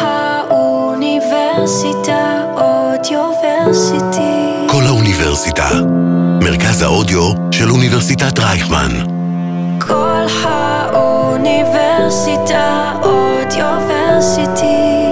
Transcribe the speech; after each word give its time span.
האוניברסיטה 0.00 2.44
אודיוורסיטי. 2.56 4.66
כל 4.68 4.82
האוניברסיטה. 4.86 5.68
מרכז 6.40 6.82
האודיו 6.82 7.30
של 7.50 7.70
אוניברסיטת 7.70 8.38
רייכמן. 8.38 8.90
כל 9.78 10.24
האוניברסיטה 10.42 12.92
אודיוורסיטי. 13.02 15.04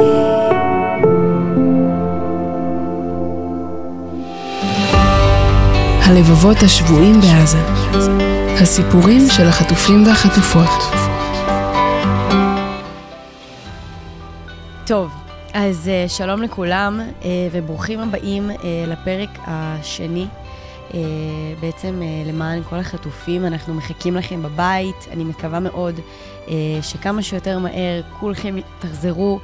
הלבבות 6.02 6.62
השבויים 6.62 7.20
בעזה. 7.20 7.58
הסיפורים 8.62 9.28
של 9.30 9.48
החטופים 9.48 10.06
והחטופות. 10.06 11.01
טוב, 14.86 15.10
אז 15.54 15.90
uh, 15.90 16.10
שלום 16.10 16.42
לכולם 16.42 17.00
uh, 17.00 17.24
וברוכים 17.52 18.00
הבאים 18.00 18.50
uh, 18.50 18.54
לפרק 18.86 19.30
השני. 19.46 20.26
בעצם 21.60 22.02
למען 22.26 22.62
כל 22.62 22.76
החטופים, 22.76 23.44
אנחנו 23.44 23.74
מחכים 23.74 24.16
לכם 24.16 24.42
בבית. 24.42 25.08
אני 25.10 25.24
מקווה 25.24 25.60
מאוד 25.60 26.00
שכמה 26.82 27.22
שיותר 27.22 27.58
מהר 27.58 28.02
כולכם 28.20 28.56
תחזרו 28.78 29.40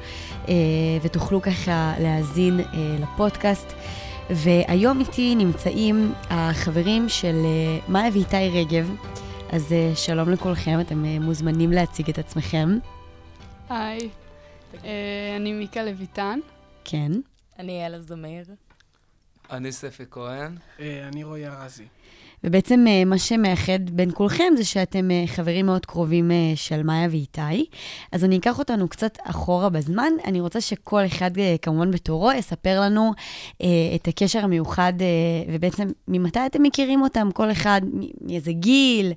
ותוכלו 1.02 1.42
ככה 1.42 1.94
להאזין 2.00 2.60
לפודקאסט. 3.00 3.72
והיום 4.30 5.00
איתי 5.00 5.34
נמצאים 5.34 6.12
החברים 6.30 7.08
של 7.08 7.36
מאיה 7.88 8.10
ואיתי 8.12 8.48
רגב. 8.48 8.94
אז 9.52 9.74
שלום 9.94 10.30
לכולכם, 10.30 10.80
אתם 10.80 11.04
מוזמנים 11.04 11.72
להציג 11.72 12.08
את 12.08 12.18
עצמכם. 12.18 12.78
היי, 13.68 13.98
אה, 14.00 14.27
אני 15.36 15.52
מיקה 15.52 15.82
לויטן. 15.84 16.40
כן. 16.84 17.12
אני 17.58 17.86
אלה 17.86 18.00
זמיר. 18.00 18.44
אני 19.50 19.72
ספי 19.72 20.04
כהן. 20.10 20.56
אה, 20.80 21.08
אני 21.08 21.24
רועי 21.24 21.46
ארזי. 21.46 21.86
ובעצם 22.44 22.84
אה, 22.88 23.04
מה 23.04 23.18
שמאחד 23.18 23.90
בין 23.90 24.10
כולכם 24.14 24.52
זה 24.56 24.64
שאתם 24.64 25.10
אה, 25.10 25.24
חברים 25.26 25.66
מאוד 25.66 25.86
קרובים 25.86 26.30
אה, 26.30 26.52
של 26.54 26.82
מאיה 26.82 27.08
ואיתי. 27.10 27.66
אז 28.12 28.24
אני 28.24 28.38
אקח 28.38 28.58
אותנו 28.58 28.88
קצת 28.88 29.18
אחורה 29.24 29.68
בזמן. 29.68 30.12
אני 30.24 30.40
רוצה 30.40 30.60
שכל 30.60 31.06
אחד, 31.06 31.30
כמובן 31.62 31.90
בתורו, 31.90 32.32
יספר 32.32 32.80
לנו 32.80 33.12
את 33.94 34.08
הקשר 34.08 34.44
המיוחד, 34.44 34.92
ובעצם 35.48 35.88
ממתי 36.08 36.46
אתם 36.46 36.62
מכירים 36.62 37.02
אותם, 37.02 37.28
כל 37.34 37.50
אחד, 37.50 37.80
מאיזה 38.20 38.52
גיל, 38.52 39.12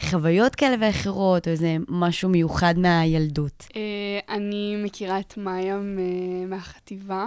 חוויות 0.00 0.54
כאלה 0.54 0.76
ואחרות, 0.80 1.46
או 1.46 1.52
איזה 1.52 1.76
משהו 1.88 2.28
מיוחד 2.28 2.74
מהילדות. 2.78 3.66
אני 4.28 4.76
מכירה 4.84 5.20
את 5.20 5.36
מאיה 5.36 5.78
מהחטיבה. 6.46 7.26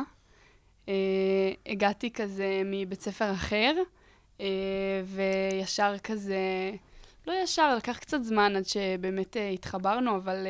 הגעתי 1.65 2.11
כזה 2.11 2.61
מבית 2.65 3.01
ספר 3.01 3.31
אחר. 3.31 3.73
אה, 4.41 5.01
וישר 5.05 5.97
כזה, 6.03 6.71
לא 7.27 7.33
ישר, 7.43 7.75
לקח 7.75 7.97
קצת 7.97 8.23
זמן 8.23 8.55
עד 8.55 8.65
שבאמת 8.67 9.37
אה, 9.37 9.49
התחברנו, 9.49 10.15
אבל 10.17 10.47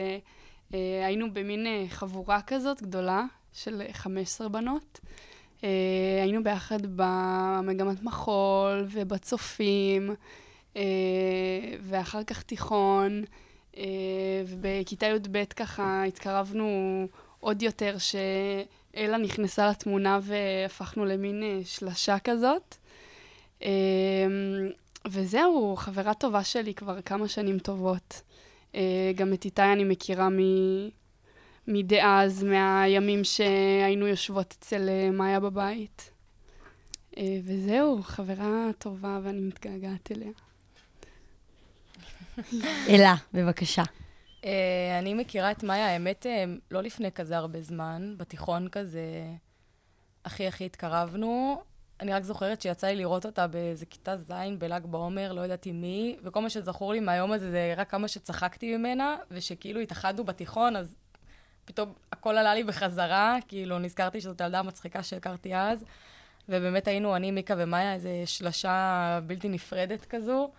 אה, 0.74 1.06
היינו 1.06 1.34
במין 1.34 1.88
חבורה 1.90 2.42
כזאת 2.42 2.82
גדולה 2.82 3.24
של 3.54 3.82
15 3.92 4.50
בנות. 4.50 5.00
היינו 6.22 6.44
ביחד 6.44 6.80
במגמת 6.96 8.04
מחול 8.04 8.88
ובצופים, 8.92 10.16
ואחר 11.82 12.24
כך 12.24 12.44
תיכון, 12.44 13.24
ובכיתה 14.48 15.06
י"ב 15.06 15.44
ככה 15.44 16.04
התקרבנו 16.04 17.08
עוד 17.40 17.62
יותר, 17.62 17.96
שאלה 17.98 19.18
נכנסה 19.18 19.70
לתמונה 19.70 20.20
והפכנו 20.22 21.06
למין 21.06 21.44
שלשה 21.64 22.20
כזאת. 22.20 22.76
אמ, 23.66 24.70
וזהו, 25.08 25.76
חברה 25.78 26.14
טובה 26.14 26.44
שלי 26.44 26.74
כבר 26.74 27.02
כמה 27.02 27.28
שנים 27.28 27.60
טובות. 27.60 28.22
אה, 28.76 29.12
גם 29.16 29.34
את 29.34 29.46
איתי 29.46 29.62
אני 29.62 29.84
מכירה 29.84 30.30
מ... 30.30 30.40
מדאז, 31.68 32.44
מהימים 32.44 33.24
שהיינו 33.24 34.08
יושבות 34.08 34.56
אצל 34.60 34.90
אה, 34.90 35.12
מאיה 35.12 35.40
בבית. 35.40 36.12
אה, 37.18 37.38
וזהו, 37.44 38.04
חברה 38.04 38.70
טובה 38.78 39.20
ואני 39.24 39.40
מתגעגעת 39.40 40.12
אליה. 40.12 40.32
אלה, 42.90 43.16
בבקשה. 43.34 43.84
אני 45.00 45.14
מכירה 45.14 45.52
את 45.52 45.64
מאיה, 45.64 45.88
האמת, 45.88 46.26
לא 46.72 46.82
לפני 46.84 47.12
כזה 47.12 47.38
הרבה 47.38 47.62
זמן, 47.62 48.14
בתיכון 48.18 48.68
כזה, 48.70 49.02
הכי 50.26 50.48
הכי 50.48 50.66
התקרבנו. 50.66 51.62
אני 52.02 52.14
רק 52.14 52.24
זוכרת 52.24 52.62
שיצא 52.62 52.88
לי 52.88 52.96
לראות 52.96 53.26
אותה 53.26 53.48
באיזה 53.48 53.86
כיתה 53.86 54.18
ז' 54.18 54.32
בל"ג 54.58 54.86
בעומר, 54.86 55.34
לא 55.34 55.46
ידעתי 55.46 55.72
מי, 55.72 56.18
וכל 56.24 56.42
מה 56.42 56.50
שזכור 56.50 56.94
לי 56.94 57.00
מהיום 57.00 57.32
הזה 57.32 57.52
זה 57.52 57.74
רק 57.78 57.90
כמה 57.90 58.08
שצחקתי 58.08 58.78
ממנה, 58.78 59.16
ושכאילו 59.32 59.80
התאחדנו 59.80 60.24
בתיכון, 60.24 60.76
אז 60.76 60.96
פתאום 61.66 61.94
הכל 62.12 62.38
עלה 62.38 62.56
לי 62.56 62.64
בחזרה, 62.64 63.38
כאילו 63.48 63.80
נזכרתי 63.80 64.22
שזאת 64.22 64.42
הילדה 64.42 64.60
המצחיקה 64.60 65.04
שהכרתי 65.04 65.56
אז, 65.56 65.86
ובאמת 66.50 66.88
היינו, 66.88 67.16
אני, 67.16 67.32
מיקה 67.32 67.54
ומאיה, 67.58 67.94
איזה 67.94 68.24
שלשה 68.26 69.20
בלתי 69.28 69.50
נפרדת 69.50 70.06
כזו. 70.06 70.52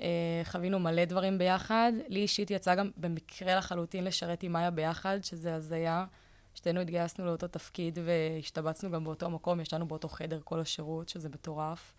אה, 0.00 0.42
חווינו 0.44 0.78
מלא 0.78 1.04
דברים 1.04 1.38
ביחד. 1.38 1.92
לי 2.08 2.20
אישית 2.20 2.50
יצא 2.50 2.74
גם 2.74 2.90
במקרה 2.96 3.56
לחלוטין 3.56 4.04
לשרת 4.04 4.42
עם 4.42 4.52
מאיה 4.52 4.70
ביחד, 4.70 5.18
שזה 5.22 5.54
הזיה. 5.54 6.04
שתינו 6.54 6.80
התגייסנו 6.80 7.26
לאותו 7.26 7.48
תפקיד 7.48 7.98
והשתבצנו 8.04 8.90
גם 8.90 9.04
באותו 9.04 9.30
מקום, 9.30 9.60
ישנו 9.60 9.86
באותו 9.86 10.08
חדר 10.08 10.40
כל 10.44 10.60
השירות, 10.60 11.08
שזה 11.08 11.28
מטורף. 11.28 11.92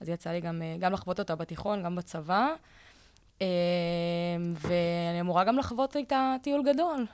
אז 0.00 0.08
יצא 0.08 0.30
לי 0.30 0.40
גם, 0.40 0.62
אה, 0.62 0.76
גם 0.78 0.92
לחוות 0.92 1.18
אותה 1.18 1.34
בתיכון, 1.34 1.82
גם 1.82 1.96
בצבא. 1.96 2.48
אה, 3.42 3.46
ואני 4.54 5.20
אמורה 5.20 5.44
גם 5.44 5.58
לחוות 5.58 5.96
איתה 5.96 6.36
טיול 6.42 6.62
גדול. 6.62 7.06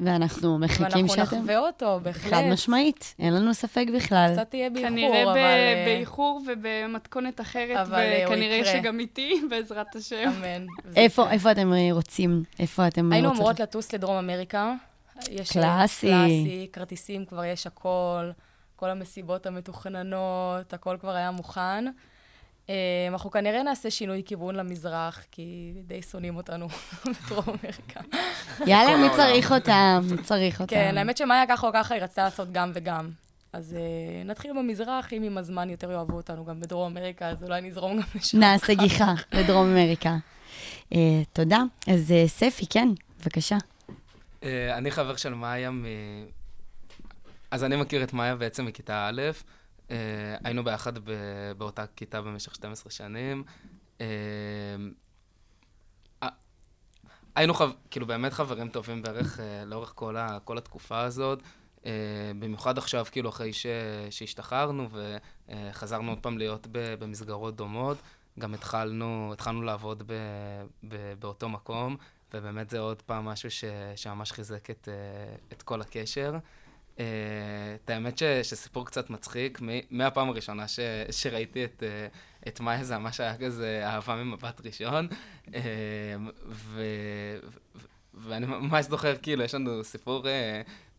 ואנחנו 0.00 0.58
מחכים 0.58 1.08
שאתם... 1.08 1.18
ואנחנו 1.18 1.38
נחווה 1.38 1.58
אותו, 1.58 2.00
בהחלט. 2.02 2.32
חד 2.32 2.42
משמעית, 2.52 3.14
אין 3.18 3.34
לנו 3.34 3.54
ספק 3.54 3.86
בכלל. 3.94 4.30
קצת 4.32 4.50
תהיה 4.50 4.70
באיחור, 4.70 4.90
כנראה 4.90 5.22
אבל... 5.22 5.32
כנראה 5.32 5.74
אה, 5.74 5.84
באיחור 5.86 6.42
ובמתכונת 6.46 7.40
אחרת, 7.40 7.86
וכנראה 7.88 8.64
שגם 8.64 9.00
איתי, 9.00 9.40
בעזרת 9.50 9.96
השם. 9.96 10.30
אמן. 10.36 10.66
איפה, 10.96 11.30
איפה 11.30 11.50
אתם 11.50 11.72
רוצים? 11.92 12.42
איפה 12.58 12.88
אתם 12.88 13.00
רוצים? 13.00 13.12
היינו 13.12 13.30
אמורות 13.30 13.60
לטוס 13.60 13.92
לדרום 13.92 14.16
אמריקה. 14.16 14.74
יש 15.30 15.52
קלאסי. 15.52 16.06
קלאסי, 16.06 16.68
כרטיסים 16.72 17.24
כבר 17.24 17.44
יש 17.44 17.66
הכל, 17.66 18.30
כל 18.76 18.90
המסיבות 18.90 19.46
המתוכננות, 19.46 20.72
הכל 20.72 20.96
כבר 21.00 21.14
היה 21.14 21.30
מוכן. 21.30 21.84
אה, 22.70 22.74
אנחנו 23.08 23.30
כנראה 23.30 23.62
נעשה 23.62 23.90
שינוי 23.90 24.22
כיוון 24.26 24.54
למזרח, 24.54 25.24
כי 25.30 25.72
די 25.86 26.02
שונאים 26.02 26.36
אותנו 26.36 26.68
בדרום 27.26 27.44
אמריקה. 27.48 28.00
יאללה, 28.66 28.96
מי 28.96 29.16
צריך 29.16 29.52
אותם? 29.52 30.00
מי 30.10 30.22
צריך 30.22 30.60
אותם? 30.60 30.74
כן, 30.74 30.98
האמת 30.98 31.16
שמאיה 31.16 31.46
ככה 31.48 31.66
או 31.66 31.72
ככה 31.72 31.94
היא 31.94 32.02
רצתה 32.02 32.22
לעשות 32.22 32.52
גם 32.52 32.70
וגם. 32.74 33.10
אז 33.52 33.76
uh, 33.76 34.28
נתחיל 34.28 34.52
במזרח, 34.52 35.12
אם 35.12 35.22
עם 35.22 35.38
הזמן 35.38 35.70
יותר 35.70 35.90
יאהבו 35.90 36.16
אותנו 36.16 36.44
גם 36.44 36.60
בדרום 36.60 36.96
אמריקה, 36.96 37.28
אז 37.28 37.42
אולי 37.42 37.60
נזרום 37.60 37.96
גם 37.96 38.02
לשם. 38.14 38.38
נעשה 38.38 38.74
גיחה 38.74 39.14
לדרום 39.32 39.66
אמריקה. 39.66 40.16
Uh, 40.92 40.96
תודה. 41.32 41.62
אז 41.86 42.10
uh, 42.10 42.28
ספי, 42.28 42.66
כן, 42.66 42.88
בבקשה. 43.20 43.56
Uh, 44.42 44.44
אני 44.72 44.90
חבר 44.90 45.16
של 45.16 45.34
מאיה 45.34 45.70
מ... 45.70 45.84
אז 47.50 47.64
אני 47.64 47.76
מכיר 47.76 48.02
את 48.02 48.12
מאיה 48.12 48.36
בעצם 48.36 48.66
מכיתה 48.66 49.08
א', 49.08 49.22
uh, 49.88 49.92
היינו 50.44 50.64
ביחד. 50.64 50.92
באותה 51.58 51.84
כיתה 51.96 52.22
במשך 52.22 52.54
12 52.54 52.90
שנים. 52.90 53.44
Uh, 53.98 54.02
היינו. 57.34 57.54
כאילו 57.90 58.06
באמת 58.06 58.32
חברים 58.32 58.68
טובים 58.68 59.02
בערך 59.02 59.40
לאורך. 59.66 59.92
כל 60.44 60.58
התקופה 60.58 61.00
הזאת. 61.00 61.42
Uh, 61.78 61.84
במיוחד 62.38 62.78
עכשיו, 62.78 63.06
כאילו, 63.10 63.28
אחרי 63.28 63.52
ש... 63.52 63.66
שהשתחררנו 64.10 64.88
וחזרנו 65.48 66.10
עוד 66.12 66.18
פעם 66.18 66.38
להיות 66.38 66.66
ב... 66.72 66.94
במסגרות 66.98 67.56
דומות, 67.56 67.98
גם 68.38 68.54
התחלנו, 68.54 69.30
התחלנו 69.32 69.62
לעבוד 69.62 70.02
ב... 70.06 70.12
ב... 70.88 71.14
באותו 71.18 71.48
מקום, 71.48 71.96
ובאמת 72.34 72.70
זה 72.70 72.78
עוד 72.78 73.02
פעם 73.02 73.24
משהו 73.24 73.50
ש, 73.50 73.64
שממש 73.96 74.32
חיזק 74.32 74.70
את, 74.70 74.88
אה, 74.88 75.34
את 75.52 75.62
כל 75.62 75.80
הקשר. 75.80 76.34
אה, 76.98 77.04
את 77.84 77.90
האמת 77.90 78.18
ש, 78.18 78.22
שסיפור 78.22 78.86
קצת 78.86 79.10
מצחיק, 79.10 79.60
מהפעם 79.90 80.28
הראשונה 80.28 80.68
ש, 80.68 80.80
שראיתי 81.10 81.64
את, 81.64 81.82
אה, 81.82 82.06
את 82.48 82.60
מאיה 82.60 82.84
זה 82.84 82.98
ממש 82.98 83.20
היה 83.20 83.38
כזה 83.38 83.82
אהבה 83.84 84.14
ממבט 84.16 84.60
ראשון. 84.66 85.08
ו, 85.48 85.60
ו, 86.46 86.82
ואני 88.14 88.46
ממש 88.46 88.84
זוכר, 88.84 89.16
כאילו, 89.22 89.44
יש 89.44 89.54
לנו 89.54 89.84
סיפור 89.84 90.26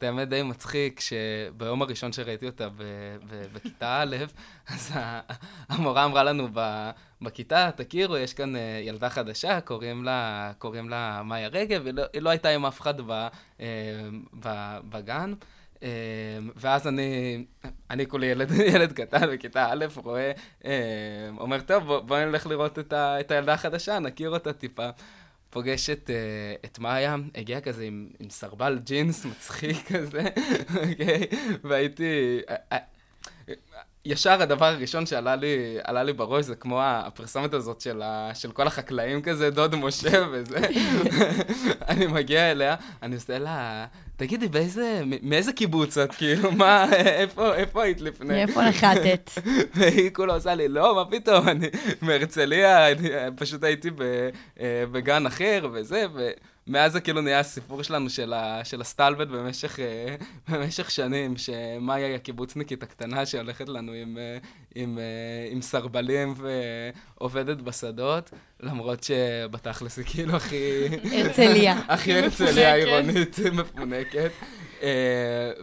האמת 0.04 0.30
די 0.30 0.44
מצחיק, 0.44 1.00
שביום 1.00 1.82
הראשון 1.82 2.12
שראיתי 2.12 2.46
אותה 2.46 2.70
ב- 2.70 2.84
ב- 3.30 3.46
בכיתה 3.54 4.02
א', 4.02 4.16
אז 4.74 4.92
המורה 5.70 6.06
אמרה 6.06 6.24
לנו 6.24 6.48
ב- 6.54 6.90
בכיתה, 7.22 7.70
תכירו, 7.76 8.18
יש 8.18 8.34
כאן 8.34 8.56
אה, 8.56 8.82
ילדה 8.84 9.10
חדשה, 9.10 9.62
קוראים 9.62 10.04
לה, 10.04 10.52
קוראים 10.58 10.90
לה 10.90 11.22
מאיה 11.26 11.48
רגב, 11.48 11.86
היא 11.86 11.94
לא, 11.94 12.04
היא 12.14 12.22
לא 12.22 12.30
הייתה 12.30 12.50
עם 12.50 12.66
אף 12.66 12.82
אחד 12.82 13.02
ב- 13.02 13.12
אה, 13.12 13.68
ב- 14.40 14.80
בגן. 14.90 15.34
אה, 15.84 15.90
ואז 16.56 16.88
אני, 16.88 17.46
אני 17.90 18.08
כולי 18.08 18.26
ילד, 18.26 18.52
ילד 18.74 18.92
קטן 18.94 19.34
בכיתה 19.34 19.72
א', 19.72 19.86
רואה, 19.96 20.32
אה, 20.66 20.72
אומר, 21.38 21.60
טוב, 21.62 21.84
בוא, 21.84 22.00
בוא 22.00 22.20
נלך 22.20 22.48
לראות 22.48 22.80
את, 22.80 22.94
ה, 22.94 23.20
את 23.20 23.32
הילדה 23.32 23.54
החדשה, 23.54 24.00
נכיר 24.00 24.30
אותה 24.30 24.54
טיפה. 24.54 24.90
פוגש 25.54 25.90
את, 25.90 26.10
אה, 26.10 26.56
את 26.66 26.80
מאיה, 26.80 27.16
הגיע 27.36 27.62
כזה 27.62 27.84
עם, 27.84 28.10
עם 28.20 28.30
סרבל 28.30 28.80
ג'ינס 28.84 29.26
מצחיק 29.26 29.92
כזה, 29.92 30.24
אוקיי? 30.90 31.28
והייתי... 31.64 32.40
ישר 34.06 34.42
הדבר 34.42 34.66
הראשון 34.66 35.06
שעלה 35.06 35.36
לי, 35.36 35.78
עלה 35.84 36.04
לי 36.04 36.14
בראש 36.14 36.46
זה 36.46 36.56
כמו 36.56 36.82
הפרסומת 36.84 37.54
הזאת 37.54 37.82
של, 37.82 38.02
ה, 38.02 38.32
של 38.34 38.52
כל 38.52 38.68
החקלאים 38.68 39.22
כזה, 39.22 39.50
דוד 39.50 39.76
משה 39.76 40.26
וזה. 40.32 40.60
אני 41.90 42.08
מגיע 42.08 42.52
אליה, 42.52 42.76
אני 43.04 43.16
עושה 43.16 43.40
לה, 43.40 43.86
תגידי, 44.16 44.48
באיזה, 44.48 45.02
מאיזה 45.22 45.54
קיבוץ 45.54 45.98
את? 45.98 46.16
כאילו, 46.16 46.52
מה, 46.52 46.94
איפה, 46.94 47.56
איפה 47.56 47.84
היית 47.84 48.02
לפני? 48.02 48.28
מאיפה 48.34 48.70
נחתת? 48.70 49.32
והיא 49.76 50.12
כולה 50.14 50.34
עושה 50.34 50.56
לי, 50.56 50.68
לא, 50.68 50.96
מה 50.96 51.06
פתאום, 51.06 51.50
אני 51.50 51.68
מהרצליה, 52.02 52.86
פשוט 53.36 53.64
הייתי 53.64 53.90
אה, 54.60 54.84
בגן 54.92 55.26
אחר 55.26 55.68
וזה, 55.74 56.06
ומאז 56.68 56.92
זה 56.92 57.02
כאילו 57.02 57.22
נהיה 57.22 57.40
הסיפור 57.40 57.84
שלנו 57.84 58.10
של, 58.10 58.34
ה, 58.34 58.66
של 58.66 58.82
הסטלבט 58.82 59.28
במשך, 59.28 59.80
אה, 59.80 60.16
במשך 60.50 60.92
שנים, 60.92 61.38
שמאיה 61.38 62.08
היא 62.08 62.16
הקיבוצניקית 62.16 62.84
הקטנה 62.84 63.26
שהולכת 63.26 63.70
לנו 63.70 63.92
עם, 63.92 64.18
אה, 64.18 64.38
עם, 64.76 64.98
אה, 64.98 65.52
עם 65.52 65.62
סרבלים 65.62 66.34
ועובדת 66.38 67.58
בשדות, 67.58 68.32
למרות 68.60 69.04
שבתכלס 69.04 69.98
היא 69.98 70.06
כאילו 70.06 70.36
הכי... 70.36 70.88
הרצליה. 71.12 71.80
הכי 71.94 72.14
הרצליה 72.14 72.76
עירונית 72.76 73.40
מפונקת. 73.40 74.32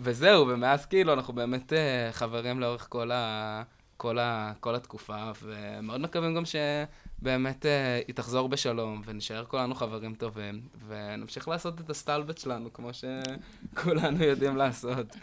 וזהו, 0.03 0.49
ומאז 0.49 0.87
כאילו 0.87 1.13
אנחנו 1.13 1.33
באמת 1.33 1.73
חברים 2.13 2.61
לאורך 2.61 2.87
כל, 2.89 3.11
ה, 3.11 3.63
כל, 3.97 4.19
ה, 4.19 4.53
כל 4.61 4.75
התקופה, 4.75 5.31
ומאוד 5.43 6.01
מקווים 6.01 6.35
גם 6.35 6.43
שבאמת 6.45 6.89
אה, 7.27 8.01
היא 8.07 8.15
תחזור 8.15 8.49
בשלום, 8.49 9.03
ונשאר 9.05 9.45
כולנו 9.45 9.75
חברים 9.75 10.15
טובים, 10.15 10.61
ונמשיך 10.89 11.49
לעשות 11.49 11.81
את 11.81 11.91
הסטלבט 11.91 12.39
שלנו, 12.39 12.73
כמו 12.73 12.91
שכולנו 12.93 14.25
יודעים 14.25 14.57
לעשות. 14.57 15.17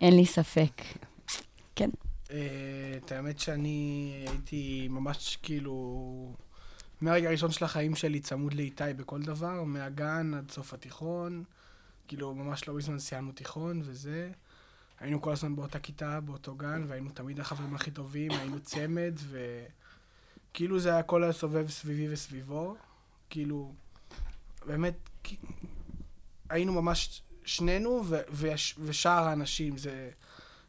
אין 0.00 0.16
לי 0.16 0.26
ספק. 0.26 0.82
כן. 1.76 1.90
אה, 2.30 2.38
את 2.96 3.12
האמת 3.12 3.38
שאני 3.38 4.12
הייתי 4.28 4.88
ממש 4.90 5.38
כאילו... 5.42 6.34
מהרגע 7.00 7.28
הראשון 7.28 7.50
של 7.50 7.64
החיים 7.64 7.94
שלי 7.94 8.20
צמוד 8.20 8.54
לאיתי 8.54 8.84
בכל 8.96 9.22
דבר, 9.22 9.62
מהגן 9.64 10.34
עד 10.34 10.50
סוף 10.50 10.74
התיכון. 10.74 11.44
כאילו, 12.08 12.34
ממש 12.34 12.68
לא 12.68 12.74
מזמן 12.74 12.98
סיימנו 12.98 13.32
תיכון 13.32 13.80
וזה. 13.84 14.30
היינו 15.00 15.22
כל 15.22 15.32
הזמן 15.32 15.56
באותה 15.56 15.78
כיתה, 15.78 16.20
באותו 16.20 16.54
גן, 16.54 16.84
והיינו 16.88 17.10
תמיד 17.10 17.40
החברים 17.40 17.74
הכי 17.74 17.90
טובים, 17.90 18.30
היינו 18.30 18.60
צמד, 18.60 19.14
וכאילו 20.52 20.80
זה 20.80 20.94
היה 20.94 21.32
סובב 21.32 21.70
סביבי 21.70 22.12
וסביבו. 22.12 22.76
כאילו, 23.30 23.72
באמת, 24.66 24.94
היינו 26.50 26.82
ממש 26.82 27.22
שנינו 27.44 28.02
ו- 28.06 28.20
ויש- 28.30 28.74
ושאר 28.84 29.24
האנשים, 29.28 29.78
זה... 29.78 30.10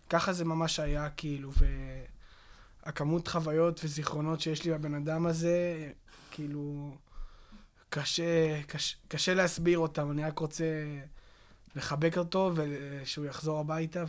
ככה 0.10 0.34
זה 0.34 0.46
ממש 0.46 0.80
היה, 0.80 1.10
כאילו, 1.10 1.52
והכמות 2.86 3.28
חוויות 3.28 3.82
וזיכרונות 3.84 4.42
שיש 4.42 4.66
לי 4.66 4.72
בבן 4.72 4.94
אדם 4.96 5.26
הזה, 5.26 5.92
כאילו, 6.32 6.96
קשה, 7.90 8.62
קשה, 8.68 8.96
קשה 9.08 9.34
להסביר 9.34 9.80
אותם, 9.80 10.12
אני 10.12 10.24
רק 10.24 10.40
רוצה 10.40 10.66
לחבק 11.76 12.18
אותו 12.18 12.52
ושהוא 12.56 13.26
יחזור 13.26 13.60
הביתה 13.60 14.04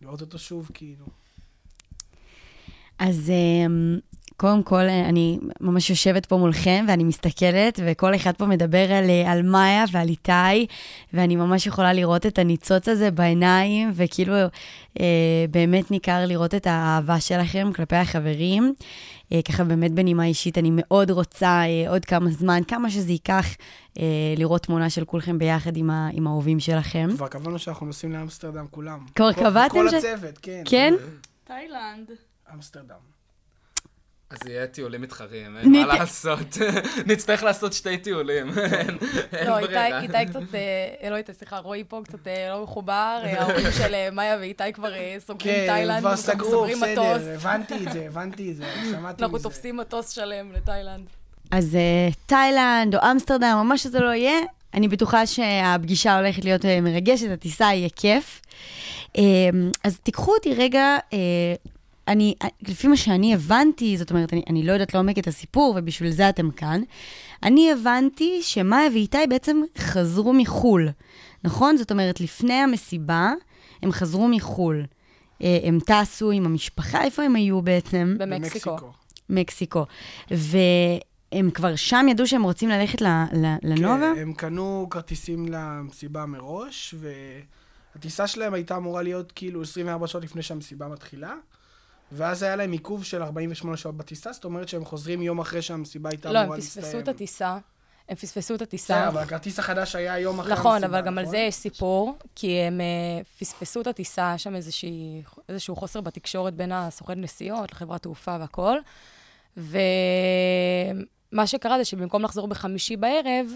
ולראות 0.00 0.20
אותו 0.20 0.38
שוב, 0.38 0.70
כאילו. 0.74 1.06
אז 2.98 3.30
אמ, 3.66 3.98
קודם 4.36 4.62
כל, 4.62 4.80
אה, 4.80 5.08
אני 5.08 5.38
ממש 5.60 5.90
יושבת 5.90 6.26
פה 6.26 6.36
מולכם 6.36 6.84
ואני 6.88 7.04
מסתכלת, 7.04 7.80
וכל 7.86 8.14
אחד 8.14 8.32
פה 8.36 8.46
מדבר 8.46 8.92
על, 8.92 9.10
אה, 9.10 9.32
על 9.32 9.42
מאיה 9.42 9.84
ועל 9.92 10.08
איתי, 10.08 10.66
ואני 11.12 11.36
ממש 11.36 11.66
יכולה 11.66 11.92
לראות 11.92 12.26
את 12.26 12.38
הניצוץ 12.38 12.88
הזה 12.88 13.10
בעיניים, 13.10 13.90
וכאילו 13.94 14.34
אה, 15.00 15.04
באמת 15.50 15.90
ניכר 15.90 16.26
לראות 16.26 16.54
את 16.54 16.66
האהבה 16.66 17.20
שלכם 17.20 17.70
כלפי 17.76 17.96
החברים. 17.96 18.74
אה, 19.32 19.42
ככה 19.42 19.64
באמת 19.64 19.92
בנימה 19.92 20.24
אישית, 20.26 20.58
אני 20.58 20.70
מאוד 20.72 21.10
רוצה 21.10 21.62
אה, 21.66 21.90
עוד 21.90 22.04
כמה 22.04 22.30
זמן, 22.30 22.60
כמה 22.68 22.90
שזה 22.90 23.12
ייקח, 23.12 23.46
אה, 23.98 24.04
לראות 24.36 24.62
תמונה 24.62 24.90
של 24.90 25.04
כולכם 25.04 25.38
ביחד 25.38 25.76
עם, 25.76 25.90
ה, 25.90 26.08
עם 26.12 26.26
האהובים 26.26 26.60
שלכם. 26.60 27.08
כבר 27.16 27.28
קבענו 27.28 27.58
שאנחנו 27.58 27.86
נוסעים 27.86 28.12
לאמסטרדם 28.12 28.66
כולם. 28.70 28.98
כבר 29.14 29.32
כל- 29.32 29.40
קבעתם 29.40 29.74
כל 29.74 29.90
ש- 29.90 29.94
הצוות, 29.94 30.38
כן. 30.42 30.62
כן? 30.64 30.94
תאילנד. 31.44 32.10
אמסטרדם. 32.54 33.16
אז 34.30 34.38
יהיה 34.46 34.66
טיולים 34.66 35.02
מתחרים, 35.02 35.56
אין 35.56 35.72
מה 35.72 35.78
נת- 35.82 35.98
לעשות. 35.98 36.56
נצטרך 37.06 37.42
לעשות 37.42 37.72
שתי 37.72 37.98
טיולים, 37.98 38.46
אין 38.58 38.98
אין 39.32 39.46
לא, 39.46 39.60
ברירה. 39.60 40.00
איתי, 40.00 40.18
איתי 40.18 40.30
קצת, 40.30 40.54
אה, 41.02 41.10
לא 41.10 41.16
איתי, 41.16 41.32
סליחה, 41.34 41.58
רועי 41.58 41.84
פה 41.88 42.00
קצת 42.04 42.26
אה, 42.28 42.48
לא 42.50 42.62
מחובר, 42.62 43.20
אה, 43.24 43.40
ההורים 43.42 43.66
של 43.78 43.94
אה, 43.94 44.08
מאיה 44.12 44.36
ואיתי 44.40 44.72
כבר 44.72 44.94
אה, 44.94 45.16
סוגרים 45.18 45.54
כן, 45.54 45.66
תאילנד, 45.66 46.00
כבר 46.00 46.16
סגרו, 46.16 46.66
בסדר, 46.66 47.34
הבנתי 47.34 47.74
את 47.86 47.92
זה, 47.92 48.06
הבנתי 48.06 48.50
את 48.50 48.56
זה, 48.56 48.64
שמעתי 48.90 49.14
מזה. 49.16 49.24
אנחנו 49.24 49.38
תופסים 49.38 49.76
מטוס 49.76 50.10
שלם 50.10 50.52
לתאילנד. 50.52 51.04
אז 51.50 51.74
אה, 51.74 52.08
תאילנד 52.26 52.94
או 52.94 53.00
אמסטרדם 53.10 53.54
או 53.58 53.64
מה 53.64 53.78
שזה 53.78 54.00
לא 54.00 54.14
יהיה, 54.14 54.38
אני 54.74 54.88
בטוחה 54.88 55.26
שהפגישה 55.26 56.16
הולכת 56.16 56.44
להיות 56.44 56.64
אה, 56.64 56.80
מרגשת, 56.80 57.30
הטיסה 57.30 57.64
יהיה 57.64 57.88
כיף. 57.96 58.42
אה, 59.18 59.22
אז 59.84 59.98
תיקחו 60.02 60.34
אותי 60.34 60.54
רגע, 60.54 60.96
אה, 61.12 61.18
אני, 62.08 62.34
לפי 62.68 62.88
מה 62.88 62.96
שאני 62.96 63.34
הבנתי, 63.34 63.96
זאת 63.96 64.10
אומרת, 64.10 64.32
אני, 64.32 64.42
אני 64.50 64.62
לא 64.62 64.72
יודעת 64.72 64.94
לעומק 64.94 65.18
את 65.18 65.26
הסיפור, 65.26 65.74
ובשביל 65.78 66.10
זה 66.10 66.28
אתם 66.28 66.50
כאן. 66.50 66.80
אני 67.42 67.72
הבנתי 67.72 68.42
שמאיה 68.42 68.90
ואיתי 68.92 69.18
בעצם 69.28 69.60
חזרו 69.78 70.32
מחו"ל, 70.32 70.88
נכון? 71.44 71.76
זאת 71.76 71.90
אומרת, 71.90 72.20
לפני 72.20 72.54
המסיבה, 72.54 73.32
הם 73.82 73.92
חזרו 73.92 74.28
מחו"ל. 74.28 74.84
אה, 75.42 75.58
הם 75.62 75.78
טסו 75.86 76.30
עם 76.30 76.46
המשפחה, 76.46 77.04
איפה 77.04 77.22
הם 77.22 77.36
היו 77.36 77.62
בעצם? 77.62 78.14
במקסיקו. 78.18 78.76
מקסיקו. 79.30 79.84
והם 80.30 81.50
כבר 81.50 81.76
שם 81.76 82.06
ידעו 82.10 82.26
שהם 82.26 82.42
רוצים 82.42 82.68
ללכת 82.68 83.00
לנובה? 83.62 84.12
כן, 84.14 84.20
הם 84.22 84.32
קנו 84.32 84.86
כרטיסים 84.90 85.46
למסיבה 85.48 86.26
מראש, 86.26 86.94
והטיסה 87.94 88.26
שלהם 88.26 88.54
הייתה 88.54 88.76
אמורה 88.76 89.02
להיות 89.02 89.32
כאילו 89.32 89.62
24 89.62 90.06
שעות 90.06 90.24
לפני 90.24 90.42
שהמסיבה 90.42 90.88
מתחילה, 90.88 91.34
ואז 92.12 92.42
היה 92.42 92.56
להם 92.56 92.72
עיכוב 92.72 93.04
של 93.04 93.22
48 93.22 93.76
שעות 93.76 93.96
בטיסה, 93.96 94.32
זאת 94.32 94.44
אומרת 94.44 94.68
שהם 94.68 94.84
חוזרים 94.84 95.22
יום 95.22 95.38
אחרי 95.38 95.62
שהמסיבה 95.62 96.10
הייתה 96.10 96.32
לא, 96.32 96.38
אמורה 96.38 96.54
הם 96.54 96.60
להסתיים. 96.60 96.84
פספסו 96.86 96.98
את 96.98 97.08
הטיסה. 97.08 97.58
הם 98.08 98.16
פספסו 98.16 98.54
את 98.54 98.58
בסדר, 98.58 98.68
הטיסה. 98.68 99.08
אבל 99.08 99.20
הכרטיס 99.20 99.58
החדש 99.58 99.94
היה 99.94 100.18
יום 100.18 100.40
אחרי 100.40 100.52
נכון, 100.52 100.72
המסיבה, 100.72 100.98
אבל 100.98 101.06
גם 101.06 101.18
על 101.18 101.26
זה 101.26 101.38
יש 101.38 101.54
סיפור, 101.54 102.18
כי 102.34 102.60
הם 102.60 102.80
אה, 102.80 103.24
פספסו 103.38 103.80
את 103.80 103.86
הטיסה, 103.86 104.28
היה 104.28 104.38
שם 104.38 104.54
איזשהו 105.48 105.76
חוסר 105.76 106.00
בתקשורת 106.00 106.54
בין 106.54 106.72
הסוכן 106.72 107.20
נסיעות 107.20 107.72
לחברת 107.72 108.02
תעופה 108.02 108.36
והכול. 108.40 108.80
ומה 109.56 111.46
שקרה 111.46 111.78
זה 111.78 111.84
שבמקום 111.84 112.22
לחזור 112.22 112.48
בחמישי 112.48 112.96
בערב, 112.96 113.46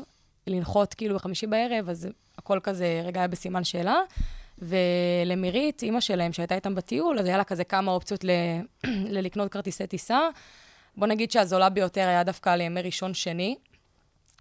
לנחות 0.47 0.95
כאילו 0.95 1.15
בחמישי 1.15 1.47
בערב, 1.47 1.89
אז 1.89 2.09
הכל 2.39 2.61
כזה 2.63 3.03
רגע 3.05 3.21
היה 3.21 3.29
בסימן 3.29 3.65
שאלה. 3.65 4.01
ולמירית, 4.63 5.83
אימא 5.83 6.01
שלהם, 6.01 6.33
שהייתה 6.33 6.55
איתם 6.55 6.75
בטיול, 6.75 7.19
אז 7.19 7.27
היה 7.27 7.37
לה 7.37 7.45
כזה 7.45 7.65
כמה 7.65 7.93
אופציות 7.93 8.25
ל... 8.25 8.31
ללקנות 9.15 9.53
כרטיסי 9.53 9.87
טיסה. 9.87 10.21
בוא 10.97 11.07
נגיד 11.07 11.31
שהזולה 11.31 11.69
ביותר 11.69 12.09
היה 12.09 12.25
דווקא 12.25 12.51
לימי 12.51 12.83
ראשון-שני. 12.83 13.57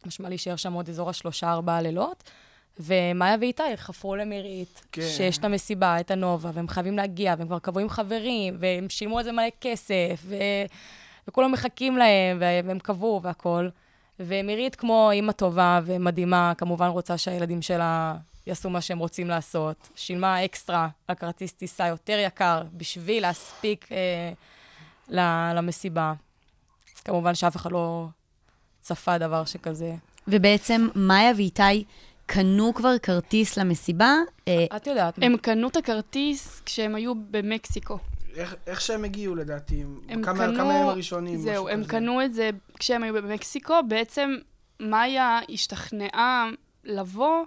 משמע 0.05 0.29
להישאר 0.29 0.55
שם 0.55 0.73
עוד 0.73 0.89
אזור 0.89 1.09
השלושה-ארבעה 1.09 1.81
לילות. 1.81 2.23
ומאיה 2.79 3.35
ואיתי 3.39 3.63
חפרו 3.75 4.15
למירית, 4.15 4.81
כן. 4.91 5.01
שיש 5.01 5.37
את 5.37 5.45
המסיבה, 5.45 5.99
את 5.99 6.11
הנובה, 6.11 6.51
והם 6.53 6.67
חייבים 6.67 6.97
להגיע, 6.97 7.35
והם 7.37 7.47
כבר 7.47 7.59
קבעו 7.59 7.81
עם 7.81 7.89
חברים, 7.89 8.57
והם 8.59 8.89
שילמו 8.89 9.17
על 9.17 9.23
זה 9.23 9.31
מלא 9.31 9.49
כסף, 9.61 10.21
ו... 10.25 10.35
וכולם 11.27 11.51
מחכים 11.51 11.97
להם, 11.97 12.37
והם 12.39 12.79
קבעו 12.79 13.21
והכול. 13.23 13.71
ומירית, 14.19 14.75
כמו 14.75 15.11
אימא 15.11 15.31
טובה 15.31 15.79
ומדהימה, 15.85 16.53
כמובן 16.57 16.87
רוצה 16.87 17.17
שהילדים 17.17 17.61
שלה 17.61 18.15
יעשו 18.47 18.69
מה 18.69 18.81
שהם 18.81 18.99
רוצים 18.99 19.27
לעשות. 19.27 19.89
שילמה 19.95 20.45
אקסטרה 20.45 20.87
על 21.07 21.15
כרטיס 21.15 21.51
טיסה 21.51 21.87
יותר 21.87 22.19
יקר 22.19 22.61
בשביל 22.73 23.21
להספיק 23.21 23.91
אה, 23.91 24.31
ל- 25.09 25.53
למסיבה. 25.55 26.13
כמובן 27.05 27.35
שאף 27.35 27.55
אחד 27.55 27.71
לא 27.71 28.07
צפה 28.81 29.17
דבר 29.17 29.45
שכזה. 29.45 29.95
ובעצם 30.27 30.87
מאיה 30.95 31.31
ואיתי 31.37 31.83
קנו 32.25 32.73
כבר 32.73 32.97
כרטיס 32.97 33.57
למסיבה. 33.57 34.15
אה, 34.47 34.65
את 34.75 34.87
יודעת. 34.87 35.19
הם 35.21 35.37
קנו 35.37 35.67
את 35.67 35.77
הכרטיס 35.77 36.61
כשהם 36.65 36.95
היו 36.95 37.13
במקסיקו. 37.31 37.99
איך, 38.35 38.55
איך 38.67 38.81
שהם 38.81 39.03
הגיעו 39.03 39.35
לדעתי, 39.35 39.83
הם 40.09 40.23
כמה, 40.23 40.45
קנו... 40.45 40.55
כמה 40.57 40.73
הם 40.73 40.87
הראשונים, 40.87 41.37
זהו, 41.37 41.69
הם 41.69 41.79
כזה. 41.79 41.89
קנו 41.89 42.21
את 42.25 42.33
זה 42.33 42.49
כשהם 42.79 43.03
היו 43.03 43.13
במקסיקו. 43.13 43.75
בעצם 43.87 44.35
מאיה 44.79 45.39
השתכנעה 45.49 46.49
לבוא 46.83 47.45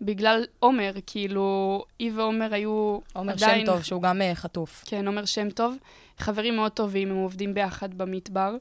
בגלל 0.00 0.44
עומר, 0.58 0.92
כאילו, 1.06 1.84
היא 1.98 2.12
ועומר 2.14 2.54
היו 2.54 2.98
עומר 3.12 3.32
עדיין... 3.32 3.66
שם 3.66 3.72
טוב, 3.72 3.82
שהוא 3.82 4.02
גם 4.02 4.22
אה, 4.22 4.34
חטוף. 4.34 4.84
כן, 4.86 5.06
עומר 5.06 5.24
שם 5.24 5.50
טוב. 5.50 5.76
חברים 6.18 6.56
מאוד 6.56 6.72
טובים, 6.72 7.10
הם 7.10 7.16
עובדים 7.16 7.54
ביחד 7.54 7.94
במדבר. 7.94 8.56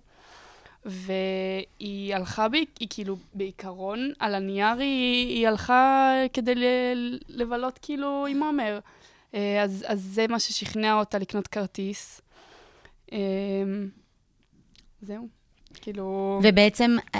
והיא 0.85 2.15
הלכה, 2.15 2.49
ב... 2.49 2.53
היא 2.79 2.87
כאילו, 2.89 3.15
בעיקרון, 3.33 4.11
על 4.19 4.35
הנייר 4.35 4.77
היא, 4.79 5.27
היא 5.27 5.47
הלכה 5.47 6.11
כדי 6.33 6.55
ל... 6.55 6.63
לבלות 7.27 7.79
כאילו 7.81 8.25
עם 8.29 8.43
עומר. 8.43 8.79
אה, 9.33 9.63
אז, 9.63 9.85
אז 9.87 10.01
זה 10.01 10.25
מה 10.29 10.39
ששכנע 10.39 10.93
אותה 10.93 11.17
לקנות 11.17 11.47
כרטיס. 11.47 12.21
אה, 13.13 13.17
זהו, 15.01 15.27
כאילו... 15.81 16.39
ובעצם, 16.43 16.95
אה, 17.15 17.19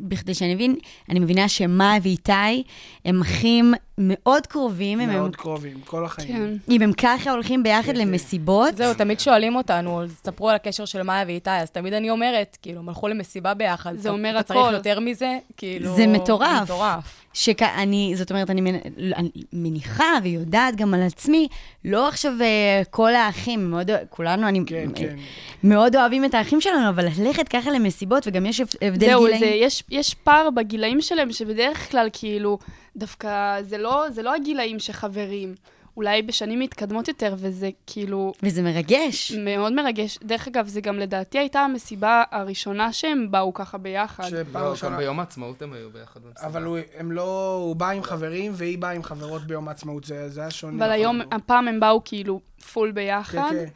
בכדי 0.00 0.34
שאני 0.34 0.54
אבין, 0.54 0.76
אני 1.10 1.18
מבינה 1.20 1.48
שמאיה 1.48 1.98
ואיתי 2.02 2.62
הם 3.04 3.20
אחים 3.20 3.74
מאוד 3.98 4.46
קרובים, 4.46 5.00
אם 5.00 5.10
הם, 5.10 5.16
מאוד 5.18 5.36
קרובים, 5.36 5.80
כל 5.84 6.04
החיים. 6.04 6.28
כן. 6.28 6.72
אם 6.74 6.82
הם 6.82 6.92
ככה 6.92 7.30
הולכים 7.30 7.62
ביחד. 7.62 7.96
למסיבות. 7.96 8.76
זהו, 8.76 8.94
תמיד 8.94 9.20
שואלים 9.20 9.56
אותנו, 9.56 10.02
ספרו 10.24 10.48
על 10.48 10.54
הקשר 10.56 10.84
של 10.84 11.02
מאיה 11.02 11.24
ואיתי, 11.26 11.50
אז 11.50 11.70
תמיד 11.70 11.92
אני 11.92 12.10
אומרת, 12.10 12.58
כאילו, 12.62 12.80
הם 12.80 12.88
הלכו 12.88 13.08
למסיבה 13.08 13.54
ביחד. 13.54 13.94
זה 13.94 14.00
אתה- 14.00 14.10
אומר 14.10 14.30
אתה 14.40 14.54
הכל. 14.54 14.62
צריך 14.62 14.74
יותר 14.74 15.00
מזה? 15.00 15.38
כאילו... 15.56 15.96
זה 15.96 16.06
מטורף. 16.06 16.62
מטורף. 16.62 17.23
שאני, 17.34 18.12
זאת 18.16 18.30
אומרת, 18.30 18.50
אני, 18.50 18.60
מנ- 18.60 18.80
אני 19.16 19.28
מניחה 19.52 20.04
ויודעת 20.22 20.76
גם 20.76 20.94
על 20.94 21.02
עצמי, 21.02 21.48
לא 21.84 22.08
עכשיו 22.08 22.32
אה, 22.40 22.82
כל 22.90 23.14
האחים, 23.14 23.70
מאוד, 23.70 23.90
כולנו, 24.10 24.48
אני 24.48 24.60
כן, 24.66 24.86
כן. 24.94 25.16
מאוד 25.64 25.96
אוהבים 25.96 26.24
את 26.24 26.34
האחים 26.34 26.60
שלנו, 26.60 26.88
אבל 26.88 27.06
ללכת 27.18 27.48
ככה 27.48 27.70
למסיבות, 27.70 28.22
וגם 28.26 28.46
יש 28.46 28.60
הבדל 28.82 29.06
זהו, 29.06 29.22
גילאים. 29.24 29.40
זה, 29.40 29.46
יש, 29.46 29.82
יש 29.90 30.14
פער 30.14 30.50
בגילאים 30.50 31.00
שלהם, 31.00 31.32
שבדרך 31.32 31.90
כלל, 31.90 32.08
כאילו, 32.12 32.58
דווקא 32.96 33.28
זה 33.62 33.78
לא, 33.78 34.04
זה 34.10 34.22
לא 34.22 34.34
הגילאים 34.34 34.78
שחברים. 34.78 35.54
אולי 35.96 36.22
בשנים 36.22 36.60
מתקדמות 36.60 37.08
יותר, 37.08 37.34
וזה 37.38 37.70
כאילו 37.86 38.32
וזה 38.42 38.62
מרגש. 38.62 39.32
מאוד 39.32 39.72
מרגש. 39.72 40.18
דרך 40.22 40.48
אגב, 40.48 40.66
זה 40.66 40.80
גם 40.80 40.98
לדעתי 40.98 41.38
הייתה 41.38 41.60
המסיבה 41.60 42.22
הראשונה 42.30 42.92
שהם 42.92 43.30
באו 43.30 43.54
ככה 43.54 43.78
ביחד. 43.78 44.24
שפעם 44.24 44.62
לא, 44.62 44.70
ראשונה... 44.70 44.96
ביום 44.96 45.20
העצמאות 45.20 45.62
הם 45.62 45.72
היו 45.72 45.90
ביחד 45.90 46.22
במסיבה. 46.22 46.46
אבל 46.46 46.64
הוא, 46.64 46.78
הם 46.96 47.12
לא, 47.12 47.54
הוא 47.54 47.76
בא 47.76 47.90
עם 47.90 48.02
חברים 48.02 48.52
והיא 48.54 48.78
באה 48.78 48.90
עם 48.90 49.02
חברות 49.02 49.42
ביום 49.42 49.68
העצמאות, 49.68 50.04
זה, 50.04 50.28
זה 50.28 50.40
היה 50.40 50.50
שונה. 50.50 50.84
אבל 50.84 50.92
היום, 50.92 51.20
כאילו. 51.20 51.36
הפעם 51.36 51.68
הם 51.68 51.80
באו 51.80 52.00
כאילו 52.04 52.40
פול 52.72 52.88
כן, 52.88 52.94
ביחד. 52.94 53.50
כן. 53.50 53.68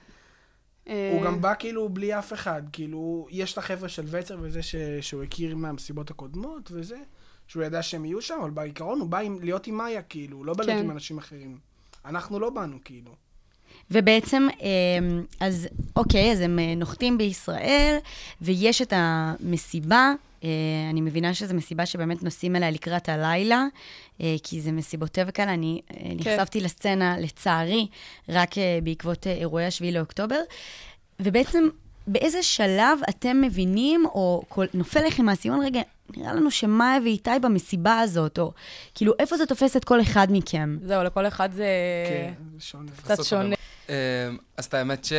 אה, 0.89 1.11
הוא 1.15 1.23
גם 1.23 1.41
בא 1.41 1.55
כאילו 1.59 1.89
בלי 1.89 2.19
אף 2.19 2.33
אחד, 2.33 2.63
כאילו, 2.73 3.27
יש 3.31 3.53
את 3.53 3.59
החבר'ה 3.59 3.89
של 3.89 4.05
וצר 4.11 4.37
וזה 4.41 4.63
ש... 4.63 4.75
שהוא 5.01 5.23
הכיר 5.23 5.57
מהמסיבות 5.57 6.11
הקודמות 6.11 6.71
וזה, 6.73 6.99
שהוא 7.47 7.65
ידע 7.65 7.83
שהם 7.83 8.05
יהיו 8.05 8.23
שם, 8.23 8.39
אבל 8.41 8.51
בעיקרון 8.51 9.01
הוא 9.01 9.09
בא 9.09 9.19
עם... 9.19 9.39
להיות 9.41 9.67
עם 9.67 9.75
מאיה, 9.75 10.03
כאילו, 10.03 10.45
לא 10.45 10.55
בלהיות 10.55 10.79
כן. 10.79 10.85
עם 10.85 10.91
אנשים 10.91 11.19
אחרים. 11.19 11.59
אנחנו 12.05 12.41
לא 12.41 12.51
באנו, 12.51 12.79
כאילו. 12.85 13.15
ובעצם, 13.91 14.49
אה, 14.63 14.69
אז 15.41 15.69
אוקיי, 15.97 16.33
אז 16.33 16.41
הם 16.41 16.59
אה, 16.59 16.75
נוחתים 16.75 17.19
בישראל, 17.19 17.99
ויש 18.41 18.83
את 18.83 18.93
המסיבה. 18.97 20.13
אה, 20.45 20.51
אני 20.91 21.01
מבינה 21.01 21.35
שזו 21.35 21.55
מסיבה 21.55 21.87
שבאמת 21.87 22.23
נוסעים 22.23 22.57
אליה 22.57 22.71
לקראת 22.71 23.09
הלילה, 23.09 23.65
אה, 24.21 24.37
כי 24.43 24.61
זה 24.61 24.73
מסיבות 24.73 25.11
טבע 25.11 25.31
כאלה. 25.31 25.55
אני 25.55 25.81
אה, 25.91 26.11
נחשפתי 26.15 26.61
לסצנה, 26.61 27.19
לצערי, 27.19 27.87
רק 28.29 28.51
בעקבות 28.83 29.27
אירועי 29.27 29.67
השביעי 29.67 29.93
לאוקטובר. 29.93 30.41
ובעצם, 31.21 31.69
באיזה 32.09 32.43
שלב 32.43 32.99
אתם 33.09 33.41
מבינים, 33.41 34.07
או 34.07 34.43
כל, 34.49 34.67
נופל 34.75 35.07
לכם 35.07 35.25
מהסיום, 35.25 35.61
רגע, 35.61 35.81
נראה 36.17 36.33
לנו 36.33 36.51
שמאיה 36.51 37.01
ואיתי 37.05 37.31
במסיבה 37.43 37.99
הזאת, 38.01 38.39
או 38.39 38.53
כאילו, 38.95 39.13
איפה 39.19 39.37
זה 39.37 39.47
תופס 39.47 39.77
את 39.77 39.85
כל 39.85 40.01
אחד 40.01 40.27
מכם? 40.31 40.79
זהו, 40.83 41.03
לכל 41.05 41.27
אחד 41.27 41.53
זה 41.53 41.67
כן, 42.09 42.33
זה 42.55 42.61
שונה. 42.61 42.91
קצת 43.03 43.25
שונה. 43.25 43.55
אמ, 43.89 43.95
אז 44.57 44.65
את 44.65 44.75
האמת 44.75 45.05
ש... 45.05 45.13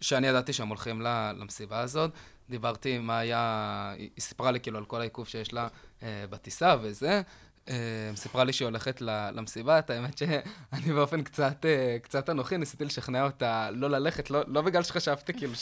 שאני 0.00 0.26
ידעתי 0.26 0.52
שהם 0.52 0.68
הולכים 0.68 1.02
למסיבה 1.02 1.80
הזאת, 1.80 2.10
דיברתי 2.50 2.96
עם 2.96 3.06
מאיה, 3.06 3.92
היא 3.98 4.10
היא 4.16 4.22
סיפרה 4.22 4.50
לי 4.50 4.60
כאילו 4.60 4.78
על 4.78 4.84
כל 4.84 5.00
העיכוב 5.00 5.28
שיש 5.28 5.52
לה 5.52 5.68
אה, 6.02 6.24
בטיסה 6.30 6.76
וזה. 6.82 7.22
אה, 7.68 7.74
סיפרה 8.16 8.44
לי 8.44 8.52
שהיא 8.52 8.66
הולכת 8.66 9.00
למסיבה, 9.34 9.78
את 9.78 9.90
האמת 9.90 10.18
שאני 10.18 10.92
באופן 10.94 11.22
קצת, 11.22 11.66
אה, 11.66 11.96
קצת 12.02 12.30
אנוכי 12.30 12.58
ניסיתי 12.58 12.84
לשכנע 12.84 13.24
אותה 13.24 13.70
לא 13.70 13.90
ללכת, 13.90 14.30
לא, 14.30 14.40
לא 14.46 14.62
בגלל 14.62 14.82
שחשבתי 14.82 15.32
כאילו 15.32 15.52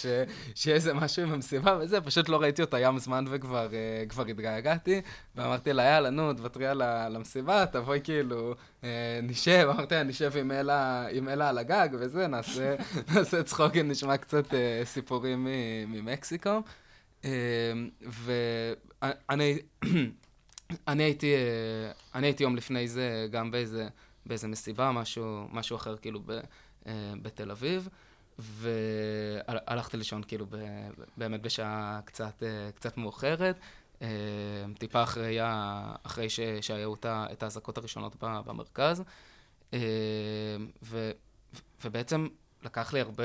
שיהיה 0.55 0.77
איזה 0.77 0.95
משהו 0.95 1.23
עם 1.23 1.33
המסיבה 1.33 1.79
וזה, 1.81 2.01
פשוט 2.01 2.29
לא 2.29 2.41
ראיתי 2.41 2.63
אותה 2.63 2.81
ים 2.81 2.99
זמן 2.99 3.25
וכבר 3.29 3.69
אה, 3.73 4.31
התגעגעתי, 4.31 5.01
ואמרתי 5.37 5.73
לה, 5.73 5.83
יאללה, 5.83 6.11
נו, 6.11 6.33
תוותרי 6.35 6.67
על 6.67 6.83
ה- 6.83 7.09
למסיבה, 7.09 7.67
תבואי 7.67 8.01
כאילו, 8.05 8.55
נשב, 9.23 9.69
אמרתי 9.71 9.95
לה, 9.95 10.03
נשב 10.03 10.33
עם 10.37 10.53
אלה, 10.53 11.07
עם 11.11 11.29
אלה 11.29 11.49
על 11.49 11.59
הגג 11.59 11.89
וזה, 11.93 12.27
נעשה, 12.27 12.75
נעשה 13.15 13.43
צחוק, 13.43 13.77
נשמע 13.77 14.17
קצת 14.17 14.45
סיפורים 14.85 15.47
ממקסיקו. 15.87 16.63
ואני 18.03 19.59
אני 20.89 21.03
הייתי, 21.03 21.35
אה, 21.35 21.93
אני 22.15 22.27
הייתי 22.27 22.43
יום 22.43 22.57
לפני 22.57 22.89
זה 22.89 23.27
גם 23.31 23.51
באיזה, 23.51 23.89
באיזה 24.27 24.49
מסיבה, 24.49 24.93
משהו, 24.93 25.49
משהו 25.53 25.77
אחר 25.77 25.97
כאילו 25.97 26.21
ב, 26.27 26.31
אה, 26.87 27.13
בתל 27.23 27.51
אביב, 27.51 27.89
והלכתי 28.39 29.97
לישון 29.97 30.23
כאילו 30.23 30.47
ב, 30.47 30.57
באמת 31.17 31.43
בשעה 31.43 32.01
קצת, 32.05 32.43
אה, 32.43 32.73
קצת 32.75 32.97
מאוחרת, 32.97 33.59
טיפה 34.79 35.03
אחרי, 35.03 35.39
אחרי 36.03 36.29
שהיו 36.61 36.95
את 37.07 37.43
האזעקות 37.43 37.79
הראשונות 37.79 38.17
במרכז, 38.21 39.03
ו, 40.83 41.11
ובעצם 41.85 42.27
לקח 42.63 42.93
לי 42.93 43.01
הרבה, 43.01 43.25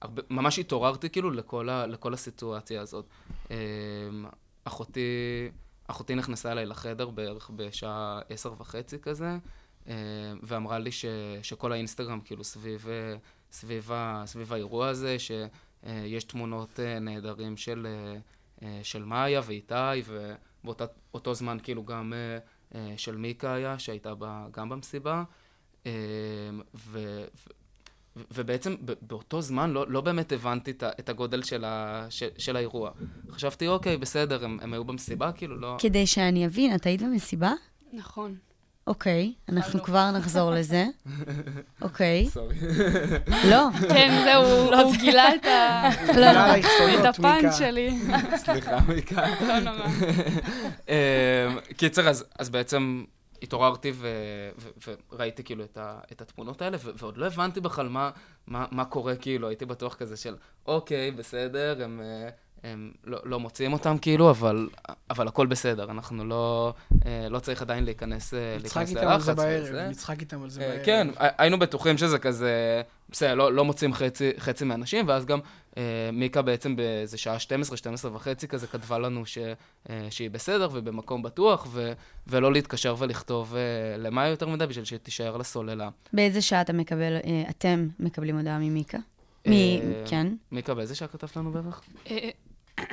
הרבה, 0.00 0.22
ממש 0.30 0.58
התעוררתי 0.58 1.10
כאילו 1.10 1.30
לכל, 1.30 1.68
ה, 1.68 1.86
לכל 1.86 2.14
הסיטואציה 2.14 2.80
הזאת. 2.80 3.06
אחותי... 4.64 5.50
אחותי 5.86 6.14
נכנסה 6.14 6.52
אליי 6.52 6.66
לחדר 6.66 7.10
בערך 7.10 7.50
בשעה 7.56 8.20
עשר 8.28 8.52
וחצי 8.58 8.98
כזה, 8.98 9.38
אה, 9.88 9.94
ואמרה 10.42 10.78
לי 10.78 10.92
ש, 10.92 11.04
שכל 11.42 11.72
האינסטגרם 11.72 12.20
כאילו 12.20 12.44
סביב, 12.44 12.86
אה, 12.88 13.16
סביב, 13.52 13.90
סביב 14.26 14.52
האירוע 14.52 14.88
הזה, 14.88 15.16
שיש 15.18 16.24
תמונות 16.24 16.80
אה, 16.80 16.98
נהדרים 16.98 17.56
של, 17.56 17.86
של 18.82 19.04
מאיה 19.04 19.40
ואיתי, 19.44 20.02
ובאותו 20.64 21.34
זמן 21.34 21.58
כאילו 21.62 21.84
גם 21.84 22.12
של 22.96 23.16
מיקה 23.16 23.54
היה, 23.54 23.78
שהייתה 23.78 24.12
גם 24.50 24.68
במסיבה. 24.68 25.24
ו, 26.74 27.24
ו, 28.16 28.20
ובעצם 28.34 28.74
ב- 28.84 28.92
באותו 29.02 29.40
זמן 29.42 29.70
לא, 29.70 29.84
לא 29.88 30.00
באמת 30.00 30.32
הבנתי 30.32 30.70
את, 30.70 30.82
ה- 30.82 30.90
את 31.00 31.08
הגודל 31.08 31.42
של, 31.42 31.64
ה, 31.64 32.06
של, 32.10 32.28
של 32.38 32.56
האירוע. 32.56 32.90
חשבתי, 33.30 33.68
אוקיי, 33.68 33.96
בסדר, 33.96 34.44
הם, 34.44 34.58
הם 34.62 34.72
היו 34.72 34.84
במסיבה, 34.84 35.32
כאילו, 35.32 35.56
לא... 35.60 35.76
כדי 35.80 36.06
שאני 36.06 36.46
אבין, 36.46 36.74
את 36.74 36.86
היית 36.86 37.02
במסיבה? 37.02 37.52
נכון. 37.92 38.34
אוקיי, 38.86 39.32
אנחנו 39.48 39.82
כבר 39.82 40.10
נחזור 40.10 40.50
לזה. 40.50 40.86
אוקיי. 41.82 42.26
סורי. 42.30 42.54
לא, 43.50 43.68
כן, 43.94 44.22
זהו, 44.24 44.44
הוא 44.82 44.96
גילה 44.96 45.34
את 45.34 45.44
ה- 45.44 45.90
בגלל 46.12 46.36
האחסונות, 46.36 47.00
את 47.00 47.04
הפאנץ' 47.04 47.42
מיקה. 47.44 47.52
שלי. 47.52 47.98
סליחה, 48.36 48.78
מיקה. 48.88 49.24
לא 49.46 49.58
נורא. 49.60 49.86
אמ, 50.88 50.94
קיצר, 51.76 52.08
אז 52.38 52.50
בעצם 52.50 53.04
התעוררתי 53.42 53.92
ו, 53.94 54.08
ו, 54.58 54.94
וראיתי 55.12 55.44
כאילו 55.44 55.64
את, 55.64 55.76
ה, 55.76 56.00
את 56.12 56.20
התמונות 56.20 56.62
האלה, 56.62 56.76
ו, 56.80 56.90
ועוד 56.98 57.16
לא 57.16 57.26
הבנתי 57.26 57.60
בכלל 57.60 57.88
מה, 57.88 58.10
מה, 58.46 58.66
מה 58.70 58.84
קורה, 58.84 59.16
כאילו, 59.16 59.48
הייתי 59.48 59.64
בטוח 59.64 59.94
כזה 59.94 60.16
של, 60.16 60.36
אוקיי, 60.66 61.10
בסדר, 61.10 61.84
הם, 61.84 62.00
אה, 62.00 62.28
הם 62.64 62.92
לא, 63.04 63.18
לא 63.24 63.40
מוצאים 63.40 63.72
אותם, 63.72 63.98
כאילו, 63.98 64.30
אבל, 64.30 64.68
אבל 65.10 65.28
הכל 65.28 65.46
בסדר, 65.46 65.90
אנחנו 65.90 66.24
לא, 66.24 66.74
אה, 67.06 67.28
לא 67.28 67.38
צריך 67.38 67.62
עדיין 67.62 67.84
להיכנס, 67.84 68.34
אה, 68.34 68.56
נצחק 68.64 68.76
להיכנס 68.76 68.96
איתם 68.96 69.08
על 69.08 69.20
זה 69.20 69.32
ללחץ 69.32 69.44
בערב. 69.44 69.90
נצחק 69.90 70.20
איתם 70.20 70.42
על 70.42 70.50
זה 70.50 70.62
אה, 70.62 70.68
בערב. 70.68 70.84
כן, 70.84 71.08
היינו 71.18 71.58
בטוחים 71.58 71.98
שזה 71.98 72.18
כזה, 72.18 72.82
בסדר, 73.10 73.34
לא, 73.34 73.52
לא 73.52 73.64
מוצאים 73.64 73.94
חצי, 73.94 74.30
חצי 74.38 74.64
מהאנשים, 74.64 75.08
ואז 75.08 75.26
גם 75.26 75.38
מיקה 76.12 76.42
בעצם 76.42 76.76
באיזה 76.76 77.18
שעה 77.18 77.38
12, 77.38 77.76
12 77.76 78.14
וחצי 78.14 78.48
כזה 78.48 78.66
כתבה 78.66 78.98
לנו 78.98 79.26
ש, 79.26 79.38
שהיא 80.10 80.30
בסדר 80.30 80.68
ובמקום 80.72 81.22
בטוח, 81.22 81.66
ו, 81.70 81.92
ולא 82.26 82.52
להתקשר 82.52 82.94
ולכתוב 82.98 83.54
למה 83.98 84.28
יותר 84.28 84.48
מדי 84.48 84.66
בשביל 84.66 84.84
שתישאר 84.84 85.36
לסוללה. 85.36 85.88
באיזה 86.12 86.42
שעה 86.42 86.60
אתה 86.60 86.72
מקבל, 86.72 87.16
אתם 87.50 87.88
מקבלים 88.00 88.36
הודעה 88.36 88.58
ממיקה? 88.58 88.98
מ... 89.46 89.52
אה, 89.52 90.02
כן. 90.06 90.26
מיקה, 90.52 90.74
באיזה 90.74 90.94
שעה 90.94 91.08
כתבת 91.08 91.36
לנו 91.36 91.52
בערך? 91.52 91.82
אה, 92.78 92.86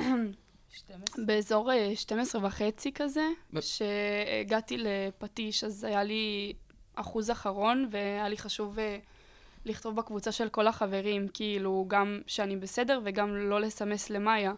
באזור 1.26 1.72
אה, 1.72 1.96
12 1.96 2.46
וחצי 2.46 2.92
כזה, 2.92 3.24
ב- 3.52 3.60
שהגעתי 3.60 4.76
לפטיש, 4.78 5.64
אז 5.64 5.84
היה 5.84 6.02
לי 6.04 6.52
אחוז 6.94 7.30
אחרון, 7.30 7.88
והיה 7.90 8.28
לי 8.28 8.36
חשוב 8.36 8.78
אה, 8.78 8.98
לכתוב 9.64 9.96
בקבוצה 9.96 10.32
של 10.32 10.48
כל 10.48 10.66
החברים, 10.66 11.28
כאילו, 11.34 11.84
גם 11.88 12.20
שאני 12.26 12.56
בסדר 12.56 13.00
וגם 13.04 13.36
לא 13.36 13.60
לסמס 13.60 14.10
למאיה, 14.10 14.52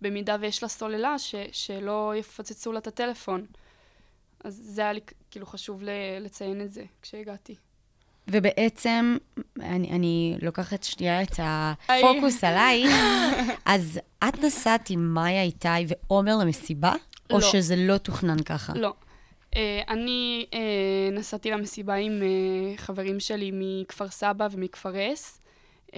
במידה 0.00 0.36
ויש 0.40 0.62
לה 0.62 0.68
סוללה, 0.68 1.18
ש, 1.18 1.34
שלא 1.52 2.12
יפוצצו 2.16 2.72
לה 2.72 2.78
את 2.78 2.86
הטלפון. 2.86 3.46
אז 4.44 4.60
זה 4.64 4.82
היה 4.82 4.92
לי 4.92 5.00
כאילו 5.30 5.46
חשוב 5.46 5.82
ל- 5.82 5.90
לציין 6.20 6.60
את 6.60 6.70
זה 6.72 6.84
כשהגעתי. 7.02 7.54
ובעצם, 8.28 9.16
אני, 9.60 9.90
אני 9.90 10.36
לוקחת 10.42 10.82
שנייה 10.82 11.22
את 11.22 11.40
הפוקוס 11.42 12.44
עלייך, 12.44 12.90
אז 13.64 14.00
את 14.28 14.44
נסעת 14.44 14.90
עם 14.90 15.14
מאיה, 15.14 15.42
איתי 15.42 15.68
ועומר 15.88 16.36
למסיבה? 16.36 16.92
או 17.30 17.38
לא. 17.38 17.40
שזה 17.40 17.76
לא 17.76 17.98
תוכנן 17.98 18.42
ככה? 18.42 18.72
לא. 18.76 18.94
Uh, 19.54 19.58
אני 19.88 20.46
uh, 20.50 20.56
נסעתי 21.12 21.50
למסיבה 21.50 21.94
עם 21.94 22.22
uh, 22.22 22.80
חברים 22.80 23.20
שלי 23.20 23.50
מכפר 23.54 24.08
סבא 24.08 24.48
ומכפר 24.50 25.12
אס, 25.12 25.40
uh, 25.86 25.94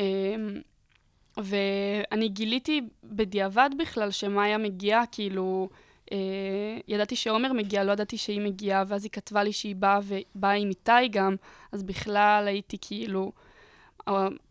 ואני 1.36 2.28
גיליתי 2.28 2.80
בדיעבד 3.04 3.70
בכלל 3.78 4.10
שמאיה 4.10 4.58
מגיעה, 4.58 5.06
כאילו, 5.12 5.68
uh, 6.10 6.82
ידעתי 6.88 7.16
שעומר 7.16 7.52
מגיע, 7.52 7.84
לא 7.84 7.92
ידעתי 7.92 8.16
שהיא 8.16 8.40
מגיעה, 8.40 8.84
ואז 8.88 9.04
היא 9.04 9.10
כתבה 9.10 9.42
לי 9.42 9.52
שהיא 9.52 9.76
באה 9.76 10.00
ובאה 10.02 10.52
עם 10.52 10.68
איתי 10.68 11.08
גם, 11.10 11.36
אז 11.72 11.82
בכלל 11.82 12.44
הייתי 12.46 12.76
כאילו... 12.80 13.32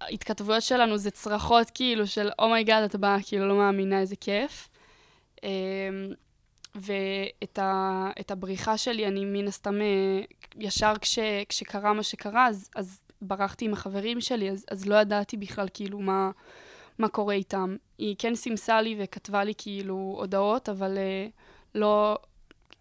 ההתכתבויות 0.02 0.64
שלנו 0.64 0.98
זה 0.98 1.12
צרחות 1.12 1.72
כאילו 1.74 2.08
של 2.08 2.30
oh 2.40 2.51
my 2.51 2.62
god, 2.62 2.84
את 2.84 2.96
באה, 2.96 3.18
כאילו 3.26 3.48
לא 3.48 3.56
מאמינה, 3.56 4.00
איזה 4.00 4.16
כיף. 4.16 4.70
Um, 5.38 5.42
ואת 6.76 7.60
ה, 7.60 8.10
הבריחה 8.30 8.78
שלי, 8.78 9.08
אני 9.08 9.26
מן 9.26 9.48
הסתם, 9.48 9.82
אה, 9.82 10.22
ישר 10.60 10.94
כש, 11.02 11.20
כשקרה 11.50 11.94
מה 11.94 12.04
שקרה, 12.04 12.48
אז, 12.48 12.70
אז 12.76 13.02
ברחתי 13.22 13.66
עם 13.66 13.74
החברים 13.74 14.22
שלי, 14.22 14.52
אז, 14.52 14.66
אז 14.72 14.86
לא 14.86 14.96
ידעתי 14.96 15.38
בכלל 15.38 15.68
כאילו 15.74 16.00
מה, 16.00 16.32
מה 17.00 17.08
קורה 17.08 17.34
איתם. 17.34 17.76
היא 17.98 18.16
כן 18.20 18.36
סימסה 18.36 18.82
לי 18.82 18.96
וכתבה 19.00 19.44
לי 19.44 19.54
כאילו 19.58 20.16
הודעות, 20.20 20.70
אבל 20.70 20.98
uh, 20.98 21.32
לא... 21.76 22.18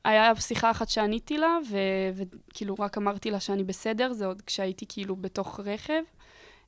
היה 0.04 0.37
שיחה 0.37 0.70
אחת 0.70 0.88
שעניתי 0.88 1.38
לה, 1.38 1.58
ו, 1.70 1.76
וכאילו 2.14 2.75
רק 2.78 2.99
אמרתי 2.99 3.30
לה 3.30 3.40
שאני 3.40 3.64
בסדר, 3.64 4.12
זה 4.12 4.26
עוד 4.26 4.42
כשהייתי 4.42 4.85
כאילו 4.88 5.16
בתוך 5.16 5.61
רכב, 5.61 6.02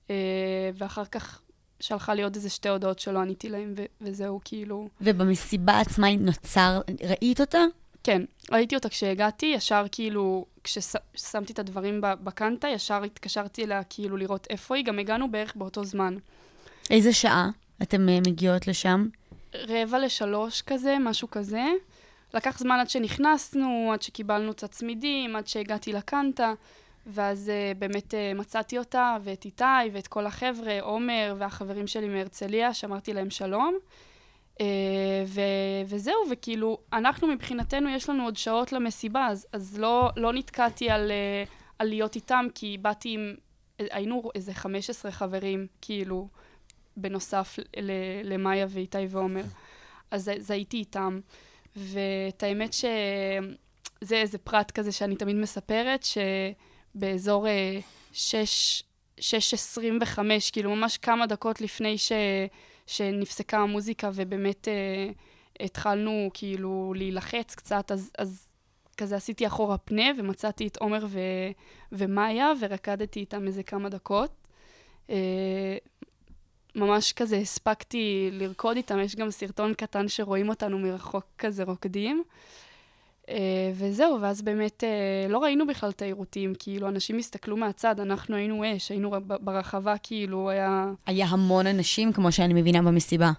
uh, 0.06 0.10
ואחר 0.74 1.04
כך 1.04 1.40
שלחה 1.80 2.14
לי 2.14 2.22
עוד 2.22 2.34
איזה 2.34 2.50
שתי 2.50 2.68
הודעות 2.68 2.98
שלא 2.98 3.18
עניתי 3.18 3.48
להם, 3.48 3.74
ו- 3.76 3.84
וזהו, 4.00 4.40
כאילו... 4.44 4.88
ובמסיבה 5.00 5.80
עצמה 5.80 6.16
נוצר, 6.16 6.80
ראית 7.02 7.40
אותה? 7.40 7.58
כן, 8.04 8.22
ראיתי 8.52 8.74
אותה 8.74 8.88
כשהגעתי, 8.88 9.46
ישר 9.46 9.84
כאילו, 9.92 10.46
כששמתי 10.64 11.52
את 11.52 11.58
הדברים 11.58 12.00
בקנטה, 12.00 12.68
ישר 12.68 13.02
התקשרתי 13.02 13.64
אליה 13.64 13.84
כאילו 13.84 14.16
לראות 14.16 14.46
איפה 14.50 14.76
היא, 14.76 14.84
גם 14.84 14.98
הגענו 14.98 15.30
בערך 15.30 15.56
באותו 15.56 15.84
זמן. 15.84 16.16
איזה 16.90 17.12
שעה 17.12 17.50
אתם 17.82 18.08
אה, 18.08 18.18
מגיעות 18.26 18.66
לשם? 18.66 19.06
רבע 19.54 19.98
לשלוש 19.98 20.62
כזה, 20.62 20.96
משהו 21.00 21.30
כזה. 21.30 21.64
לקח 22.34 22.58
זמן 22.58 22.78
עד 22.80 22.90
שנכנסנו, 22.90 23.90
עד 23.92 24.02
שקיבלנו 24.02 24.52
את 24.52 24.62
הצמידים, 24.62 25.36
עד 25.36 25.46
שהגעתי 25.46 25.92
לקנטה, 25.92 26.52
ואז 27.06 27.52
uh, 27.74 27.78
באמת 27.78 28.14
uh, 28.14 28.38
מצאתי 28.38 28.78
אותה, 28.78 29.16
ואת 29.24 29.44
איתי, 29.44 29.64
ואת 29.92 30.06
כל 30.06 30.26
החבר'ה, 30.26 30.80
עומר 30.80 31.34
והחברים 31.38 31.86
שלי 31.86 32.08
מהרצליה, 32.08 32.74
שאמרתי 32.74 33.12
להם 33.12 33.30
שלום. 33.30 33.78
Uh, 34.54 34.60
ו- 35.26 35.40
וזהו, 35.86 36.18
וכאילו, 36.30 36.78
אנחנו 36.92 37.26
מבחינתנו, 37.26 37.88
יש 37.88 38.08
לנו 38.08 38.24
עוד 38.24 38.36
שעות 38.36 38.72
למסיבה, 38.72 39.26
אז, 39.26 39.46
אז 39.52 39.78
לא, 39.78 40.10
לא 40.16 40.32
נתקעתי 40.32 40.90
על, 40.90 41.10
uh, 41.46 41.50
על 41.78 41.88
להיות 41.88 42.16
איתם, 42.16 42.46
כי 42.54 42.78
באתי 42.82 43.08
עם, 43.14 43.34
היינו 43.78 44.30
איזה 44.34 44.54
15 44.54 45.10
חברים, 45.10 45.66
כאילו, 45.80 46.28
בנוסף 46.98 47.58
למאיה 48.24 48.66
ואיתי 48.68 49.06
ועומר. 49.10 49.44
אז, 50.10 50.30
אז 50.36 50.50
הייתי 50.50 50.76
איתם. 50.76 51.20
ואת 51.76 52.42
האמת 52.42 52.72
שזה 52.72 54.16
איזה 54.16 54.38
פרט 54.38 54.70
כזה 54.70 54.92
שאני 54.92 55.16
תמיד 55.16 55.36
מספרת, 55.36 56.04
שבאזור 56.94 57.48
אה, 57.48 57.78
6, 58.12 58.82
6.25, 59.18 60.18
כאילו 60.52 60.76
ממש 60.76 60.98
כמה 60.98 61.26
דקות 61.26 61.60
לפני 61.60 61.98
ש, 61.98 62.12
שנפסקה 62.86 63.58
המוזיקה 63.58 64.10
ובאמת 64.14 64.68
אה, 64.68 65.10
התחלנו 65.60 66.30
כאילו 66.34 66.94
להילחץ 66.96 67.54
קצת, 67.54 67.92
אז, 67.92 68.10
אז 68.18 68.48
כזה 68.96 69.16
עשיתי 69.16 69.46
אחורה 69.46 69.78
פנה 69.78 70.06
ומצאתי 70.18 70.66
את 70.66 70.76
עומר 70.76 71.06
ו, 71.08 71.20
ומאיה 71.92 72.52
ורקדתי 72.60 73.20
איתם 73.20 73.46
איזה 73.46 73.62
כמה 73.62 73.88
דקות. 73.88 74.30
אה, 75.10 75.76
ממש 76.78 77.12
כזה 77.12 77.36
הספקתי 77.36 78.30
לרקוד 78.32 78.76
איתם, 78.76 78.98
יש 79.00 79.16
גם 79.16 79.30
סרטון 79.30 79.74
קטן 79.74 80.08
שרואים 80.08 80.48
אותנו 80.48 80.78
מרחוק 80.78 81.24
כזה 81.38 81.64
רוקדים. 81.64 82.22
Uh, 83.26 83.30
וזהו, 83.74 84.20
ואז 84.20 84.42
באמת 84.42 84.84
uh, 84.84 85.32
לא 85.32 85.38
ראינו 85.38 85.66
בכלל 85.66 85.90
את 85.90 86.02
העירותים, 86.02 86.52
כאילו, 86.58 86.88
אנשים 86.88 87.18
הסתכלו 87.18 87.56
מהצד, 87.56 88.00
אנחנו 88.00 88.36
היינו 88.36 88.76
אש, 88.76 88.90
היינו 88.90 89.10
ברחבה, 89.40 89.94
כאילו, 90.02 90.50
היה 90.50 90.92
היה 91.06 91.26
המון 91.26 91.66
אנשים, 91.66 92.12
כמו 92.12 92.32
שאני 92.32 92.54
מבינה 92.54 92.82
במסיבה. 92.82 93.30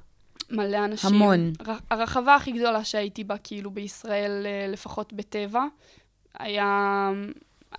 מלא 0.52 0.86
אנשים. 0.86 1.10
המון. 1.14 1.54
הרחבה 1.90 2.36
הכי 2.36 2.52
גדולה 2.52 2.84
שהייתי 2.84 3.24
בה, 3.24 3.38
כאילו, 3.38 3.72
בישראל, 3.72 4.46
uh, 4.46 4.72
לפחות 4.72 5.14
בטבע, 5.14 5.64
היה, 6.40 7.12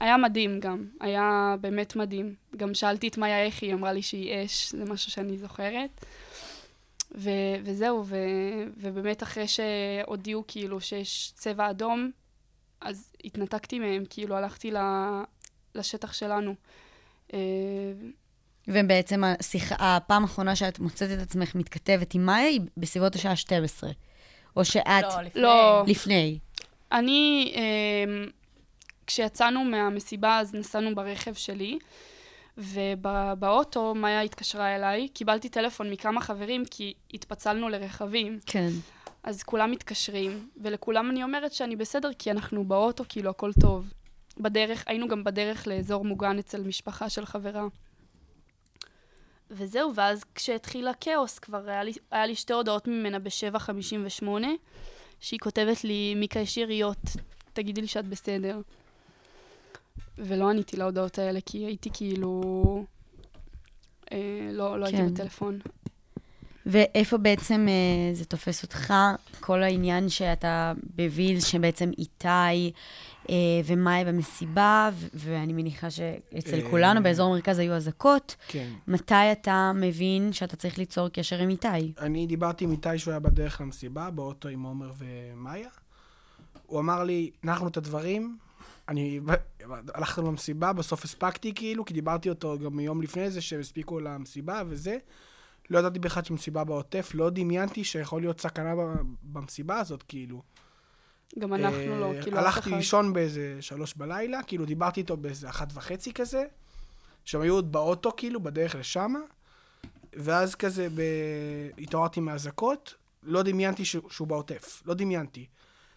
היה 0.00 0.16
מדהים 0.16 0.60
גם, 0.60 0.86
היה 1.00 1.54
באמת 1.60 1.96
מדהים. 1.96 2.34
גם 2.56 2.74
שאלתי 2.74 3.08
את 3.08 3.18
מאיה 3.18 3.44
איך 3.44 3.62
היא, 3.62 3.74
אמרה 3.74 3.92
לי 3.92 4.02
שהיא 4.02 4.44
אש, 4.44 4.72
זה 4.72 4.84
משהו 4.84 5.10
שאני 5.10 5.38
זוכרת. 5.38 6.04
ו- 7.14 7.56
וזהו, 7.64 8.04
ו- 8.06 8.16
ובאמת 8.76 9.22
אחרי 9.22 9.44
שהודיעו 9.48 10.44
כאילו 10.48 10.80
שיש 10.80 11.32
צבע 11.34 11.70
אדום, 11.70 12.10
אז 12.80 13.12
התנתקתי 13.24 13.78
מהם, 13.78 14.04
כאילו 14.10 14.36
הלכתי 14.36 14.70
ל- 14.70 15.22
לשטח 15.74 16.12
שלנו. 16.12 16.54
אה, 17.34 17.38
ובעצם 18.68 19.24
השיחה, 19.24 19.74
הפעם 19.78 20.22
האחרונה 20.22 20.56
שאת 20.56 20.78
מוצאת 20.78 21.10
את 21.10 21.22
עצמך 21.22 21.54
מתכתבת 21.54 22.14
עם 22.14 22.26
מאיה 22.26 22.46
היא 22.46 22.60
בסביבות 22.76 23.14
השעה 23.14 23.36
12. 23.36 23.90
או 24.56 24.64
שאת 24.64 24.86
לא, 25.02 25.22
לפני. 25.22 25.42
לא. 25.42 25.84
לפני. 25.86 26.38
אני, 26.92 27.52
אה, 27.56 28.24
כשיצאנו 29.10 29.64
מהמסיבה, 29.64 30.38
אז 30.38 30.54
נסענו 30.54 30.94
ברכב 30.94 31.34
שלי, 31.34 31.78
ובאוטו 32.58 33.94
מאיה 33.94 34.20
התקשרה 34.20 34.76
אליי, 34.76 35.08
קיבלתי 35.08 35.48
טלפון 35.48 35.90
מכמה 35.90 36.20
חברים, 36.20 36.64
כי 36.70 36.94
התפצלנו 37.14 37.68
לרכבים. 37.68 38.38
כן. 38.46 38.68
אז 39.22 39.42
כולם 39.42 39.70
מתקשרים, 39.70 40.48
ולכולם 40.56 41.10
אני 41.10 41.22
אומרת 41.22 41.52
שאני 41.52 41.76
בסדר, 41.76 42.10
כי 42.18 42.30
אנחנו 42.30 42.64
באוטו, 42.64 43.04
כאילו 43.08 43.30
הכל 43.30 43.50
טוב. 43.60 43.92
בדרך, 44.38 44.84
היינו 44.86 45.08
גם 45.08 45.24
בדרך 45.24 45.66
לאזור 45.66 46.04
מוגן 46.04 46.38
אצל 46.38 46.62
משפחה 46.62 47.08
של 47.10 47.26
חברה. 47.26 47.66
וזהו, 49.50 49.94
ואז 49.94 50.24
כשהתחיל 50.34 50.88
הכאוס, 50.88 51.38
כבר 51.38 51.68
היה 51.68 51.82
לי, 51.82 51.92
היה 52.10 52.26
לי 52.26 52.34
שתי 52.34 52.52
הודעות 52.52 52.88
ממנה 52.88 53.18
ב-7.58, 53.18 54.24
שהיא 55.20 55.40
כותבת 55.40 55.84
לי, 55.84 56.14
מיקה, 56.14 56.40
יש 56.40 56.56
יריות, 56.56 57.02
תגידי 57.52 57.80
לי 57.80 57.86
שאת 57.86 58.06
בסדר. 58.06 58.60
ולא 60.26 60.50
עניתי 60.50 60.76
להודעות 60.76 61.18
האלה, 61.18 61.40
כי 61.46 61.58
הייתי 61.58 61.90
כאילו... 61.92 62.84
אה, 64.12 64.48
לא, 64.52 64.80
לא 64.80 64.86
כן. 64.90 64.96
הייתי 64.96 65.12
בטלפון. 65.12 65.58
ואיפה 66.66 67.18
בעצם 67.18 67.66
אה, 67.68 68.14
זה 68.14 68.24
תופס 68.24 68.62
אותך, 68.62 68.94
כל 69.40 69.62
העניין 69.62 70.08
שאתה 70.08 70.72
בוויל, 70.96 71.40
שבעצם 71.40 71.90
איתי 71.98 72.72
אה, 73.30 73.34
ומאי 73.64 74.04
במסיבה, 74.04 74.90
ו- 74.92 75.06
ואני 75.14 75.52
מניחה 75.52 75.90
שאצל 75.90 76.60
אה, 76.60 76.70
כולנו 76.70 77.02
באזור 77.02 77.26
המרכז 77.26 77.58
היו 77.58 77.74
אזעקות, 77.74 78.36
כן. 78.48 78.68
מתי 78.88 79.32
אתה 79.32 79.72
מבין 79.74 80.32
שאתה 80.32 80.56
צריך 80.56 80.78
ליצור 80.78 81.08
קשר 81.08 81.38
עם 81.38 81.48
איתי? 81.48 81.92
אני 81.98 82.26
דיברתי 82.26 82.64
עם 82.64 82.70
איתי 82.70 82.98
שהוא 82.98 83.12
היה 83.12 83.20
בדרך 83.20 83.60
למסיבה, 83.60 84.10
באוטו 84.10 84.48
עם 84.48 84.62
עומר 84.62 84.90
ומאיה. 84.98 85.68
הוא 86.66 86.80
אמר 86.80 87.04
לי, 87.04 87.30
הנחנו 87.42 87.68
את 87.68 87.76
הדברים, 87.76 88.38
אני 88.90 89.20
הלכנו 89.94 90.28
למסיבה, 90.28 90.72
בסוף 90.72 91.04
הספקתי 91.04 91.54
כאילו, 91.54 91.84
כי 91.84 91.94
דיברתי 91.94 92.28
אותו 92.28 92.58
גם 92.58 92.76
מיום 92.76 93.02
לפני 93.02 93.30
זה, 93.30 93.40
שהם 93.40 93.60
הספיקו 93.60 94.00
למסיבה 94.00 94.62
וזה. 94.68 94.98
לא 95.70 95.78
ידעתי 95.78 95.98
בכלל 95.98 96.22
שמסיבה 96.22 96.64
בעוטף, 96.64 97.10
לא 97.14 97.30
דמיינתי 97.30 97.84
שיכול 97.84 98.20
להיות 98.20 98.40
סכנה 98.40 98.74
במסיבה 99.22 99.78
הזאת, 99.78 100.02
כאילו. 100.02 100.42
גם 101.38 101.54
אנחנו 101.54 102.00
לא, 102.00 102.14
אה, 102.14 102.22
כאילו 102.22 102.38
אף 102.38 102.44
הלכתי. 102.44 102.70
לישון 102.70 103.12
באיזה 103.12 103.56
שלוש 103.60 103.94
בלילה, 103.94 104.42
כאילו 104.42 104.64
דיברתי 104.64 105.00
איתו 105.00 105.16
באיזה 105.16 105.48
אחת 105.48 105.68
וחצי 105.74 106.12
כזה, 106.12 106.44
שהם 107.24 107.40
היו 107.40 107.54
עוד 107.54 107.72
באוטו, 107.72 108.12
כאילו, 108.16 108.40
בדרך 108.40 108.74
לשמה, 108.74 109.18
ואז 110.12 110.54
כזה 110.54 110.88
ב... 110.94 111.02
התעוררתי 111.78 112.20
מהאזעקות, 112.20 112.94
לא 113.22 113.42
דמיינתי 113.42 113.84
שהוא 113.84 114.28
בעוטף. 114.28 114.82
לא 114.86 114.94
דמיינתי. 114.94 115.46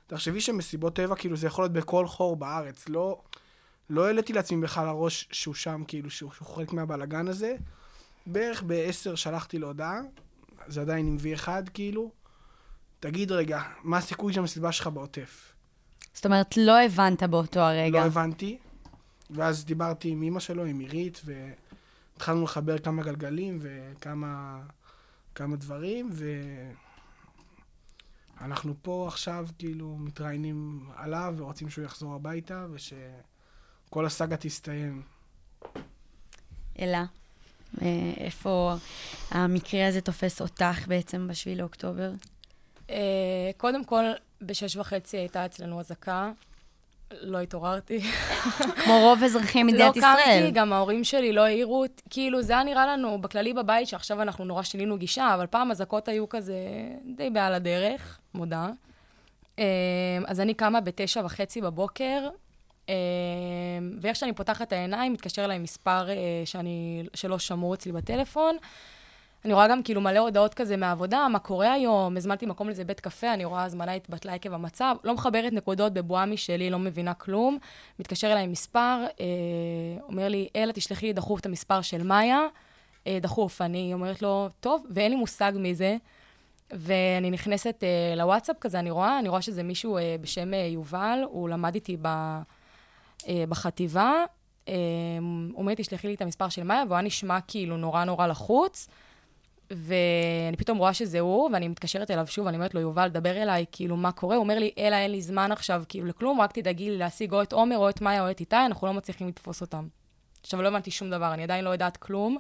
תחשבי 0.08 0.42
שמסיבות 0.42 0.96
טבע, 0.96 1.16
כאילו, 1.16 1.38
זה 1.38 1.48
יכול 1.48 1.64
להיות 1.64 1.74
בכל 1.74 2.08
חור 2.08 2.36
בארץ. 2.36 2.90
לא, 2.90 3.22
לא 3.90 4.06
העליתי 4.06 4.34
לעצמי 4.34 4.62
בכלל 4.62 4.86
לראש 4.86 5.28
שהוא 5.32 5.56
שם, 5.56 5.84
כאילו, 5.88 6.10
שהוא, 6.10 6.32
שהוא 6.32 6.48
חלק 6.48 6.74
מהבלגן 6.74 7.28
הזה. 7.28 7.56
בערך 8.26 8.64
ב-10 8.68 9.16
שלחתי 9.16 9.60
לו 9.60 9.68
הודעה, 9.68 10.02
זה 10.68 10.82
עדיין 10.82 11.08
עם 11.08 11.18
V1, 11.18 11.48
כאילו. 11.74 12.12
תגיד 13.00 13.32
רגע, 13.32 13.62
מה 13.84 13.98
הסיכוי 13.98 14.34
שהמסיבה 14.34 14.72
שלך 14.72 14.88
בעוטף? 14.88 15.54
זאת 16.14 16.26
אומרת, 16.26 16.58
לא 16.58 16.82
הבנת 16.82 17.24
באותו 17.24 17.60
הרגע. 17.60 18.00
לא 18.00 18.06
הבנתי. 18.06 18.58
ואז 19.30 19.66
דיברתי 19.66 20.10
עם 20.10 20.22
אימא 20.22 20.40
שלו, 20.40 20.66
עם 20.66 20.80
עירית, 20.80 21.22
והתחלנו 21.26 22.44
לחבר 22.44 22.78
כמה 22.78 23.04
גלגלים 23.04 23.60
וכמה 23.62 24.62
כמה 25.36 25.56
דברים, 25.56 26.10
ואנחנו 28.44 28.74
פה 28.82 29.06
עכשיו 29.08 29.48
כאילו 29.58 29.98
מתראיינים 30.00 30.90
עליו 30.96 31.36
ורוצים 31.38 31.70
שהוא 31.70 31.86
יחזור 31.86 32.16
הביתה 32.16 32.66
ושכל 32.72 34.06
הסאגה 34.06 34.38
תסתיים. 34.38 35.02
אלה, 36.80 37.06
אה, 37.82 38.14
איפה 38.18 38.76
המקרה 39.32 39.88
הזה 39.88 40.02
תופס 40.02 40.42
אותך 40.42 40.88
בעצם 40.88 41.28
בשביל 41.28 41.60
לאוקטובר? 41.60 42.12
אה, 42.90 43.52
קודם 43.58 43.86
כל, 43.86 44.04
בשש 44.42 44.76
וחצי 44.76 45.18
הייתה 45.18 45.46
אצלנו 45.46 45.80
אזעקה. 45.80 46.32
לא 47.22 47.40
התעוררתי. 47.40 48.00
כמו 48.84 49.00
רוב 49.00 49.24
אזרחי 49.24 49.64
מדינת 49.64 49.96
ישראל. 49.96 50.14
לא 50.16 50.40
קמתי, 50.40 50.52
גם 50.52 50.74
ההורים 50.74 51.04
שלי 51.04 51.34
לא 51.34 51.42
העירו, 51.42 51.86
כאילו, 52.10 52.42
זה 52.42 52.54
היה 52.54 52.64
נראה 52.64 52.88
לנו 52.88 53.22
בכללי 53.22 53.54
בבית, 53.54 53.88
שעכשיו 53.88 54.22
אנחנו 54.22 54.46
נורא 54.46 54.64
שינינו 54.64 54.98
גישה, 54.98 55.34
אבל 55.34 55.48
פעם 55.48 55.72
אזעקות 55.72 56.08
היו 56.08 56.30
כזה 56.30 56.56
די 57.16 57.30
בעל 57.30 57.54
הדרך, 57.54 58.20
מודה. 58.34 58.70
אה, 59.60 59.66
אז 60.28 60.40
אני 60.40 60.54
קמה 60.54 60.82
בתשע 60.82 61.22
וחצי 61.26 61.62
בבוקר, 61.62 62.30
אה, 62.90 62.96
ואיך 64.02 64.16
שאני 64.16 64.34
פותחת 64.34 64.68
את 64.68 64.74
העיניים, 64.74 65.14
מתקשר 65.14 65.46
אליי 65.46 65.60
מספר 65.60 66.10
אה, 66.10 66.16
שאני, 66.46 67.04
שלא 67.14 67.40
שמור 67.40 67.74
אצלי 67.74 67.92
בטלפון. 67.92 68.58
אני 69.46 69.54
רואה 69.54 69.68
גם 69.68 69.84
כאילו 69.84 70.02
מלא 70.02 70.20
הודעות 70.20 70.54
כזה 70.54 70.78
מהעבודה, 70.78 71.28
מה 71.28 71.40
קורה 71.40 71.74
היום, 71.74 72.18
הזמנתי 72.18 72.46
מקום 72.46 72.70
לזה 72.70 72.84
בית 72.84 73.00
קפה, 73.00 73.34
אני 73.34 73.46
רואה 73.46 73.64
הזמנה 73.64 73.94
התבטלה 73.94 74.34
עקב 74.34 74.54
המצב, 74.54 74.96
לא 75.04 75.14
מחברת 75.14 75.54
נקודות 75.54 75.94
בבועה 75.94 76.26
משלי, 76.26 76.70
לא 76.70 76.80
מבינה 76.80 77.14
כלום. 77.14 77.58
מתקשר 78.00 78.32
אליי 78.32 78.48
מספר, 78.48 79.06
אה, 79.20 79.26
אומר 80.08 80.28
לי, 80.28 80.48
אלה, 80.56 80.74
תשלחי 80.74 81.06
לי 81.06 81.14
דחוף 81.14 81.40
את 81.40 81.46
המספר 81.46 81.82
של 81.82 82.04
מאיה, 82.04 82.40
אה, 83.08 83.18
דחוף. 83.22 83.62
אני 83.62 83.94
אומרת 83.94 84.22
לו, 84.22 84.50
טוב, 84.60 84.86
ואין 84.90 85.12
לי 85.12 85.18
מושג 85.18 85.52
מי 85.56 85.76
זה. 85.76 85.98
ואני 86.72 87.32
נכנסת 87.32 87.84
אה, 87.84 88.16
לוואטסאפ 88.16 88.56
כזה, 88.62 88.80
אני 88.80 88.92
רואה, 88.92 89.20
אני 89.20 89.30
רואה 89.30 89.42
שזה 89.42 89.64
מישהו 89.64 89.98
אה, 89.98 90.16
בשם 90.22 90.54
אה, 90.54 90.60
יובל, 90.60 91.20
הוא 91.30 91.50
למד 91.50 91.76
איתי 91.76 91.98
ב, 92.02 92.08
אה, 92.08 93.44
בחטיבה. 93.50 94.24
אה, 94.68 94.74
הוא 95.22 95.60
אומר, 95.62 95.74
תשלחי 95.74 96.08
לי 96.08 96.14
את 96.14 96.22
המספר 96.22 96.50
של 96.50 96.64
מאיה, 96.64 96.84
והוא 96.84 96.96
היה 96.96 97.02
נשמע 97.02 97.42
כאילו 97.48 97.78
נורא 97.78 98.04
נורא 98.04 98.28
לחוץ. 98.28 98.88
ואני 99.76 100.58
פתאום 100.58 100.78
רואה 100.78 100.94
שזה 100.94 101.20
הוא, 101.20 101.50
ואני 101.54 101.68
מתקשרת 101.68 102.12
אליו 102.12 102.28
שוב, 102.28 102.48
אני 102.48 102.58
אומרת 102.58 102.76
לו, 102.76 102.82
יובל, 102.82 103.10
דבר 103.10 103.42
אליי, 103.42 103.66
כאילו, 103.72 103.98
מה 103.98 104.12
קורה? 104.12 104.36
הוא 104.36 104.44
אומר 104.44 104.60
לי, 104.60 104.72
אלא 104.78 104.96
אין 104.96 105.12
לי 105.12 105.22
זמן 105.22 105.52
עכשיו, 105.52 105.84
כאילו, 105.90 106.08
לכלום, 106.08 106.42
רק 106.42 106.52
תדאגי 106.52 106.90
לי 106.90 106.98
להשיג 106.98 107.34
או 107.34 107.42
את 107.42 107.54
עומר, 107.54 107.78
או 107.78 107.90
את 107.90 108.02
מאיה, 108.02 108.26
או 108.26 108.32
את 108.32 108.40
איתי, 108.40 108.56
אנחנו 108.56 108.88
לא 108.88 108.94
מצליחים 108.94 109.28
לתפוס 109.28 109.62
אותם. 109.62 109.88
עכשיו, 110.42 110.62
לא 110.62 110.68
הבנתי 110.68 110.92
שום 110.92 111.10
דבר, 111.10 111.34
אני 111.34 111.44
עדיין 111.44 111.66
לא 111.66 111.70
יודעת 111.70 111.98
כלום. 111.98 112.38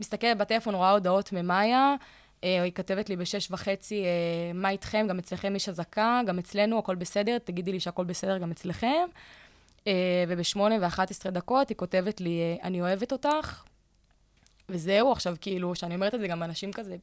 מסתכלת 0.00 0.38
בטלפון, 0.38 0.74
רואה 0.74 0.90
הודעות 0.90 1.32
ממאיה, 1.32 1.94
אה, 2.44 2.62
היא 2.62 2.72
כתבת 2.72 3.08
לי 3.08 3.16
בשש 3.16 3.50
וחצי, 3.50 4.04
אה, 4.04 4.52
מה 4.54 4.70
איתכם? 4.70 5.06
גם 5.08 5.18
אצלכם 5.18 5.56
יש 5.56 5.68
אזעקה, 5.68 6.20
גם 6.26 6.38
אצלנו 6.38 6.78
הכל 6.78 6.94
בסדר, 6.94 7.38
תגידי 7.38 7.72
לי 7.72 7.80
שהכל 7.80 8.04
בסדר 8.04 8.38
גם 8.38 8.50
אצלכם. 8.50 9.06
אה, 9.86 10.24
ובשמונה 10.28 10.74
ואחת 10.80 11.10
עשרה 11.10 11.32
דקות 11.32 11.68
היא 11.68 11.76
כותבת 11.76 12.20
לי, 12.20 12.40
אה, 12.40 12.56
אני 12.62 12.80
אוהבת 12.80 13.12
אותך, 13.12 13.62
וזהו, 14.70 15.12
עכשיו 15.12 15.36
כאילו, 15.40 15.74
שאני 15.74 15.94
אומרת 15.94 16.14
את 16.14 16.20
זה, 16.20 16.26
גם 16.28 16.42
אנשים 16.42 16.72
כזה, 16.72 16.96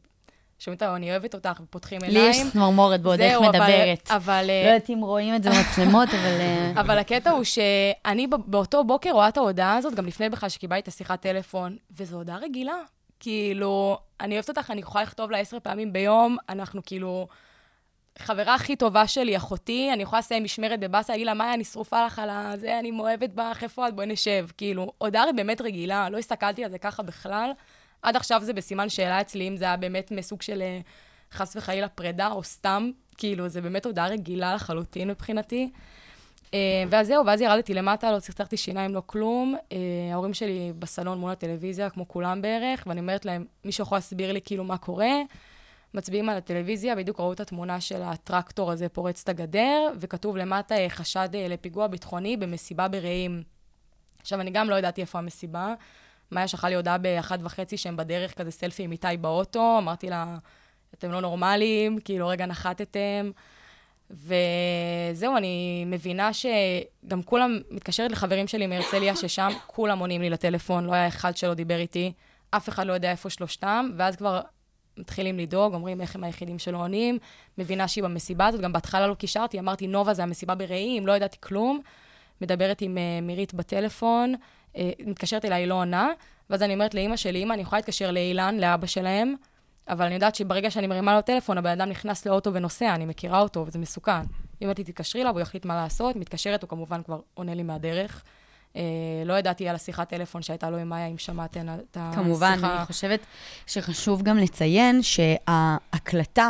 שומעים 0.60 0.75
אותה, 0.75 0.95
אני 0.95 1.12
אוהבת 1.12 1.34
אותך, 1.34 1.62
ופותחים 1.63 1.99
עיניים. 2.03 2.32
לי 2.32 2.38
יש 2.38 2.51
צמרמורת 2.53 3.01
בעוד 3.01 3.19
איך 3.21 3.41
מדברת. 3.41 4.12
אבל... 4.12 4.45
לא 4.47 4.67
יודעת 4.67 4.89
אם 4.89 4.99
רואים 5.01 5.36
את 5.36 5.43
זה 5.43 5.49
במצלמות, 5.49 6.10
אבל... 6.10 6.39
אה, 6.39 6.71
אבל 6.82 6.97
הקטע 6.97 7.30
הוא 7.30 7.43
שאני 7.43 8.27
באותו 8.27 8.84
בוקר 8.84 9.12
רואה 9.12 9.27
את 9.27 9.38
ההודעה 9.38 9.77
הזאת, 9.77 9.95
גם 9.95 10.06
לפני 10.06 10.30
בכלל 10.30 10.49
שקיבלתי 10.49 10.82
את 10.82 10.88
השיחת 10.88 11.21
טלפון, 11.21 11.77
וזו 11.97 12.17
הודעה 12.17 12.38
רגילה. 12.38 12.77
כאילו, 13.19 13.97
אני 14.21 14.36
אוהבת 14.36 14.49
אותך, 14.49 14.71
אני 14.71 14.82
יכולה 14.82 15.03
לכתוב 15.03 15.32
לה 15.32 15.38
עשר 15.38 15.58
פעמים 15.60 15.93
ביום, 15.93 16.38
אנחנו 16.49 16.82
כאילו... 16.86 17.27
חברה 18.17 18.56
הכי 18.56 18.75
טובה 18.75 19.08
שלי, 19.08 19.38
אחותי, 19.38 19.89
אני 19.93 20.03
יכולה 20.03 20.19
לסיים 20.19 20.43
משמרת 20.43 20.80
בבאסה, 20.80 21.13
להגיד 21.13 21.27
לה, 21.27 21.34
מאיה, 21.34 21.53
אני 21.53 21.63
שרופה 21.63 22.06
לך 22.06 22.19
על 22.19 22.30
הזה, 22.30 22.80
אני 22.80 22.91
מאוהבת 22.91 23.30
בך, 23.30 23.60
איפה 23.62 23.88
את? 23.88 23.95
בואי 23.95 24.08
נשב. 24.08 24.47
כאילו, 24.58 24.91
הודעה 24.97 25.23
באמת 25.36 25.62
רגילה, 25.62 26.10
לא 26.10 26.17
הסתכלתי 26.17 26.63
על 26.63 26.71
זה 26.71 26.77
ככה 26.77 27.03
בכלל. 27.03 27.51
עד 28.01 28.15
עכשיו 28.15 28.41
זה 28.43 28.53
בסימן 28.53 28.89
שאלה 28.89 29.21
אצלי, 29.21 29.47
אם 29.47 29.58
זה 29.58 29.65
היה 29.65 29.77
באמת 29.77 30.12
מסוג 30.12 30.41
של 30.41 30.62
אה, 30.62 30.80
חס 31.32 31.56
וחלילה 31.56 31.89
פרידה, 31.89 32.27
או 32.32 32.43
סתם, 32.43 32.91
כאילו, 33.17 33.49
זה 33.49 33.62
באמת 33.62 33.86
הודעה 33.86 34.08
רגילה 34.08 34.56
לחלוטין 34.56 35.10
מבחינתי. 35.10 35.69
אה, 36.53 36.84
ואז 36.89 37.08
זהו, 37.08 37.25
ואז 37.25 37.41
ירדתי 37.41 37.73
למטה, 37.73 38.12
לא 38.12 38.19
צחצחתי 38.19 38.58
שיניים, 38.58 38.95
לא 38.95 39.01
כלום. 39.06 39.56
אה, 39.71 39.77
ההורים 40.12 40.34
שלי 40.34 40.73
בסלון 40.80 41.17
מול 41.19 41.32
הטלוויזיה, 41.32 41.89
כמו 41.89 42.08
כולם 42.08 42.41
בערך, 42.41 42.84
ואני 42.88 42.99
אומרת 42.99 43.25
להם, 43.25 43.45
מישהו 43.65 43.84
יכול 43.84 43.97
להסביר 43.97 44.32
לי 44.32 44.39
כאילו 44.43 44.63
מה 44.63 44.77
קורה? 44.77 45.12
מצביעים 45.93 46.30
על 46.30 46.38
הטלוויזיה, 46.38 46.95
בדיוק 46.95 47.19
ראו 47.19 47.34
את 47.34 47.39
התמונה 47.39 47.82
של 47.82 48.02
הטרקטור 48.02 48.71
הזה 48.71 48.89
פורץ 48.89 49.21
את 49.23 49.30
הגדר, 49.30 49.91
וכתוב 50.00 50.38
למטה 50.38 50.76
חשד 50.89 51.30
לפיגוע 51.50 51.88
ביטחוני 51.88 52.38
במסיבה 52.38 52.88
ברעים. 52.88 53.43
עכשיו, 54.21 54.41
אני 54.41 54.52
גם 54.52 54.69
לא 54.69 54.76
ידעתי 54.76 55.02
איפה 55.02 55.17
המסיבה. 55.17 55.73
מאיה 56.32 56.47
שלחה 56.47 56.69
לי 56.69 56.76
הודעה 56.76 56.97
באחת 56.97 57.39
וחצי 57.43 57.78
שהם 57.78 57.97
בדרך, 57.97 58.34
כזה 58.34 58.52
סלפי 58.52 58.84
עם 58.84 58.91
איתי 58.91 59.08
באוטו, 59.21 59.78
אמרתי 59.78 60.10
לה, 60.10 60.38
אתם 60.93 61.12
לא 61.12 61.21
נורמליים, 61.21 62.00
כאילו, 62.00 62.28
רגע 62.28 62.45
נחתתם. 62.45 63.32
וזהו, 64.10 65.38
אני 65.38 65.86
מבינה 65.88 66.30
שגם 66.34 67.23
כולם, 67.23 67.60
מתקשרת 67.71 68.12
לחברים 68.12 68.47
שלי 68.47 68.67
מהרצליה, 68.67 69.15
ששם 69.15 69.50
כולם 69.67 70.00
עונים 70.00 70.21
לי 70.21 70.30
לטלפון, 70.30 70.86
לא 70.86 70.93
היה 70.93 71.08
אחד 71.08 71.38
שלא 71.38 71.54
דיבר 71.54 71.80
איתי, 71.80 72.13
אף 72.52 72.69
אחד 72.69 72.88
לא 72.88 72.93
יודע 72.93 73.12
איפה 73.12 73.30
שלושתם, 73.30 73.89
ואז 73.97 74.15
כבר 74.15 74.41
מתחילים 74.97 75.39
לדאוג, 75.39 75.73
אומרים 75.73 76.01
איך 76.01 76.15
הם 76.15 76.23
היחידים 76.23 76.60
שלא 76.60 76.77
עונים, 76.77 77.17
מבינה 77.57 77.88
שהיא 77.88 78.03
במסיבה 78.03 78.47
הזאת, 78.47 78.62
גם 78.62 78.73
בהתחלה 78.73 79.07
לא 79.07 79.13
קישרתי, 79.13 79.60
אמרתי, 79.60 79.88
נובה 79.88 80.13
זה 80.13 80.23
המסיבה 80.23 80.55
ברעים, 80.55 81.07
לא 81.07 81.15
ידעתי 81.15 81.38
כלום. 81.39 81.81
מדברת 82.41 82.81
עם 82.81 82.97
uh, 82.97 83.25
מירית 83.25 83.53
בטלפון, 83.53 84.36
uh, 84.73 84.77
מתקשרת 85.05 85.45
אליי, 85.45 85.62
היא 85.62 85.67
לא 85.67 85.73
עונה, 85.73 86.10
ואז 86.49 86.63
אני 86.63 86.73
אומרת 86.73 86.93
לאימא 86.93 87.15
שלי, 87.15 87.39
אימא, 87.39 87.53
אני 87.53 87.62
יכולה 87.62 87.79
להתקשר 87.79 88.12
לאילן, 88.12 88.57
לאבא 88.57 88.88
שלהם, 88.88 89.36
אבל 89.89 90.05
אני 90.05 90.13
יודעת 90.13 90.36
שברגע 90.36 90.71
שאני 90.71 90.88
מרימה 90.88 91.15
לו 91.15 91.21
טלפון, 91.21 91.57
הבן 91.57 91.69
אדם 91.69 91.89
נכנס 91.89 92.25
לאוטו 92.25 92.53
ונוסע, 92.53 92.95
אני 92.95 93.05
מכירה 93.05 93.41
אותו, 93.41 93.65
וזה 93.67 93.79
מסוכן. 93.79 94.12
היא 94.12 94.25
אומרת 94.62 94.79
לי, 94.79 94.83
תתקשרי 94.83 95.23
לה, 95.23 95.29
והוא 95.29 95.41
יחליט 95.41 95.65
מה 95.65 95.75
לעשות, 95.75 96.15
מתקשרת, 96.15 96.62
הוא 96.62 96.69
כמובן 96.69 97.03
כבר 97.03 97.19
עונה 97.33 97.53
לי 97.53 97.63
מהדרך. 97.63 98.23
Uh, 98.73 98.80
לא 99.25 99.34
ידעתי 99.34 99.69
על 99.69 99.75
השיחת 99.75 100.10
טלפון 100.10 100.41
שהייתה 100.41 100.69
לו 100.69 100.77
עם 100.77 100.89
מאיה, 100.89 101.08
אם 101.08 101.17
שמעתן 101.17 101.69
את 101.69 101.97
השיחה. 101.99 102.23
כמובן, 102.23 102.60
אני 102.63 102.86
חושבת 102.86 103.19
שחשוב 103.67 104.21
גם 104.21 104.38
לציין 104.38 105.01
שההקלטה 105.03 106.49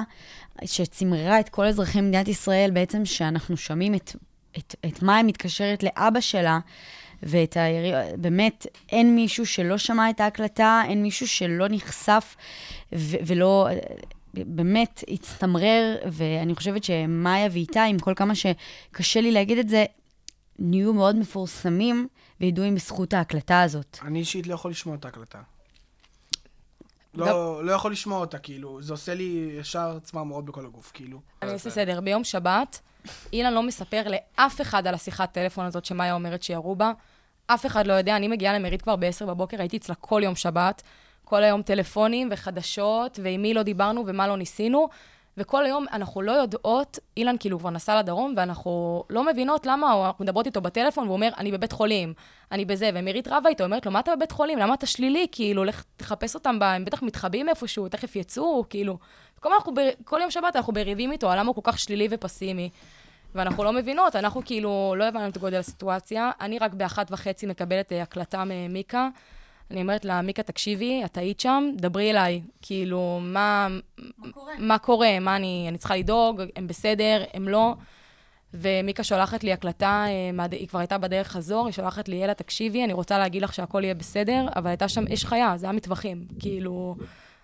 שצימררה 0.66 1.40
את 1.40 1.50
כל 1.50 1.66
אזרחי 1.66 2.02
מדינת 2.02 2.28
ישראל, 2.28 2.72
בעצם 2.72 3.06
שאנחנו 3.06 3.58
שומעים 3.58 3.96
את, 3.96 4.16
את, 4.58 4.76
את 4.86 5.02
מאיה 5.02 5.24
מתקשרת 5.24 5.84
לאבא 5.84 6.20
שלה, 6.20 6.60
ואת 7.24 7.58
היריעה, 7.58 8.04
באמת, 8.18 8.66
אין 8.92 9.16
מישהו 9.16 9.46
שלא 9.46 9.78
שמע 9.78 10.10
את 10.10 10.20
ההקלטה, 10.20 10.82
אין 10.88 11.02
מישהו 11.02 11.28
שלא 11.28 11.66
נחשף 11.70 12.36
ו- 12.96 13.18
ולא... 13.26 13.68
באמת 14.34 15.04
הצטמרר, 15.10 15.96
ואני 16.12 16.56
חושבת 16.56 16.84
שמאיה 16.84 17.48
ואיתי, 17.52 17.80
עם 17.80 18.00
כל 18.00 18.14
כמה 18.16 18.34
שקשה 18.36 19.22
לי 19.22 19.32
להגיד 19.32 19.58
את 19.58 19.70
זה, 19.70 19.86
נהיו 20.60 20.94
מאוד 20.94 21.16
מפורסמים 21.16 22.08
וידועים 22.42 22.76
בזכות 22.76 23.14
ההקלטה 23.14 23.62
הזאת. 23.62 23.98
אני 24.02 24.20
אישית 24.20 24.48
לא 24.48 24.54
יכול 24.54 24.72
לשמוע 24.72 24.96
את 24.96 25.06
ההקלטה. 25.06 25.40
לא, 27.14 27.66
לא 27.66 27.72
יכול 27.72 27.92
לשמוע 27.92 28.20
אותה, 28.20 28.38
כאילו, 28.38 28.82
זה 28.82 28.94
עושה 28.94 29.14
לי 29.14 29.56
ישר 29.60 29.98
צמרמורות 30.04 30.46
בכל 30.46 30.66
הגוף, 30.66 30.92
כאילו. 30.94 31.20
אני 31.42 31.52
אעשה 31.52 31.70
סדר. 31.70 32.02
ביום 32.02 32.24
שבת, 32.24 32.80
אילן 33.34 33.54
לא 33.54 33.64
מספר 33.64 34.04
לאף 34.08 34.62
אחד 34.62 34.88
על 34.88 34.94
השיחת 34.94 35.32
טלפון 35.32 35.66
הזאת 35.66 35.86
שמאיה 35.86 36.14
אומרת 36.14 36.44
שירו 36.44 36.76
בה. 36.76 36.92
אף 37.48 37.66
אחד 37.66 37.88
לא 37.88 37.94
יודע, 37.94 38.16
אני 38.16 38.28
מגיעה 38.28 38.60
למרית 38.60 38.82
כבר 38.82 38.96
ב-10 38.96 39.26
בבוקר, 39.26 39.60
הייתי 39.60 39.78
אצלה 39.78 39.96
כל 39.96 40.22
יום 40.24 40.36
שבת, 40.36 40.84
כל 41.26 41.44
היום 41.44 41.62
טלפונים 41.62 42.30
וחדשות, 42.32 43.20
ועם 43.24 43.42
מי 43.42 43.54
לא 43.54 43.64
דיברנו 43.64 44.04
ומה 44.08 44.28
לא 44.28 44.38
ניסינו. 44.38 44.90
וכל 45.38 45.66
היום 45.66 45.86
אנחנו 45.94 46.22
לא 46.22 46.32
יודעות, 46.32 47.00
אילן 47.18 47.36
כאילו 47.40 47.60
כבר 47.60 47.70
נסע 47.70 48.00
לדרום, 48.00 48.34
ואנחנו 48.38 49.04
לא 49.10 49.26
מבינות 49.26 49.66
למה, 49.66 50.08
אנחנו 50.08 50.26
מדברות 50.26 50.46
איתו 50.46 50.62
בטלפון, 50.62 51.04
והוא 51.04 51.16
אומר, 51.16 51.30
אני 51.38 51.52
בבית 51.52 51.72
חולים, 51.72 52.14
אני 52.52 52.66
בזה, 52.66 52.90
ומירית 52.94 53.28
רבה 53.28 53.50
איתו, 53.50 53.64
אומרת 53.64 53.86
לו, 53.86 53.92
מה 53.92 54.00
אתה 54.00 54.16
בבית 54.16 54.32
חולים? 54.32 54.60
למה 54.60 54.74
אתה 54.74 54.86
שלילי? 54.86 55.28
כאילו, 55.32 55.64
לך 55.64 55.84
תחפש 55.98 56.36
אותם, 56.36 56.60
ב... 56.60 56.64
הם 56.64 56.86
בטח 56.86 57.04
מתחבאים 57.04 57.50
איפשהו, 57.50 57.90
תכף 57.90 58.16
יצאו, 58.16 58.64
כאילו. 58.70 58.98
כל, 59.40 59.54
אנחנו. 59.54 59.74
כל 60.06 60.20
יום 60.22 60.32
שבת 60.32 60.56
אנחנו 60.56 60.74
בריבים 60.74 61.12
איתו, 61.12 61.30
למה 61.36 61.48
הוא 61.48 61.56
כל 61.56 61.72
כך 61.72 61.80
שלילי 61.80 62.08
ופסימי. 62.12 62.70
ואנחנו 63.36 63.64
לא 63.64 63.74
מבינות, 63.74 64.16
אנחנו 64.16 64.42
כאילו 64.46 64.96
לא 64.98 65.04
הבנו 65.04 65.28
את 65.28 65.38
גודל 65.38 65.58
הסיטואציה. 65.58 66.32
אני 66.42 66.60
רק 66.60 66.74
באחת 66.74 67.12
וחצי 67.12 67.46
מקבלת 67.46 67.92
אה, 67.92 68.02
הקלטה 68.02 68.44
ממיקה. 68.46 69.08
אני 69.72 69.82
אומרת 69.82 70.06
לה, 70.06 70.22
מיקה, 70.22 70.44
תקשיבי, 70.44 71.02
את 71.06 71.18
היית 71.18 71.40
שם, 71.40 71.70
דברי 71.76 72.12
אליי. 72.12 72.42
כאילו, 72.62 73.20
מה, 73.22 73.68
מה 74.18 74.32
קורה? 74.32 74.54
מה 74.60 74.78
קורה? 74.78 75.20
מה 75.20 75.36
אני, 75.36 75.66
אני 75.70 75.78
צריכה 75.78 75.96
לדאוג? 75.96 76.42
הם 76.56 76.68
בסדר? 76.68 77.24
הם 77.34 77.48
לא? 77.48 77.76
ומיקה 78.54 79.04
שולחת 79.04 79.44
לי 79.44 79.54
הקלטה, 79.54 80.06
אה, 80.40 80.46
היא 80.52 80.68
כבר 80.68 80.80
הייתה 80.80 80.98
בדרך 80.98 81.28
חזור, 81.28 81.66
היא 81.66 81.74
שולחת 81.74 82.10
לי, 82.10 82.16
יאללה, 82.16 82.34
תקשיבי, 82.34 82.84
אני 82.84 82.94
רוצה 82.94 83.18
להגיד 83.18 83.42
לך 83.42 83.54
שהכל 83.54 83.84
יהיה 83.84 83.94
בסדר, 83.94 84.48
אבל 84.56 84.68
הייתה 84.68 84.90
שם 84.90 85.04
אש 85.14 85.26
חיה, 85.26 85.54
זה 85.58 85.66
היה 85.66 85.74
מטווחים. 85.74 86.26
כאילו, 86.40 86.96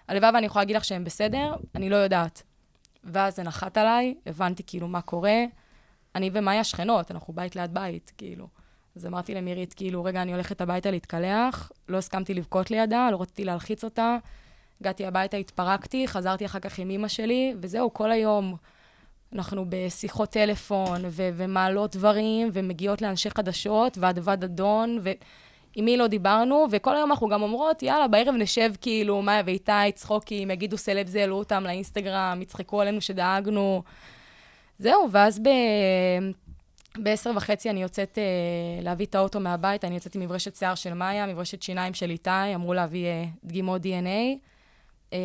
הלוואי 0.07 0.31
ואני 0.33 0.45
יכולה 0.45 0.61
להגיד 0.61 0.75
לך 0.75 0.85
שהם 0.85 1.03
בסדר, 1.03 1.53
אני 1.75 1.89
לא 1.89 1.95
יודעת. 1.95 2.43
ואז 3.03 3.35
זה 3.35 3.43
נחת 3.43 3.77
עליי, 3.77 4.15
הבנתי 4.25 4.63
כאילו 4.67 4.87
מה 4.87 5.01
קורה. 5.01 5.43
אני 6.15 6.29
ומאיה 6.33 6.63
שכנות, 6.63 7.11
אנחנו 7.11 7.33
בית 7.33 7.55
ליד 7.55 7.73
בית, 7.73 8.11
כאילו. 8.17 8.47
אז 8.95 9.05
אמרתי 9.05 9.35
למירית, 9.35 9.73
כאילו, 9.73 10.03
רגע, 10.03 10.21
אני 10.21 10.33
הולכת 10.33 10.61
הביתה 10.61 10.91
להתקלח, 10.91 11.71
לא 11.89 11.97
הסכמתי 11.97 12.33
לבכות 12.33 12.71
לידה, 12.71 13.09
לא 13.11 13.21
רציתי 13.21 13.45
להלחיץ 13.45 13.83
אותה. 13.83 14.17
הגעתי 14.81 15.05
הביתה, 15.05 15.37
התפרקתי, 15.37 16.07
חזרתי 16.07 16.45
אחר 16.45 16.59
כך 16.59 16.79
עם 16.79 16.89
אימא 16.89 17.07
שלי, 17.07 17.53
וזהו, 17.61 17.93
כל 17.93 18.11
היום 18.11 18.55
אנחנו 19.33 19.65
בשיחות 19.69 20.29
טלפון, 20.29 21.01
ו- 21.09 21.29
ומעלות 21.33 21.95
דברים, 21.95 22.49
ומגיעות 22.53 23.01
לאנשי 23.01 23.29
חדשות, 23.29 23.97
ואדוה 23.97 24.35
דדון, 24.35 24.99
ועם 25.01 25.85
מי 25.85 25.97
לא 25.97 26.07
דיברנו, 26.07 26.65
וכל 26.71 26.95
היום 26.95 27.11
אנחנו 27.11 27.27
גם 27.27 27.41
אומרות, 27.41 27.83
יאללה, 27.83 28.07
בערב 28.07 28.35
נשב 28.35 28.71
כאילו, 28.81 29.21
מאיה 29.21 29.43
ואיתי, 29.45 29.71
צחוקים, 29.95 30.51
יגידו 30.51 30.77
סלבס, 30.77 31.15
העלו 31.15 31.35
אותם 31.35 31.63
לאינסטגרם, 31.63 32.39
יצחקו 32.41 32.81
עלינו 32.81 33.01
שדאגנו. 33.01 33.83
זהו, 34.77 35.07
ואז 35.11 35.39
ב... 35.39 35.49
בעשר 36.97 37.31
וחצי 37.35 37.69
אני 37.69 37.81
יוצאת 37.81 38.17
אה, 38.17 38.83
להביא 38.83 39.05
את 39.05 39.15
האוטו 39.15 39.39
מהבית, 39.39 39.85
אני 39.85 39.95
יוצאת 39.95 40.15
עם 40.15 40.21
מברשת 40.21 40.55
שיער 40.55 40.75
של 40.75 40.93
מאיה, 40.93 41.25
מברשת 41.25 41.61
שיניים 41.61 41.93
של 41.93 42.09
איתי, 42.09 42.55
אמרו 42.55 42.73
להביא 42.73 43.05
אה, 43.05 43.25
דגימות 43.43 43.81
DNA. 43.81 44.39
אה, 45.13 45.19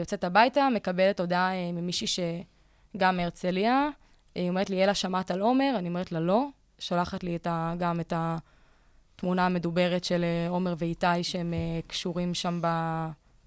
יוצאת 0.00 0.24
הביתה, 0.24 0.68
מקבלת 0.74 1.20
הודעה 1.20 1.54
אה, 1.54 1.72
ממישהי 1.72 2.06
שגם 2.06 3.16
מהרצליה. 3.16 3.88
אה, 4.36 4.42
היא 4.42 4.48
אומרת 4.48 4.70
לי, 4.70 4.76
יאללה, 4.76 4.94
שמעת 4.94 5.30
על 5.30 5.40
עומר? 5.40 5.74
אני 5.78 5.88
אומרת 5.88 6.12
לה, 6.12 6.20
לא. 6.20 6.46
שולחת 6.78 7.24
לי 7.24 7.36
את 7.36 7.46
ה, 7.46 7.74
גם 7.78 8.00
את 8.00 8.12
התמונה 8.16 9.46
המדוברת 9.46 10.04
של 10.04 10.24
אה, 10.24 10.48
עומר 10.48 10.74
ואיתי, 10.78 11.22
שהם 11.22 11.54
אה, 11.54 11.80
קשורים 11.86 12.34
שם 12.34 12.60
ב... 12.62 12.66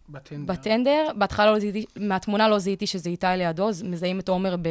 בטנדר. 0.09 0.53
בטנדר. 0.53 1.07
בהתחלה 1.15 1.51
לא 1.51 1.59
זיהיתי, 1.59 1.85
מהתמונה 1.95 2.47
לא 2.47 2.59
זיהיתי 2.59 2.87
שזה 2.87 3.09
איתי 3.09 3.27
לידו, 3.37 3.69
מזהים 3.83 4.19
את 4.19 4.29
עומר 4.29 4.55
ב... 4.61 4.67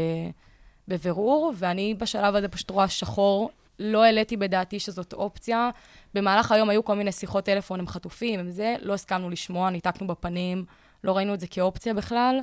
בבירור, 0.88 1.52
ואני 1.56 1.94
בשלב 1.94 2.34
הזה 2.34 2.48
פשוט 2.48 2.70
רואה 2.70 2.88
שחור. 2.88 3.50
לא 3.78 4.04
העליתי 4.04 4.36
בדעתי 4.36 4.78
שזאת 4.80 5.12
אופציה. 5.12 5.70
במהלך 6.14 6.52
היום 6.52 6.68
היו 6.70 6.84
כל 6.84 6.94
מיני 6.94 7.12
שיחות 7.12 7.44
טלפון 7.44 7.80
עם 7.80 7.86
חטופים, 7.86 8.40
עם 8.40 8.50
זה, 8.50 8.76
לא 8.82 8.94
הסכמנו 8.94 9.30
לשמוע, 9.30 9.70
ניתקנו 9.70 10.06
בפנים, 10.06 10.64
לא 11.04 11.16
ראינו 11.16 11.34
את 11.34 11.40
זה 11.40 11.46
כאופציה 11.46 11.94
בכלל. 11.94 12.40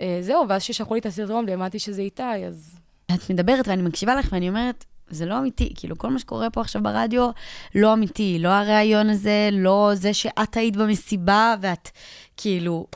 אה, 0.00 0.18
זהו, 0.20 0.48
ואז 0.48 0.62
כששלחו 0.62 0.94
לי 0.94 1.00
את 1.00 1.06
הסרטון 1.06 1.44
והבנתי 1.48 1.78
שזה 1.78 2.02
איתי, 2.02 2.46
אז... 2.48 2.78
את 3.14 3.30
מדברת 3.30 3.68
ואני 3.68 3.82
מקשיבה 3.82 4.14
לך 4.14 4.28
ואני 4.32 4.48
אומרת, 4.48 4.84
זה 5.08 5.26
לא 5.26 5.38
אמיתי. 5.38 5.72
כאילו, 5.76 5.98
כל 5.98 6.10
מה 6.10 6.18
שקורה 6.18 6.50
פה 6.50 6.60
עכשיו 6.60 6.82
ברדיו 6.82 7.30
לא 7.74 7.92
אמיתי. 7.92 8.38
לא 8.40 8.48
הריאיון 8.48 9.10
הזה, 9.10 9.48
לא 9.52 9.90
זה 9.94 10.14
שאת 10.14 10.56
היית 10.56 10.76
במסיבה 10.76 11.54
ואת 11.60 11.88
כאילו 12.36 12.86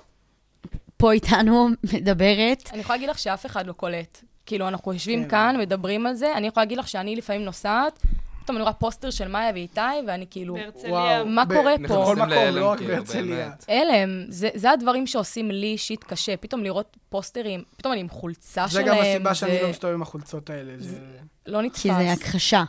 פה 0.96 1.12
איתנו 1.12 1.68
מדברת. 1.92 2.70
אני 2.72 2.80
יכולה 2.80 2.96
להגיד 2.96 3.08
לך 3.08 3.18
שאף 3.18 3.46
אחד 3.46 3.66
לא 3.66 3.72
קולט. 3.72 4.22
כאילו, 4.46 4.68
אנחנו 4.68 4.92
יושבים 4.92 5.22
כן. 5.24 5.28
כאן, 5.30 5.56
מדברים 5.60 6.06
על 6.06 6.14
זה, 6.14 6.36
אני 6.36 6.46
יכולה 6.46 6.64
להגיד 6.64 6.78
לך 6.78 6.88
שאני 6.88 7.16
לפעמים 7.16 7.44
נוסעת, 7.44 8.02
פתאום 8.44 8.56
אני 8.56 8.62
רואה 8.62 8.72
פוסטר 8.72 9.10
של 9.10 9.28
מאיה 9.28 9.52
ואיתי, 9.52 9.80
ואני 10.06 10.26
כאילו, 10.30 10.54
בהרצליה. 10.54 10.92
וואו. 10.92 11.26
מה 11.26 11.44
ב- 11.44 11.54
קורה 11.54 11.76
בכל 11.78 11.88
פה? 11.94 12.12
מקום, 12.16 12.28
להלם, 12.28 12.56
לא 12.56 12.70
רק 12.70 12.78
כאילו, 12.78 12.94
בהרצליה. 12.94 13.50
הלם, 13.68 14.24
זה, 14.28 14.48
זה 14.54 14.70
הדברים 14.70 15.06
שעושים 15.06 15.50
לי 15.50 15.66
אישית 15.66 16.04
קשה. 16.04 16.36
פתאום 16.36 16.62
לראות 16.64 16.96
פוסטרים, 17.08 17.62
פתאום 17.76 17.92
אני 17.92 18.00
עם 18.00 18.08
חולצה 18.08 18.64
זה 18.66 18.72
שלהם. 18.72 18.86
גם 18.86 18.96
הסיבה 19.00 19.34
שאני 19.34 19.56
זה 19.56 19.62
לא 19.62 19.70
מסתובב 19.70 19.94
עם 19.94 20.02
החולצות 20.02 20.50
האלה. 20.50 20.72
זה 20.78 20.98
לא 21.46 21.62
נתפס. 21.62 21.82
כי 21.82 21.88
זה 21.88 22.12
הכחשה. 22.12 22.64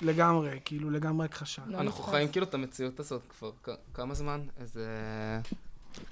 לגמרי, 0.00 0.58
כאילו, 0.64 0.90
לגמרי 0.90 1.24
הכחשה. 1.24 1.62
לא 1.66 1.78
אנחנו 1.78 2.00
נתפס. 2.00 2.10
חיים 2.14 2.28
כאילו 2.28 2.46
את 2.46 2.54
המציאות 2.54 3.00
הזאת 3.00 3.22
כבר 3.38 3.50
כ- 3.62 3.68
כמה 3.94 4.14
זמן? 4.14 4.40
איזה... 4.60 4.86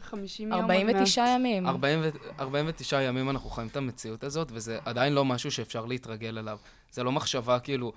50 0.03 0.49
יום 0.49 0.61
עוד 0.61 0.67
מעט. 0.67 0.77
49 0.77 1.27
ימים. 1.29 1.67
40 1.67 1.99
ו- 2.03 2.09
49 2.41 3.03
ימים 3.03 3.31
אנחנו 3.31 3.51
חיים 3.51 3.69
את 3.69 3.77
המציאות 3.77 4.25
הזאת, 4.25 4.49
וזה 4.53 4.79
עדיין 4.85 5.13
לא 5.13 5.25
משהו 5.25 5.51
שאפשר 5.51 5.85
להתרגל 5.87 6.39
אליו. 6.39 6.59
זה 6.93 7.03
לא 7.03 7.13
מחשבה, 7.13 7.59
כאילו, 7.59 7.93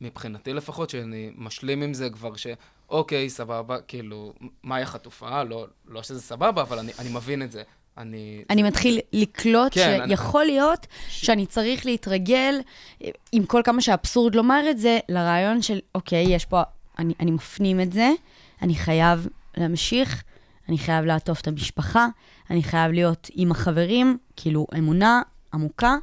מבחינתי 0.00 0.52
לפחות, 0.52 0.90
שאני 0.90 1.30
משלים 1.36 1.82
עם 1.82 1.94
זה 1.94 2.10
כבר, 2.10 2.32
שאוקיי, 2.36 3.30
סבבה, 3.30 3.80
כאילו, 3.80 4.32
מאיה 4.64 4.86
חטופה, 4.86 5.42
לא, 5.42 5.66
לא 5.88 6.02
שזה 6.02 6.20
סבבה, 6.20 6.62
אבל 6.62 6.78
אני, 6.78 6.92
אני 6.98 7.08
מבין 7.12 7.42
את 7.42 7.52
זה. 7.52 7.62
אני... 7.98 8.44
אני 8.50 8.62
מתחיל 8.62 9.00
לקלוט 9.12 9.72
כן, 9.74 10.00
אני- 10.00 10.08
שיכול 10.16 10.44
להיות 10.44 10.86
שאני 11.08 11.46
צריך 11.46 11.86
להתרגל, 11.86 12.54
עם 13.32 13.44
כל 13.46 13.60
כמה 13.64 13.80
שאבסורד 13.80 14.34
לומר 14.34 14.70
את 14.70 14.78
זה, 14.78 14.98
לרעיון 15.08 15.62
של, 15.62 15.78
אוקיי, 15.94 16.24
יש 16.34 16.44
פה, 16.44 16.62
אני, 16.98 17.14
אני 17.20 17.30
מפנים 17.30 17.80
את 17.80 17.92
זה, 17.92 18.10
אני 18.62 18.74
חייב 18.74 19.26
להמשיך, 19.56 20.22
אני 20.68 20.78
חייב 20.78 21.04
לעטוף 21.04 21.40
את 21.40 21.48
המשפחה, 21.48 22.06
אני 22.50 22.62
חייב 22.62 22.92
להיות 22.92 23.30
עם 23.34 23.50
החברים, 23.50 24.18
כאילו, 24.36 24.66
אמונה 24.78 25.22
עמוקה, 25.54 25.96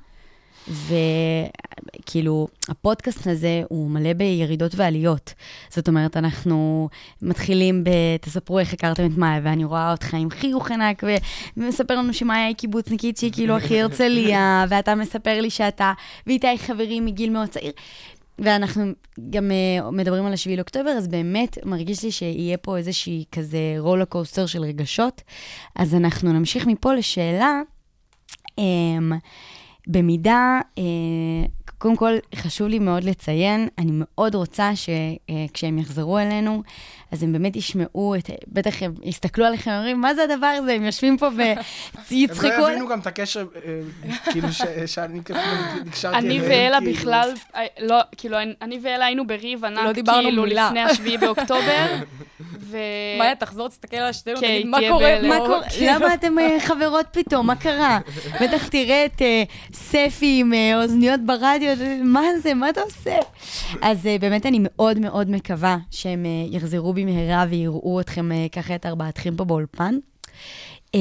וכאילו, 0.67 2.47
הפודקאסט 2.69 3.28
הזה 3.28 3.63
הוא 3.69 3.89
מלא 3.89 4.13
בירידות 4.13 4.75
ועליות. 4.75 5.34
זאת 5.69 5.88
אומרת, 5.88 6.17
אנחנו 6.17 6.89
מתחילים 7.21 7.84
ב... 7.84 7.89
תספרו 8.21 8.60
איך 8.60 8.73
הכרתם 8.73 9.06
את 9.06 9.17
מאיה, 9.17 9.39
ואני 9.43 9.63
רואה 9.65 9.91
אותך 9.91 10.13
עם 10.13 10.30
חיוך 10.30 10.71
ענק, 10.71 11.04
ו... 11.04 11.15
ומספר 11.58 11.95
לנו 11.95 12.13
שמאיה 12.13 12.47
היא 12.47 12.56
קיבוצניקית 12.56 13.17
שהיא 13.17 13.32
כאילו 13.32 13.58
הכי 13.58 13.82
הרצליה, 13.82 14.65
ואתה 14.69 14.95
מספר 14.95 15.41
לי 15.41 15.49
שאתה 15.49 15.93
ואיתי 16.28 16.58
חברים 16.58 17.06
מגיל 17.06 17.30
מאוד 17.30 17.47
צעיר. 17.47 17.71
ואנחנו 18.39 18.83
גם 19.29 19.51
uh, 19.51 19.91
מדברים 19.91 20.25
על 20.25 20.33
השביעי 20.33 20.57
לאוקטובר, 20.57 20.89
אז 20.89 21.07
באמת 21.07 21.57
מרגיש 21.65 22.03
לי 22.03 22.11
שיהיה 22.11 22.57
פה 22.57 22.77
איזושהי 22.77 23.23
כזה 23.31 23.75
רולר 23.77 24.05
קוסטר 24.05 24.45
של 24.45 24.61
רגשות. 24.61 25.21
אז 25.75 25.95
אנחנו 25.95 26.33
נמשיך 26.33 26.67
מפה 26.67 26.93
לשאלה, 26.93 27.61
um, 28.59 28.63
במידה, 29.87 30.59
uh, 30.75 30.81
קודם 31.77 31.95
כל, 31.95 32.13
חשוב 32.35 32.67
לי 32.67 32.79
מאוד 32.79 33.03
לציין, 33.03 33.67
אני 33.77 33.91
מאוד 33.93 34.35
רוצה 34.35 34.71
שכשהם 34.75 35.77
יחזרו 35.77 36.19
אלינו, 36.19 36.63
אז 37.15 37.23
הם 37.23 37.34
באמת 37.34 37.56
ישמעו, 37.56 38.15
את, 38.15 38.30
בטח 38.47 38.84
הם 38.84 38.93
יסתכלו 39.04 39.45
עליכם, 39.45 39.71
אומרים, 39.71 40.01
מה 40.01 40.15
זה 40.15 40.23
הדבר 40.23 40.47
הזה? 40.47 40.73
הם 40.73 40.84
יושבים 40.86 41.17
פה 41.17 41.28
ויצחקו 42.10 42.47
הם 42.54 42.60
לא 42.60 42.65
על... 42.67 42.71
הבינו 42.71 42.88
גם 42.88 42.99
את 42.99 43.08
הקשר, 43.08 43.45
אה, 43.65 43.80
כאילו, 44.32 44.47
שאני 44.86 45.23
כאילו 45.23 45.39
נקשרתי 45.86 46.17
אני 46.17 46.39
ואלה 46.41 46.78
כאילו. 46.80 46.93
בכלל, 46.93 47.34
אה, 47.56 47.65
לא, 47.82 47.95
כאילו, 48.17 48.38
אני- 48.62 48.80
ואלה 48.82 49.06
היינו 49.06 49.28
בריב 49.28 49.65
ענק, 49.65 49.80
לא 49.86 49.91
דיברנו 49.91 50.28
כאילו. 50.28 50.45
לפני 50.45 50.82
השביעי 50.82 51.17
באוקטובר, 51.17 51.86
ו... 52.62 52.78
מאיה, 53.19 53.36
תחזור, 53.36 53.67
תסתכל 53.67 53.97
על 53.97 54.10
השתינו, 54.10 54.39
כן, 54.39 54.47
תגיד, 54.47 54.67
מה 54.67 54.78
קורה. 54.89 55.21
מה? 55.21 55.38
קורה? 55.47 55.60
למה 55.82 56.13
אתם 56.13 56.39
אה, 56.39 56.58
חברות 56.60 57.06
פתאום? 57.12 57.47
מה 57.47 57.56
קרה? 57.56 57.99
בטח 58.41 58.67
תראה 58.67 59.06
את 59.06 59.21
ספי 59.73 60.38
עם 60.39 60.54
אוזניות 60.75 61.19
ברדיו, 61.25 61.69
מה 62.04 62.21
זה? 62.43 62.54
מה 62.54 62.69
אתה 62.69 62.82
עושה? 62.82 63.15
אז 63.82 64.10
באמת 64.19 64.45
אני 64.45 64.58
מאוד 64.62 64.99
מאוד 64.99 65.30
מקווה 65.32 65.78
שהם 65.91 66.25
יחזרו 66.51 66.93
במהרה 67.05 67.45
ויראו 67.49 67.99
אתכם 68.01 68.31
אה, 68.31 68.45
ככה 68.51 68.75
את 68.75 68.85
ארבעתכם 68.85 69.35
פה 69.35 69.43
באולפן. 69.43 69.97
אה, 70.95 70.99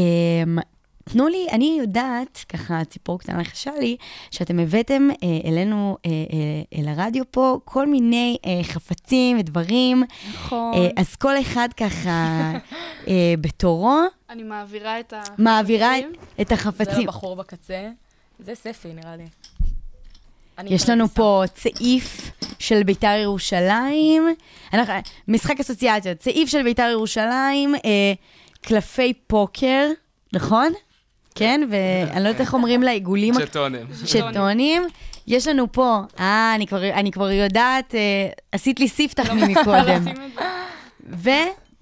תנו 1.05 1.29
לי, 1.29 1.47
אני 1.53 1.77
יודעת, 1.81 2.45
ככה 2.49 2.85
ציפור 2.85 3.19
קטנה 3.19 3.41
לחשה 3.41 3.71
לי, 3.81 3.97
שאתם 4.31 4.59
הבאתם 4.59 5.09
אה, 5.23 5.51
אלינו, 5.51 5.97
אה, 6.07 6.11
אה, 6.11 6.79
אל 6.81 6.89
הרדיו 6.89 7.25
פה, 7.31 7.59
כל 7.65 7.87
מיני 7.87 8.37
אה, 8.47 8.61
חפצים 8.63 9.39
ודברים. 9.39 10.03
נכון. 10.35 10.75
אה, 10.75 10.89
אז 10.97 11.17
כל 11.17 11.41
אחד 11.41 11.69
ככה 11.77 12.53
אה, 13.09 13.35
בתורו 13.41 14.01
אני 14.31 14.43
מעבירה 14.43 15.01
את 15.01 15.13
ה... 15.13 15.23
מעבירה 15.39 15.99
את- 15.99 16.05
את 16.41 16.49
זה 16.49 16.55
החפצים. 16.55 17.03
הבחור 17.09 17.37
בקצה. 17.37 17.91
זה 18.39 18.55
ספי, 18.55 18.89
נראה 18.95 19.17
לי. 19.17 19.25
יש 20.67 20.89
לנו. 20.89 21.09
פה 21.09 21.43
צעיף 21.55 22.31
של 22.59 22.83
ביתר 22.83 23.17
ירושלים, 23.23 24.35
אנחנו, 24.73 24.95
משחק 25.29 25.61
אסוציאציות, 25.61 26.19
צעיף 26.19 26.49
של 26.49 26.63
ביתר 26.63 26.89
ירושלים, 26.93 27.75
אה, 27.75 28.13
קלפי 28.61 29.13
פוקר, 29.27 29.89
נכון? 30.33 30.73
כן? 31.35 31.61
ואני 31.71 32.25
לא 32.25 32.29
יודעת 32.29 32.41
איך 32.41 32.55
אומרים 32.55 32.83
לעיגולים 32.83 33.35
צ'טונים. 33.35 33.87
שטונים. 34.05 34.83
יש 35.27 35.49
לנו 35.49 35.73
פה, 35.73 36.01
אה, 36.21 36.53
אני 36.55 36.67
כבר, 36.67 36.91
אני 36.91 37.11
כבר 37.11 37.31
יודעת, 37.31 37.95
אה, 37.95 38.29
עשית 38.53 38.81
לי 38.81 38.89
ספתח 38.89 39.31
מקודם. 39.31 40.07
לשים 40.09 40.25
את 40.25 40.33
זה. 40.35 41.31
ו... 41.31 41.31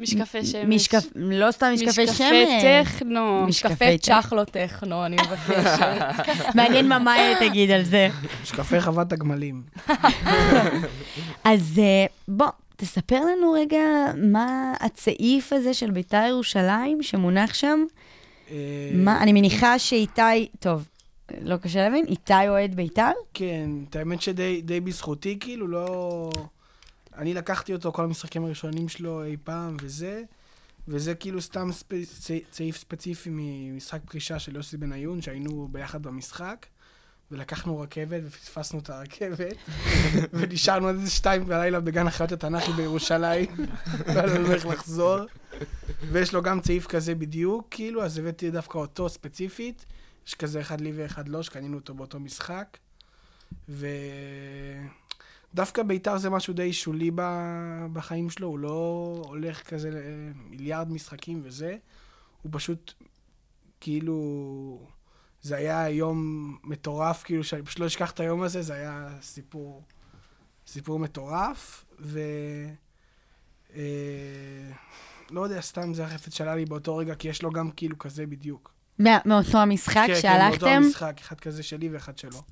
משקפי 0.03 0.45
שמש. 0.45 0.65
משקפ... 0.69 1.05
לא 1.15 1.51
סתם 1.51 1.67
משקפי 1.75 2.07
שמש. 2.07 2.21
משקפי 2.21 2.45
טכנו. 2.63 3.47
משקפי 3.47 3.99
צ'חלו 3.99 4.45
טכנו, 4.45 5.07
אני 5.07 5.17
מבקשת. 5.17 6.55
מעניין 6.55 6.89
מה 6.89 6.99
מאיה 6.99 7.39
תגיד 7.39 7.71
על 7.71 7.83
זה. 7.83 8.09
משקפי 8.43 8.81
חוות 8.81 9.13
הגמלים. 9.13 9.63
אז 11.45 11.79
אה, 11.79 12.07
בוא, 12.29 12.49
תספר 12.77 13.21
לנו 13.21 13.53
רגע 13.53 13.79
מה 14.17 14.75
הצעיף 14.81 15.53
הזה 15.53 15.75
של 15.75 15.91
בית"ר 15.91 16.25
ירושלים 16.29 17.03
שמונח 17.03 17.55
שם. 17.55 17.85
אה, 18.51 18.57
מה, 18.95 19.23
אני 19.23 19.33
מניחה 19.33 19.79
שאיתי, 19.79 20.49
טוב, 20.61 20.89
לא 21.43 21.57
קשה 21.57 21.79
להבין, 21.89 22.05
איתי 22.09 22.49
אוהד 22.49 22.75
בית"ר? 22.75 23.11
כן, 23.35 23.71
את 23.91 23.97
האמת 23.97 24.23
שדי 24.23 24.61
די 24.63 24.81
בזכותי, 24.81 25.37
כאילו, 25.41 25.69
לא... 25.69 26.31
אני 27.17 27.35
לקחתי 27.35 27.73
אותו, 27.73 27.93
כל 27.93 28.05
המשחקים 28.05 28.45
הראשונים 28.45 28.89
שלו 28.89 29.25
אי 29.25 29.37
פעם 29.45 29.77
וזה, 29.81 30.23
וזה 30.89 31.15
כאילו 31.15 31.43
סתם 31.43 31.73
ספ... 31.73 31.87
סעיף 32.53 32.77
ספציפי 32.77 33.31
ממשחק 33.33 34.01
פרישה 34.11 34.39
של 34.39 34.57
יוסי 34.57 34.77
בניון, 34.77 35.23
שהיינו 35.23 35.69
ביחד 35.73 36.03
במשחק, 36.03 36.67
ולקחנו 37.31 37.81
רכבת 37.81 38.21
ופספסנו 38.27 38.79
את 38.79 38.91
הרכבת, 38.91 39.57
ונשארנו 40.35 40.89
עד 40.89 40.95
איזה 40.95 41.11
שתיים 41.11 41.45
בלילה 41.47 41.81
בגן 41.81 42.07
החיות 42.07 42.33
התנ"כי 42.33 42.73
בירושלים, 42.73 43.47
והיה 44.07 44.27
לנו 44.27 44.53
איך 44.53 44.67
לחזור. 44.67 45.19
ויש 46.11 46.35
לו 46.35 46.43
גם 46.43 46.61
צעיף 46.61 46.87
כזה 46.87 47.15
בדיוק, 47.15 47.67
כאילו, 47.71 48.05
אז 48.05 48.19
הבאתי 48.19 48.51
דווקא 48.51 48.79
אותו 48.79 49.09
ספציפית. 49.09 49.87
יש 50.27 50.35
כזה 50.35 50.61
אחד 50.61 50.81
לי 50.81 50.93
ואחד 50.97 51.29
לא, 51.29 51.43
שקנינו 51.43 51.77
אותו 51.77 51.95
באותו 51.95 52.21
משחק. 52.21 52.79
ודווקא 55.53 55.83
בית"ר 55.83 56.19
זה 56.19 56.31
משהו 56.31 56.55
די 56.55 56.73
שולי. 56.73 57.11
בחיים 57.93 58.31
שלו, 58.31 58.49
הוא 58.49 58.59
לא 58.59 59.23
הולך 59.27 59.63
כזה 59.63 59.91
למיליארד 59.91 60.93
משחקים 60.93 61.41
וזה, 61.45 61.77
הוא 62.43 62.53
פשוט, 62.55 62.93
כאילו, 63.81 64.87
זה 65.43 65.57
היה 65.57 65.89
יום 65.89 66.59
מטורף, 66.65 67.23
כאילו, 67.23 67.45
שאני 67.45 67.63
פשוט 67.63 67.79
לא 67.79 67.87
אשכח 67.87 68.11
את 68.11 68.21
היום 68.21 68.43
הזה, 68.43 68.63
זה 68.63 68.75
היה 68.75 69.09
סיפור, 69.21 69.83
סיפור 70.67 70.99
מטורף, 70.99 71.85
ו... 72.01 72.21
אה, 73.75 74.71
לא 75.31 75.41
יודע, 75.41 75.61
סתם 75.61 75.95
זה 75.95 76.05
החפץ 76.05 76.35
שעלה 76.35 76.55
לי 76.55 76.65
באותו 76.65 76.97
רגע, 76.97 77.15
כי 77.15 77.29
יש 77.29 77.43
לו 77.43 77.51
גם 77.51 77.71
כאילו 77.71 77.99
כזה 77.99 78.27
בדיוק. 78.27 78.73
מאותו 78.99 79.59
המשחק 79.59 80.05
כן, 80.07 80.15
כן, 80.15 80.21
שהלכתם? 80.21 80.51
באותו 80.51 80.69
המשחק, 80.69 81.15
אחד 81.21 81.41
כזה 81.41 81.63
שלי 81.63 81.89
ואחד 81.89 82.19
שלו. 82.19 82.43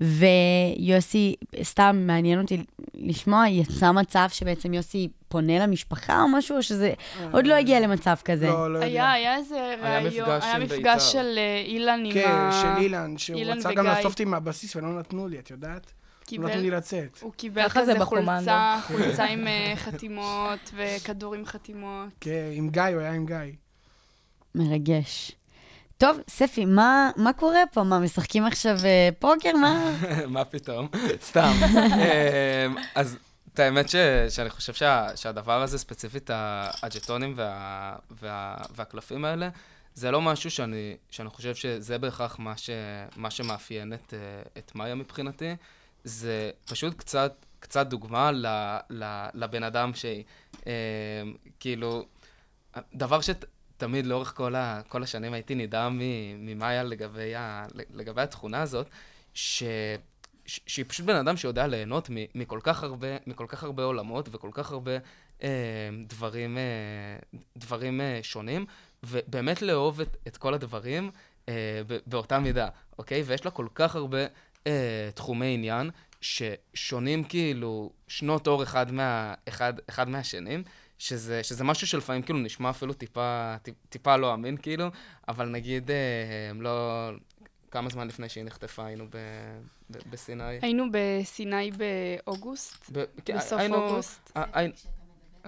ויוסי, 0.00 1.34
סתם 1.62 2.02
מעניין 2.06 2.40
אותי 2.40 2.64
לשמוע, 2.94 3.48
יצא 3.48 3.92
מצב 3.92 4.26
שבעצם 4.30 4.74
יוסי 4.74 5.08
פונה 5.28 5.58
למשפחה 5.58 6.22
או 6.22 6.28
משהו, 6.28 6.56
או 6.56 6.62
שזה 6.62 6.92
עוד 7.32 7.46
לא 7.46 7.54
הגיע 7.54 7.80
למצב 7.80 8.14
כזה? 8.24 8.46
לא, 8.46 8.72
לא 8.72 8.78
יודע. 8.78 8.86
היה, 8.86 9.12
היה 9.12 9.36
איזה 9.36 9.54
היה 9.54 9.76
רעיון, 9.76 10.06
מפגש 10.06 10.44
היה 10.44 10.54
עם 10.54 10.62
מפגש 10.62 10.76
בית"ר. 10.76 10.98
של 10.98 11.34
אה, 11.38 11.62
אילן 11.66 12.02
עם 12.04 12.12
כן, 12.12 12.28
ה... 12.28 12.52
של 12.62 12.82
אילן, 12.82 13.18
שהוא 13.18 13.38
אילן 13.38 13.58
רצה 13.58 13.72
גם. 13.74 13.86
לאסוף 13.86 14.12
אותי 14.12 14.24
מהבסיס 14.24 14.76
ולא 14.76 14.98
נתנו 14.98 15.28
לי, 15.28 15.38
את 15.38 15.50
יודעת? 15.50 15.92
לא 16.32 16.38
נתנו 16.38 16.56
לי 16.56 16.62
קיבל, 16.62 16.76
לצאת. 16.76 17.18
הוא 17.20 17.32
קיבל 17.32 17.68
כזה. 17.68 18.04
חולצה, 18.04 18.78
חולצה 18.86 19.24
עם 19.24 19.46
אה, 19.46 19.72
חתימות 19.76 20.72
וכדור 20.74 21.34
עם 21.34 21.46
חתימות. 21.46 22.08
כן, 22.20 22.50
עם 22.52 22.68
גיא, 22.68 22.82
הוא 22.82 23.00
היה 23.00 23.12
עם 23.12 23.26
גיא. 23.26 23.36
מרגש. 24.54 25.32
טוב, 25.98 26.18
ספי, 26.28 26.64
מה, 26.64 27.10
מה 27.16 27.32
קורה 27.32 27.60
פה? 27.72 27.82
מה, 27.82 27.98
משחקים 27.98 28.46
עכשיו 28.46 28.76
אה, 28.84 29.08
פוקר? 29.18 29.52
מה? 29.52 29.96
מה 30.28 30.44
פתאום? 30.44 30.88
סתם. 31.22 31.52
אמ, 31.72 32.76
אז 32.94 33.18
את 33.54 33.58
האמת 33.58 33.88
ש, 33.88 33.96
שאני 34.28 34.50
חושב 34.50 34.74
שה, 34.74 35.08
שהדבר 35.16 35.62
הזה, 35.62 35.78
ספציפית 35.78 36.30
הג'טונים 36.82 37.32
וה, 37.36 37.96
וה, 38.10 38.56
והקלפים 38.74 39.24
האלה, 39.24 39.48
זה 39.94 40.10
לא 40.10 40.20
משהו 40.20 40.50
שאני, 40.50 40.96
שאני 41.10 41.28
חושב 41.28 41.54
שזה 41.54 41.98
בהכרח 41.98 42.38
מה, 42.38 42.56
ש, 42.56 42.70
מה 43.16 43.30
שמאפיין 43.30 43.92
את, 43.92 44.14
אה, 44.14 44.42
את 44.58 44.74
מאיה 44.74 44.94
מבחינתי. 44.94 45.56
זה 46.04 46.50
פשוט 46.64 46.98
קצת, 46.98 47.46
קצת 47.60 47.86
דוגמה 47.86 48.32
ל, 48.32 48.46
ל, 48.90 49.26
לבן 49.34 49.62
אדם 49.62 49.94
שהיא. 49.94 50.24
אמ, 50.66 50.70
כאילו, 51.60 52.04
דבר 52.94 53.20
שתמיד 53.84 54.06
לאורך 54.06 54.32
כל, 54.36 54.54
ה, 54.54 54.80
כל 54.88 55.02
השנים 55.02 55.32
הייתי 55.32 55.54
נדהם 55.54 56.00
ממאיה 56.38 56.82
לגבי, 56.82 57.34
ה, 57.34 57.66
לגבי 57.94 58.22
התכונה 58.22 58.62
הזאת, 58.62 58.86
ש... 59.34 59.62
ש- 60.46 60.60
שהיא 60.66 60.84
פשוט 60.88 61.06
בן 61.06 61.16
אדם 61.16 61.36
שיודע 61.36 61.66
ליהנות 61.66 62.10
מ- 62.10 62.24
מכל 62.34 62.60
כך 62.62 62.82
הרבה, 62.82 63.08
מכל 63.26 63.44
כך 63.48 63.62
הרבה 63.64 63.82
עולמות 63.82 64.28
וכל 64.32 64.50
כך 64.52 64.72
הרבה 64.72 64.92
אה, 65.42 65.48
דברים, 66.06 66.58
אה, 66.58 66.62
דברים 67.56 68.00
אה, 68.00 68.18
שונים, 68.22 68.66
ובאמת 69.02 69.62
לאהוב 69.62 70.00
את, 70.00 70.16
את 70.26 70.36
כל 70.36 70.54
הדברים 70.54 71.10
אה, 71.48 71.54
באותה 72.06 72.38
מידה, 72.38 72.68
אוקיי? 72.98 73.22
ויש 73.22 73.44
לה 73.44 73.50
כל 73.50 73.66
כך 73.74 73.96
הרבה 73.96 74.18
אה, 74.66 75.08
תחומי 75.14 75.54
עניין 75.54 75.90
ששונים 76.20 77.24
כאילו 77.24 77.90
שנות 78.08 78.46
אור 78.46 78.62
אחד, 78.62 78.92
מה, 78.92 79.34
אחד, 79.48 79.72
אחד 79.88 80.08
מהשנים. 80.08 80.62
שזה, 81.04 81.42
שזה 81.42 81.64
משהו 81.64 81.86
שלפעמים 81.86 82.22
כאילו 82.22 82.38
נשמע 82.38 82.70
אפילו 82.70 82.92
טיפה, 82.92 83.54
טיפ, 83.62 83.74
טיפה 83.88 84.16
לא 84.16 84.34
אמין 84.34 84.56
כאילו, 84.56 84.86
אבל 85.28 85.48
נגיד, 85.48 85.90
אה, 85.90 85.96
לא, 86.60 87.10
כמה 87.70 87.90
זמן 87.90 88.08
לפני 88.08 88.28
שהיא 88.28 88.44
נחטפה 88.44 88.86
היינו 88.86 89.06
ב, 89.10 89.16
ב, 89.90 89.98
בסיני? 90.10 90.58
היינו 90.62 90.84
בסיני 90.92 91.70
באוגוסט, 91.70 92.90
ב, 92.92 93.04
כן, 93.24 93.36
בסוף 93.36 93.58
היינו- 93.60 93.76
אוגוסט. 93.76 94.30
אה, 94.36 94.44
היינו- 94.52 94.74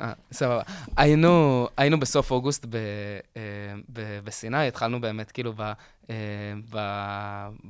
אה, 0.01 0.13
סבבה. 0.33 0.63
היינו, 0.97 1.67
היינו 1.77 2.01
בסוף 2.01 2.31
אוגוסט 2.31 2.67
ב, 2.69 2.77
אה, 3.37 3.41
ב, 3.93 4.21
בסיני, 4.25 4.69
התחלנו 4.69 5.01
באמת 5.01 5.31
כאילו 5.33 5.53
ב, 5.57 5.73
אה, 6.11 6.15
ב, 6.71 6.79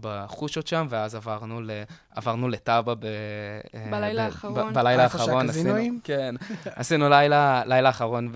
בחושות 0.00 0.66
שם, 0.66 0.86
ואז 0.90 1.14
עברנו, 1.14 1.60
ל, 1.60 1.70
עברנו 2.10 2.48
לטאבה 2.48 2.94
ב... 2.94 3.04
אה, 3.04 3.86
בלילה 3.90 4.22
ב- 4.22 4.26
האחרון. 4.26 4.72
ב, 4.72 4.74
בלילה 4.74 5.04
איפה 5.04 5.18
האחרון. 5.18 5.50
עשינו-? 5.50 5.98
כן. 6.04 6.34
עשינו 6.76 7.08
לילה, 7.08 7.62
לילה 7.66 7.88
אחרון 7.90 8.32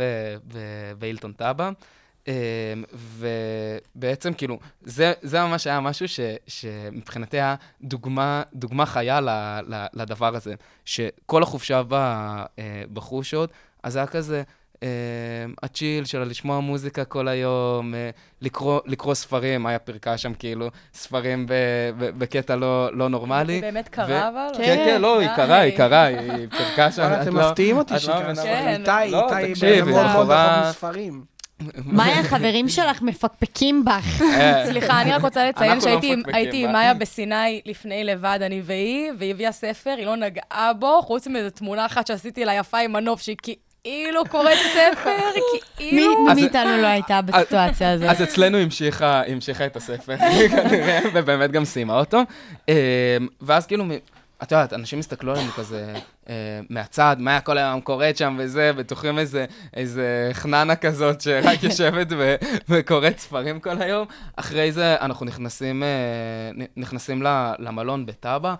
באילטון 0.98 1.32
טאבה. 1.32 1.70
אה, 2.28 2.74
ובעצם 3.94 4.32
כאילו, 4.34 4.58
זה, 4.82 5.12
זה 5.22 5.42
ממש 5.42 5.66
היה 5.66 5.80
משהו 5.80 6.08
ש, 6.08 6.20
שמבחינתי 6.46 7.36
היה 7.36 7.54
דוגמה, 7.82 8.42
דוגמה 8.54 8.86
חיה 8.86 9.20
ל, 9.20 9.28
ל, 9.68 9.86
לדבר 9.92 10.36
הזה. 10.36 10.54
שכל 10.84 11.42
החופשה 11.42 11.82
ב, 11.88 11.94
אה, 11.94 12.46
בחושות, 12.92 13.50
אז 13.82 13.96
היה 13.96 14.06
כזה, 14.06 14.42
אה, 14.82 14.88
הצ'יל 15.62 16.04
של 16.04 16.22
לשמוע 16.22 16.60
מוזיקה 16.60 17.04
כל 17.04 17.28
היום, 17.28 17.94
אה, 17.94 18.10
לקרוא, 18.42 18.80
לקרוא 18.86 19.14
ספרים, 19.14 19.66
היה 19.66 19.78
פרקה 19.78 20.18
שם 20.18 20.34
כאילו, 20.34 20.68
ספרים 20.94 21.46
ב, 21.46 21.52
ב, 21.98 22.18
בקטע 22.18 22.56
לא, 22.56 22.96
לא 22.96 23.08
נורמלי. 23.08 23.52
היא 23.52 23.60
באמת 23.62 23.88
קרה, 23.88 24.28
אבל? 24.28 24.46
כן, 24.56 24.82
כן, 24.86 25.00
לא, 25.00 25.18
היא 25.18 25.28
די. 25.28 25.36
קרה, 25.36 25.58
היא 25.58 25.76
קרה, 25.76 26.02
היא 26.02 26.46
פרקה 26.50 26.92
שם. 26.92 27.10
אתם 27.22 27.36
לא- 27.36 27.48
מפתיעים 27.50 27.76
אותי 27.76 27.94
לא 28.08 28.16
אבל 28.16 28.34
כן. 28.34 28.70
איתי, 28.80 29.10
לא, 29.10 29.36
איתי, 29.36 29.66
היא 29.66 29.82
מאוד 29.82 30.06
רחוק 30.06 30.30
מספרים. 30.68 31.24
מאיה, 31.84 32.20
החברים 32.20 32.68
שלך 32.68 33.02
מפקפקים 33.02 33.84
בך. 33.84 34.22
אה, 34.22 34.66
סליחה, 34.66 35.02
אני 35.02 35.12
רק 35.12 35.22
רוצה 35.22 35.48
לציין 35.48 35.80
שהייתי 35.80 36.64
עם-. 36.64 36.72
מאיה 36.72 36.94
בסיני 36.94 37.60
לפני 37.66 38.04
לבד, 38.04 38.38
אני 38.42 38.62
והיא, 38.64 39.12
והיא 39.18 39.30
הביאה 39.30 39.52
ספר, 39.52 39.94
היא 39.98 40.06
לא 40.06 40.16
נגעה 40.16 40.72
בו, 40.78 41.02
חוץ 41.02 41.26
מאיזו 41.26 41.50
תמונה 41.50 41.86
אחת 41.86 42.06
שעשיתי 42.06 42.44
לה 42.44 42.54
יפה 42.54 42.78
עם 42.78 42.92
מנוף, 42.92 43.20
שהיא 43.20 43.36
כאילו 43.84 44.24
קוראת 44.28 44.58
ספר, 44.72 45.10
מי 45.52 45.60
כאילו... 45.76 46.24
מי 46.24 46.34
מאיתנו 46.34 46.76
לא 46.82 46.86
הייתה 46.86 47.22
בסיטואציה 47.22 47.92
הזאת? 47.92 48.08
אז 48.08 48.22
אצלנו 48.22 48.58
המשיכה, 48.58 49.66
את 49.66 49.76
הספר, 49.76 50.16
כנראה, 50.50 51.00
ובאמת 51.14 51.50
גם 51.50 51.64
סיימה 51.64 51.98
אותו. 51.98 52.22
אה, 52.68 53.16
ואז 53.40 53.66
כאילו, 53.66 53.84
את 54.42 54.52
יודעת, 54.52 54.72
אנשים 54.72 54.98
הסתכלו 54.98 55.32
עלינו 55.32 55.50
כזה 55.52 55.94
אה, 56.28 56.60
מהצד, 56.70 57.16
מה 57.18 57.30
היה 57.30 57.40
כל 57.40 57.58
היום 57.58 57.80
קוראת 57.80 58.16
שם 58.16 58.36
וזה, 58.38 58.72
בטוחים 58.72 59.18
איזה, 59.18 59.44
איזה 59.76 60.30
חננה 60.32 60.76
כזאת 60.76 61.20
שרק 61.20 61.62
יושבת 61.64 62.06
ו- 62.10 62.34
וקוראת 62.68 63.18
ספרים 63.18 63.60
כל 63.60 63.82
היום. 63.82 64.06
אחרי 64.36 64.72
זה 64.72 64.96
אנחנו 65.00 65.26
נכנסים, 65.26 65.82
אה, 65.82 66.64
נכנסים 66.76 67.22
למלון 67.58 68.06
בטאבה. 68.06 68.54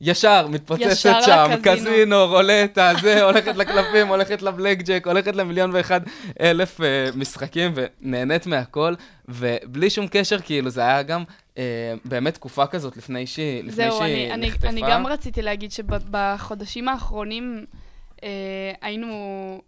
ישר, 0.00 0.46
מתפוצצת 0.48 0.86
ישר 0.86 1.20
שם, 1.22 1.50
לקזינו. 1.52 1.76
קזינו, 1.90 2.26
רולטה, 2.26 2.92
זה, 3.02 3.22
הולכת 3.28 3.56
לקלפים, 3.56 4.06
הולכת 4.08 4.42
לבלק 4.42 4.82
ג'ק, 4.82 5.06
הולכת 5.06 5.36
למיליון 5.36 5.70
ואחד 5.74 6.00
אלף 6.40 6.80
אה, 6.80 6.86
משחקים, 7.14 7.72
ונהנית 7.74 8.46
מהכל, 8.46 8.94
ובלי 9.28 9.90
שום 9.90 10.06
קשר, 10.10 10.38
כאילו, 10.38 10.70
זה 10.70 10.80
היה 10.80 11.02
גם 11.02 11.24
אה, 11.58 11.62
באמת 12.04 12.34
תקופה 12.34 12.66
כזאת 12.66 12.96
לפני 12.96 13.26
שהיא 13.26 13.58
לפני 13.58 13.72
זהו, 13.72 14.00
אני, 14.02 14.32
אני, 14.32 14.46
נחטפה. 14.48 14.68
אני 14.68 14.80
גם 14.80 15.06
רציתי 15.06 15.42
להגיד 15.42 15.72
שבחודשים 15.72 16.88
האחרונים 16.88 17.64
אה, 18.24 18.28
היינו... 18.82 19.60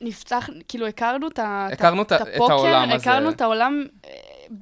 נפתח, 0.00 0.48
כאילו, 0.68 0.86
הכרנו 0.86 1.28
את 1.28 1.38
ה- 1.38 1.68
הכרנו 1.72 2.02
את 2.02 2.12
הפוקר, 2.12 2.52
העולם 2.52 3.82
הזה. 3.82 4.04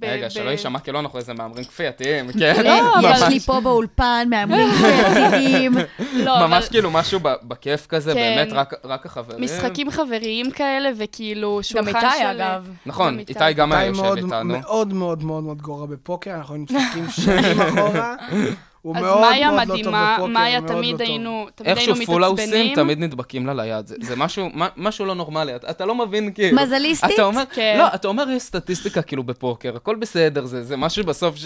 רגע, 0.02 0.30
שלא 0.30 0.50
יישמע 0.50 0.78
כאילו 0.78 1.00
אנחנו 1.00 1.18
איזה 1.18 1.34
מהמרים 1.34 1.64
כפייתיים, 1.64 2.32
כן? 2.32 2.54
לא, 2.64 3.08
יש 3.10 3.22
לי 3.22 3.40
פה 3.40 3.60
באולפן 3.60 4.26
מהמרים 4.30 4.68
קריאטיביים. 4.80 5.72
לא, 6.24 6.46
ממש 6.46 6.68
כאילו 6.68 6.90
משהו 6.90 7.20
ב- 7.22 7.34
בכיף 7.42 7.86
כזה, 7.86 8.14
כן. 8.14 8.20
באמת 8.36 8.52
רק- 8.84 9.06
החברים. 9.06 9.42
משחקים 9.44 9.90
חבריים 9.90 10.50
כאלה, 10.50 10.90
וכאילו 10.98 11.56
גם 11.56 11.62
שולחן 11.62 12.00
של... 12.00 12.06
איתי, 12.06 12.30
אגב. 12.30 12.68
נכון, 12.86 13.12
גם 13.12 13.18
איתי 13.18 13.52
גם 13.56 13.72
היה 13.72 13.82
איתי 13.82 13.98
יושב 13.98 14.24
איתנו. 14.24 14.44
מאוד 14.44 14.92
מאוד 14.92 15.24
מאוד 15.24 15.42
מאוד 15.42 15.62
גרוע 15.62 15.86
בפוקר, 15.86 16.34
אנחנו 16.34 16.54
היינו 16.54 16.66
משחקים 16.70 17.06
שנים 17.10 17.60
אחורה. 17.60 18.14
הוא 18.84 18.96
אז 18.96 19.02
מאוד 19.02 19.20
מאיה 19.20 19.50
מאוד 19.50 19.60
לא 19.60 19.64
טוב 19.66 19.76
מדהימה, 19.76 20.14
בפוקר, 20.16 20.32
מאיה 20.32 20.60
מאוד 20.60 20.70
לא 20.70 20.76
תמיד 20.76 20.90
טוב. 20.90 21.00
היינו, 21.00 21.46
תמיד 21.54 21.76
היינו 21.78 21.92
איכשהו 21.92 22.06
פול 22.06 22.24
האוסים 22.24 22.44
מתעצבנים. 22.48 22.74
תמיד 22.74 22.98
נדבקים 22.98 23.46
לה 23.46 23.54
ליד, 23.54 23.86
זה, 23.86 23.96
זה 24.02 24.16
משהו, 24.16 24.48
מה- 24.54 24.68
משהו 24.76 25.04
לא 25.04 25.14
נורמלי, 25.14 25.56
אתה, 25.56 25.70
אתה 25.70 25.84
לא 25.86 25.94
מבין 25.94 26.32
כאילו. 26.32 26.62
מזליסטית? 26.62 27.10
אתה 27.14 27.22
אומר, 27.22 27.42
כן. 27.52 27.76
לא, 27.78 27.94
אתה 27.94 28.08
אומר 28.08 28.30
יש 28.30 28.42
סטטיסטיקה 28.42 29.02
כאילו 29.02 29.22
בפוקר, 29.22 29.76
הכל 29.76 29.96
בסדר, 29.96 30.44
זה, 30.44 30.62
זה 30.64 30.76
משהו 30.76 31.04
בסוף 31.04 31.36
ש... 31.36 31.44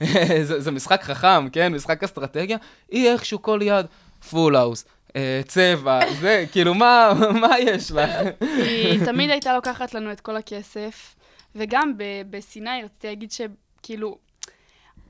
זה, 0.42 0.60
זה 0.60 0.70
משחק 0.70 1.02
חכם, 1.02 1.48
כן? 1.52 1.72
משחק 1.74 2.04
אסטרטגיה, 2.04 2.56
היא 2.90 3.08
איכשהו 3.10 3.42
כל 3.42 3.58
יד, 3.62 3.86
full 4.30 4.56
house. 4.56 4.84
אה, 5.16 5.40
צבע, 5.48 6.00
זה, 6.20 6.44
כאילו, 6.52 6.74
מה, 6.74 7.12
מה 7.40 7.58
יש 7.58 7.92
לך? 7.92 8.10
היא 8.40 9.04
תמיד 9.08 9.30
הייתה 9.30 9.54
לוקחת 9.54 9.94
לנו 9.94 10.12
את 10.12 10.20
כל 10.20 10.36
הכסף, 10.36 11.14
וגם 11.54 11.92
ב- 11.96 12.02
בסיני 12.30 12.82
רציתי 12.84 13.06
להגיד 13.06 13.30
שכאילו, 13.32 14.18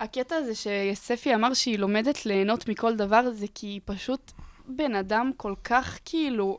הקטע 0.00 0.36
הזה 0.36 0.52
שספי 0.54 1.34
אמר 1.34 1.54
שהיא 1.54 1.78
לומדת 1.78 2.26
ליהנות 2.26 2.68
מכל 2.68 2.96
דבר, 2.96 3.30
זה 3.32 3.46
כי 3.54 3.66
היא 3.66 3.80
פשוט 3.84 4.32
בן 4.68 4.94
אדם 4.94 5.30
כל 5.36 5.54
כך 5.64 5.98
כאילו... 6.04 6.58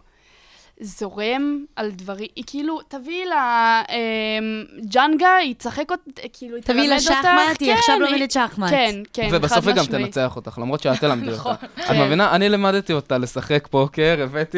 זורם 0.80 1.66
על 1.76 1.92
דברים, 1.92 2.28
היא 2.36 2.44
כאילו, 2.48 2.80
תביאי 2.88 3.26
לה 3.26 3.82
אמ, 3.90 4.64
ג'אנגה, 4.90 5.36
היא 5.36 5.56
תשחק 5.58 5.92
אותה, 5.92 6.22
כאילו, 6.34 6.56
היא 6.56 6.64
תלמד 6.64 6.80
תביאי 6.80 6.98
אותך. 6.98 7.10
לה 7.10 7.22
שחמט, 7.22 7.62
היא 7.62 7.72
כן, 7.74 7.78
עכשיו 7.78 8.00
לומדת 8.00 8.32
שחמט. 8.32 8.70
כן, 8.70 9.02
כן, 9.14 9.30
ובסוף 9.32 9.68
היא 9.68 9.76
גם. 9.76 9.86
תנצח 9.86 10.36
אותך, 10.36 10.58
למרות 10.58 10.82
שאת 10.82 11.00
תלמדי 11.00 11.32
אותה. 11.32 11.54
את 11.54 11.82
כן. 11.88 12.02
מבינה? 12.06 12.36
אני 12.36 12.50
לימדתי 12.50 12.94
אותה 12.94 13.18
לשחק 13.18 13.68
פוקר, 13.72 14.18
הבאתי 14.24 14.58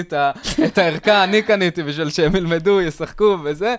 את 0.65 0.77
הערכה, 0.77 1.23
אני 1.23 1.41
קניתי 1.41 1.83
בשביל 1.83 2.09
שהם 2.09 2.35
ילמדו, 2.35 2.81
ישחקו 2.81 3.37
וזה. 3.43 3.75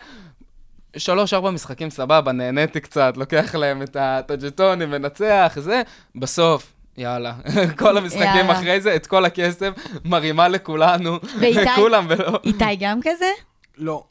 שלוש, 0.96 1.34
ארבע 1.34 1.50
משחקים 1.50 1.90
סבבה, 1.90 2.32
נהניתי 2.32 2.80
קצת, 2.80 3.16
לוקח 3.16 3.54
להם 3.54 3.82
את 3.82 4.30
הג'טונים, 4.30 4.90
מנצח, 4.90 5.52
זה. 5.56 5.82
בסוף, 6.14 6.72
יאללה, 6.96 7.32
כל 7.78 7.96
המשחקים 7.96 8.24
יאללה. 8.24 8.52
אחרי 8.52 8.80
זה, 8.80 8.96
את 8.96 9.06
כל 9.06 9.24
הכסף, 9.24 9.70
מרימה 10.04 10.48
לכולנו, 10.48 11.18
ואיתי? 11.40 11.60
לכולם, 11.64 12.06
ולא... 12.08 12.38
איתי 12.44 12.76
גם 12.80 13.00
כזה? 13.02 13.30
לא. 13.78 14.04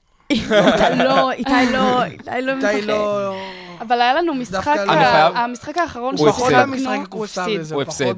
לא, 0.98 1.32
איתי 1.32 1.52
לא, 1.74 2.04
איתי 2.12 2.42
לא 2.42 2.56
משחק. 2.56 2.70
איתי 2.76 2.88
לא... 2.88 3.36
אבל 3.82 4.02
היה 4.02 4.14
לנו 4.14 4.34
משחק, 4.34 4.76
לא. 4.88 4.94
המשחק 5.38 5.78
האחרון 5.78 6.16
הוא 6.18 6.32
פחות 6.32 6.54
הפסיד. 6.54 6.60
המשחק 6.60 7.14
הוא 7.14 7.26
הפסיד. 7.26 7.72
הוא 7.72 7.82
הפסיד. 7.82 8.18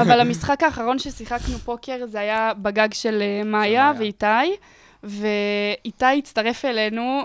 אבל 0.00 0.20
המשחק 0.20 0.62
האחרון 0.62 0.98
ששיחקנו 0.98 1.58
פוקר, 1.58 2.06
זה 2.06 2.20
היה 2.20 2.52
בגג 2.56 2.88
של 2.92 3.22
אה, 3.22 3.44
מאיה 3.44 3.92
מאיה. 3.92 3.92
ואיתי, 3.98 4.56
ואיתי 5.04 6.18
הצטרף 6.18 6.64
אלינו. 6.64 7.22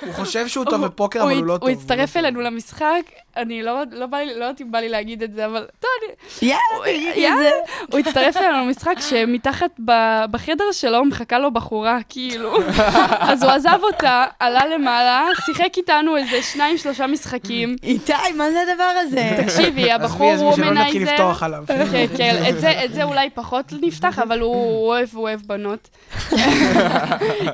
הוא 0.00 0.12
חושב 0.12 0.48
שהוא 0.48 0.64
טוב 0.64 0.84
בפוקר, 0.84 1.22
אבל 1.22 1.34
הוא 1.36 1.44
לא 1.44 1.58
טוב. 1.58 1.68
הוא 1.68 1.78
הצטרף 1.78 2.16
אלינו 2.16 2.40
למשחק, 2.40 3.02
אני 3.36 3.62
לא 3.62 3.82
לא 3.92 4.06
בא 4.06 4.18
לי, 4.18 4.38
לא 4.38 4.44
יודעת 4.44 4.60
אם 4.60 4.70
בא 4.72 4.78
לי 4.78 4.88
להגיד 4.88 5.22
את 5.22 5.32
זה, 5.32 5.46
אבל 5.46 5.66
טוב, 5.80 5.90
אני... 6.02 6.48
יאללה, 6.48 6.60
תגידי 6.84 7.28
את. 7.28 7.32
זה. 7.38 7.50
הוא 7.92 8.00
הצטרף 8.00 8.36
אלינו 8.36 8.66
למשחק 8.66 8.94
שמתחת 9.00 9.70
ב- 9.84 10.24
בחדר 10.30 10.64
שלו 10.72 11.04
מחכה 11.04 11.38
לו 11.38 11.50
בחורה, 11.50 11.98
כאילו. 12.08 12.56
אז 13.30 13.42
הוא 13.42 13.50
עזב 13.52 13.78
אותה, 13.82 14.24
עלה 14.40 14.66
למעלה, 14.66 15.22
שיחק 15.46 15.76
איתנו 15.76 16.16
איזה 16.16 16.42
שניים, 16.42 16.78
שלושה 16.78 17.06
משחקים. 17.06 17.76
איתי, 17.82 18.12
מה 18.36 18.50
זה 18.50 18.58
הדבר 18.70 18.90
הזה? 19.02 19.30
תקשיבי, 19.42 19.92
הבחור 19.92 20.30
עזבי, 20.32 20.48
עזבי, 20.48 20.62
שלא 20.62 20.72
נתחיל. 20.72 21.02
לפתוח 21.02 21.42
עליו. 21.42 21.64
כן, 21.66 22.06
כן, 22.16 22.42
את 22.48 22.60
זה- 22.60 22.84
את 22.84 22.94
זה 22.94 23.02
אולי 23.04 23.30
פחות 23.30 23.72
נפתח, 23.82 24.18
אבל 24.18 24.40
הוא 24.40 24.86
אוהב, 24.88 25.08
הוא 25.12 25.22
אוהב 25.22 25.40
בנות. 25.46 25.88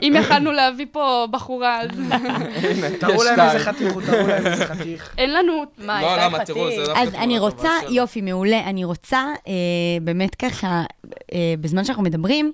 אם 0.02 0.12
יכלנו 0.18 0.52
להביא 0.52 0.86
פה 0.92 1.26
בחורה, 1.30 1.80
אז 1.80 1.88
תראו 3.00 3.22
להם 3.24 3.40
איזה. 3.40 3.58
חתיך, 3.58 3.92
תראו 4.06 4.26
להם 4.28 4.46
איזה 4.46 4.66
חתיך. 4.66 5.14
אין 5.18 5.32
לנו... 5.34 5.64
מה, 5.78 6.02
לא, 6.02 6.24
למה, 6.24 6.44
תראו? 6.44 6.70
זה 6.70 6.76
דווקא 6.76 7.00
אז 7.00 7.08
תמונה 7.08 7.24
אני 7.24 7.38
רוצה. 7.38 7.70
יופי, 7.90 8.20
מעולה, 8.20 8.60
אני 8.60 8.84
רוצה 8.84 9.24
אה, 9.48 9.52
באמת 10.02 10.34
ככה, 10.34 10.84
אה, 11.32 11.54
בזמן 11.60 11.84
שאנחנו 11.84 12.02
מדברים, 12.02 12.52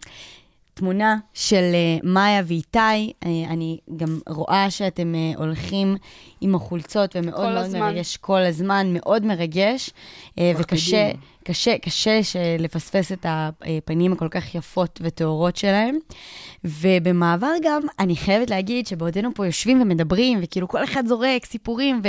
תמונה 0.77 1.17
של 1.35 1.63
אה, 1.75 1.99
מאיה 2.03 2.43
ואיתי, 2.47 2.79
אה, 2.79 3.31
אני 3.49 3.79
גם 3.97 4.19
רואה 4.29 4.71
שאתם 4.71 5.15
אה, 5.15 5.33
הולכים 5.37 5.97
עם 6.41 6.55
החולצות 6.55 7.17
ומאוד 7.17 7.49
מאוד 7.53 7.65
הזמן. 7.65 7.81
מרגש 7.81 8.17
כל 8.17 8.41
הזמן, 8.41 8.87
מאוד 8.91 9.25
מרגש, 9.27 9.91
וקשה. 10.41 11.11
קשה, 11.45 11.79
קשה 11.79 12.21
לפספס 12.59 13.13
את 13.13 13.27
הפנים 13.29 14.13
הכל 14.13 14.29
כך 14.29 14.55
יפות 14.55 15.01
וטהורות 15.03 15.57
שלהם. 15.57 15.99
ובמעבר 16.65 17.53
גם, 17.63 17.83
אני 17.99 18.17
חייבת 18.17 18.51
להגיד 18.51 18.87
שבעודנו 18.87 19.31
פה 19.35 19.47
יושבים 19.47 19.83
ומדברים, 19.83 20.39
וכאילו 20.43 20.69
כל 20.69 20.85
אחד 20.85 21.07
זורק 21.07 21.45
סיפורים 21.45 22.01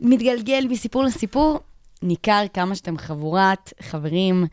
ומתגלגל 0.00 0.66
מסיפור 0.70 1.02
לסיפור, 1.02 1.60
ניכר 2.02 2.44
כמה 2.54 2.74
שאתם 2.74 2.98
חבורת 2.98 3.72
חברים. 3.82 4.46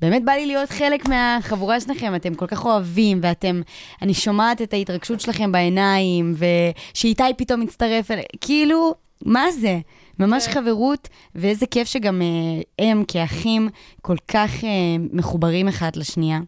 באמת 0.00 0.24
בא 0.24 0.32
לי 0.32 0.46
להיות 0.46 0.70
חלק 0.70 1.08
מהחבורה 1.08 1.80
שלכם, 1.80 2.14
אתם 2.14 2.34
כל 2.34 2.46
כך 2.46 2.64
אוהבים, 2.64 3.20
ואתם, 3.22 3.60
אני 4.02 4.14
שומעת 4.14 4.62
את 4.62 4.72
ההתרגשות 4.72 5.20
שלכם 5.20 5.52
בעיניים, 5.52 6.34
ושאיתי 6.38 7.22
פתאום 7.36 7.60
מצטרף 7.60 8.10
כאילו, 8.40 8.94
מה 9.24 9.50
זה? 9.50 9.78
ממש 10.18 10.46
כן. 10.46 10.52
חברות, 10.52 11.08
ואיזה 11.34 11.66
כיף 11.66 11.88
שגם 11.88 12.22
אה, 12.22 12.86
הם 12.86 13.04
כאחים 13.08 13.68
כל 14.02 14.16
כך 14.28 14.64
אה, 14.64 14.68
מחוברים 15.12 15.68
אחד 15.68 15.96
לשנייה. 15.96 16.40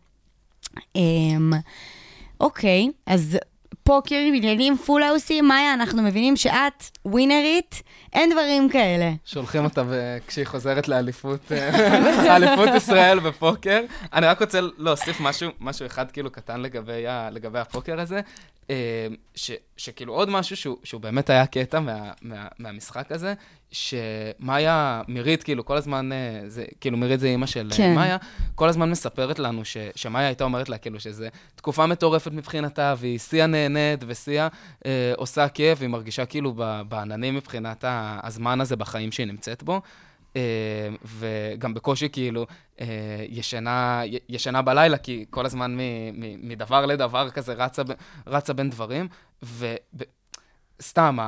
אה, 0.96 1.02
אוקיי, 2.40 2.90
אז 3.06 3.38
פוקר 3.86 4.16
עם 4.16 4.34
עניינים 4.34 4.76
פול 4.76 5.02
האוסים, 5.02 5.48
מאיה, 5.48 5.74
אנחנו 5.74 6.02
מבינים 6.02 6.36
שאת 6.36 6.84
ווינרית, 7.04 7.82
אין 8.12 8.30
דברים 8.30 8.68
כאלה. 8.68 9.12
שולחים 9.24 9.64
אותה 9.64 9.82
כשהיא 10.26 10.46
חוזרת 10.46 10.88
לאליפות, 10.88 11.52
אה, 11.52 12.36
אליפות 12.36 12.68
ישראל 12.76 13.20
בפוקר. 13.20 13.80
אני 14.12 14.26
רק 14.26 14.40
רוצה 14.40 14.60
להוסיף 14.78 15.20
משהו, 15.20 15.50
משהו 15.60 15.86
אחד 15.86 16.10
כאילו 16.10 16.30
קטן 16.30 16.60
לגבי, 16.60 17.06
ה, 17.06 17.30
לגבי 17.30 17.58
הפוקר 17.58 18.00
הזה, 18.00 18.20
אה, 18.70 19.06
ש, 19.34 19.50
שכאילו 19.76 20.12
עוד 20.12 20.28
משהו 20.28 20.56
שהוא, 20.56 20.76
שהוא 20.84 21.00
באמת 21.00 21.30
היה 21.30 21.46
קטע 21.46 21.80
מה, 21.80 22.12
מה, 22.22 22.46
מהמשחק 22.58 23.12
הזה, 23.12 23.34
שמאיה, 23.70 25.02
מירית, 25.08 25.42
כאילו 25.42 25.64
כל 25.64 25.76
הזמן, 25.76 26.12
אה, 26.12 26.40
זה, 26.46 26.64
כאילו 26.80 26.96
מירית 26.96 27.20
זה 27.20 27.26
אימא 27.26 27.46
של 27.46 27.68
כן. 27.70 27.76
כן. 27.76 27.94
מאיה, 27.94 28.16
כל 28.54 28.68
הזמן 28.68 28.90
מספרת 28.90 29.38
לנו 29.38 29.64
ש, 29.64 29.76
שמאיה 29.94 30.26
הייתה 30.26 30.44
אומרת 30.44 30.68
לה 30.68 30.78
כאילו 30.78 31.00
שזה 31.00 31.28
תקופה 31.54 31.86
מטורפת 31.86 32.32
מבחינתה, 32.32 32.94
והיא 32.98 33.18
שיא 33.18 33.46
נהנית 33.46 34.04
ושיא 34.06 34.42
אה, 34.86 35.12
עושה 35.16 35.48
כיף, 35.48 35.78
והיא 35.78 35.90
מרגישה 35.90 36.26
כאילו 36.26 36.54
בעננים 36.88 37.34
מבחינת 37.34 37.84
הזמן 38.22 38.60
הזה 38.60 38.76
בחיים 38.76 39.12
שהיא 39.12 39.26
נמצאת 39.26 39.62
בו. 39.62 39.80
אה, 40.36 40.88
וגם 41.04 41.74
בקושי 41.74 42.08
כאילו 42.08 42.46
אה, 42.80 42.86
ישנה, 43.28 44.02
ישנה 44.28 44.62
בלילה, 44.62 44.98
כי 44.98 45.24
כל 45.30 45.46
הזמן 45.46 45.76
מ- 45.76 45.80
מ- 46.20 46.48
מדבר 46.48 46.86
לדבר 46.86 47.30
כזה 47.30 47.52
רצה, 47.52 47.82
רצה 48.26 48.52
בין 48.52 48.70
דברים. 48.70 49.08
וסתם, 50.80 51.18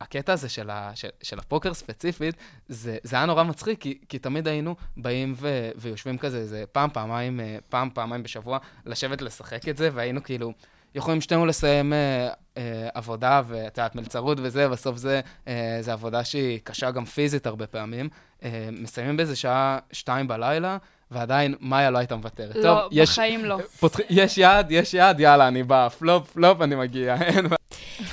הקטע 0.00 0.32
הזה 0.32 0.48
של, 0.48 0.70
ה, 0.70 0.90
של, 0.94 1.08
של 1.22 1.38
הפוקר 1.38 1.74
ספציפית, 1.74 2.34
זה, 2.68 2.96
זה 3.02 3.16
היה 3.16 3.26
נורא 3.26 3.44
מצחיק, 3.44 3.80
כי, 3.80 3.98
כי 4.08 4.18
תמיד 4.18 4.48
היינו 4.48 4.76
באים 4.96 5.34
ו, 5.36 5.70
ויושבים 5.76 6.18
כזה, 6.18 6.38
איזה 6.38 6.64
פעם, 6.72 6.90
פעמיים, 6.90 7.40
אה, 7.40 7.58
פעם, 7.68 7.90
פעמיים 7.94 8.22
בשבוע, 8.22 8.58
לשבת 8.86 9.22
לשחק 9.22 9.68
את 9.68 9.76
זה, 9.76 9.90
והיינו 9.92 10.22
כאילו... 10.22 10.52
יכולים 10.94 11.20
שנינו 11.20 11.46
לסיים 11.46 11.92
אה, 11.92 12.28
אה, 12.56 12.88
עבודה, 12.94 13.42
ואת 13.46 13.78
יודעת, 13.78 13.94
מלצרות 13.94 14.38
וזה, 14.42 14.68
בסוף 14.68 14.96
זה, 14.96 15.20
אה, 15.48 15.78
זה 15.80 15.92
עבודה 15.92 16.24
שהיא 16.24 16.60
קשה 16.64 16.90
גם 16.90 17.04
פיזית 17.04 17.46
הרבה 17.46 17.66
פעמים. 17.66 18.08
אה, 18.42 18.68
מסיימים 18.72 19.16
באיזה 19.16 19.36
שעה 19.36 19.78
שתיים 19.92 20.28
בלילה, 20.28 20.78
ועדיין 21.10 21.54
מאיה 21.60 21.90
לא 21.90 21.98
הייתה 21.98 22.16
מוותרת. 22.16 22.52
טוב, 22.52 22.62
לא, 22.64 22.88
יש, 22.92 23.10
בחיים 23.10 23.44
לא. 23.44 23.58
פותח, 23.80 23.98
יש 24.10 24.38
יעד, 24.38 24.70
יש 24.70 24.94
יעד, 24.94 25.20
יאללה, 25.20 25.48
אני 25.48 25.62
בא, 25.62 25.88
פלופ, 25.88 26.30
פלופ, 26.32 26.60
אני 26.60 26.74
מגיע. 26.74 27.14
אין 27.22 27.44
בעיה. 27.48 27.56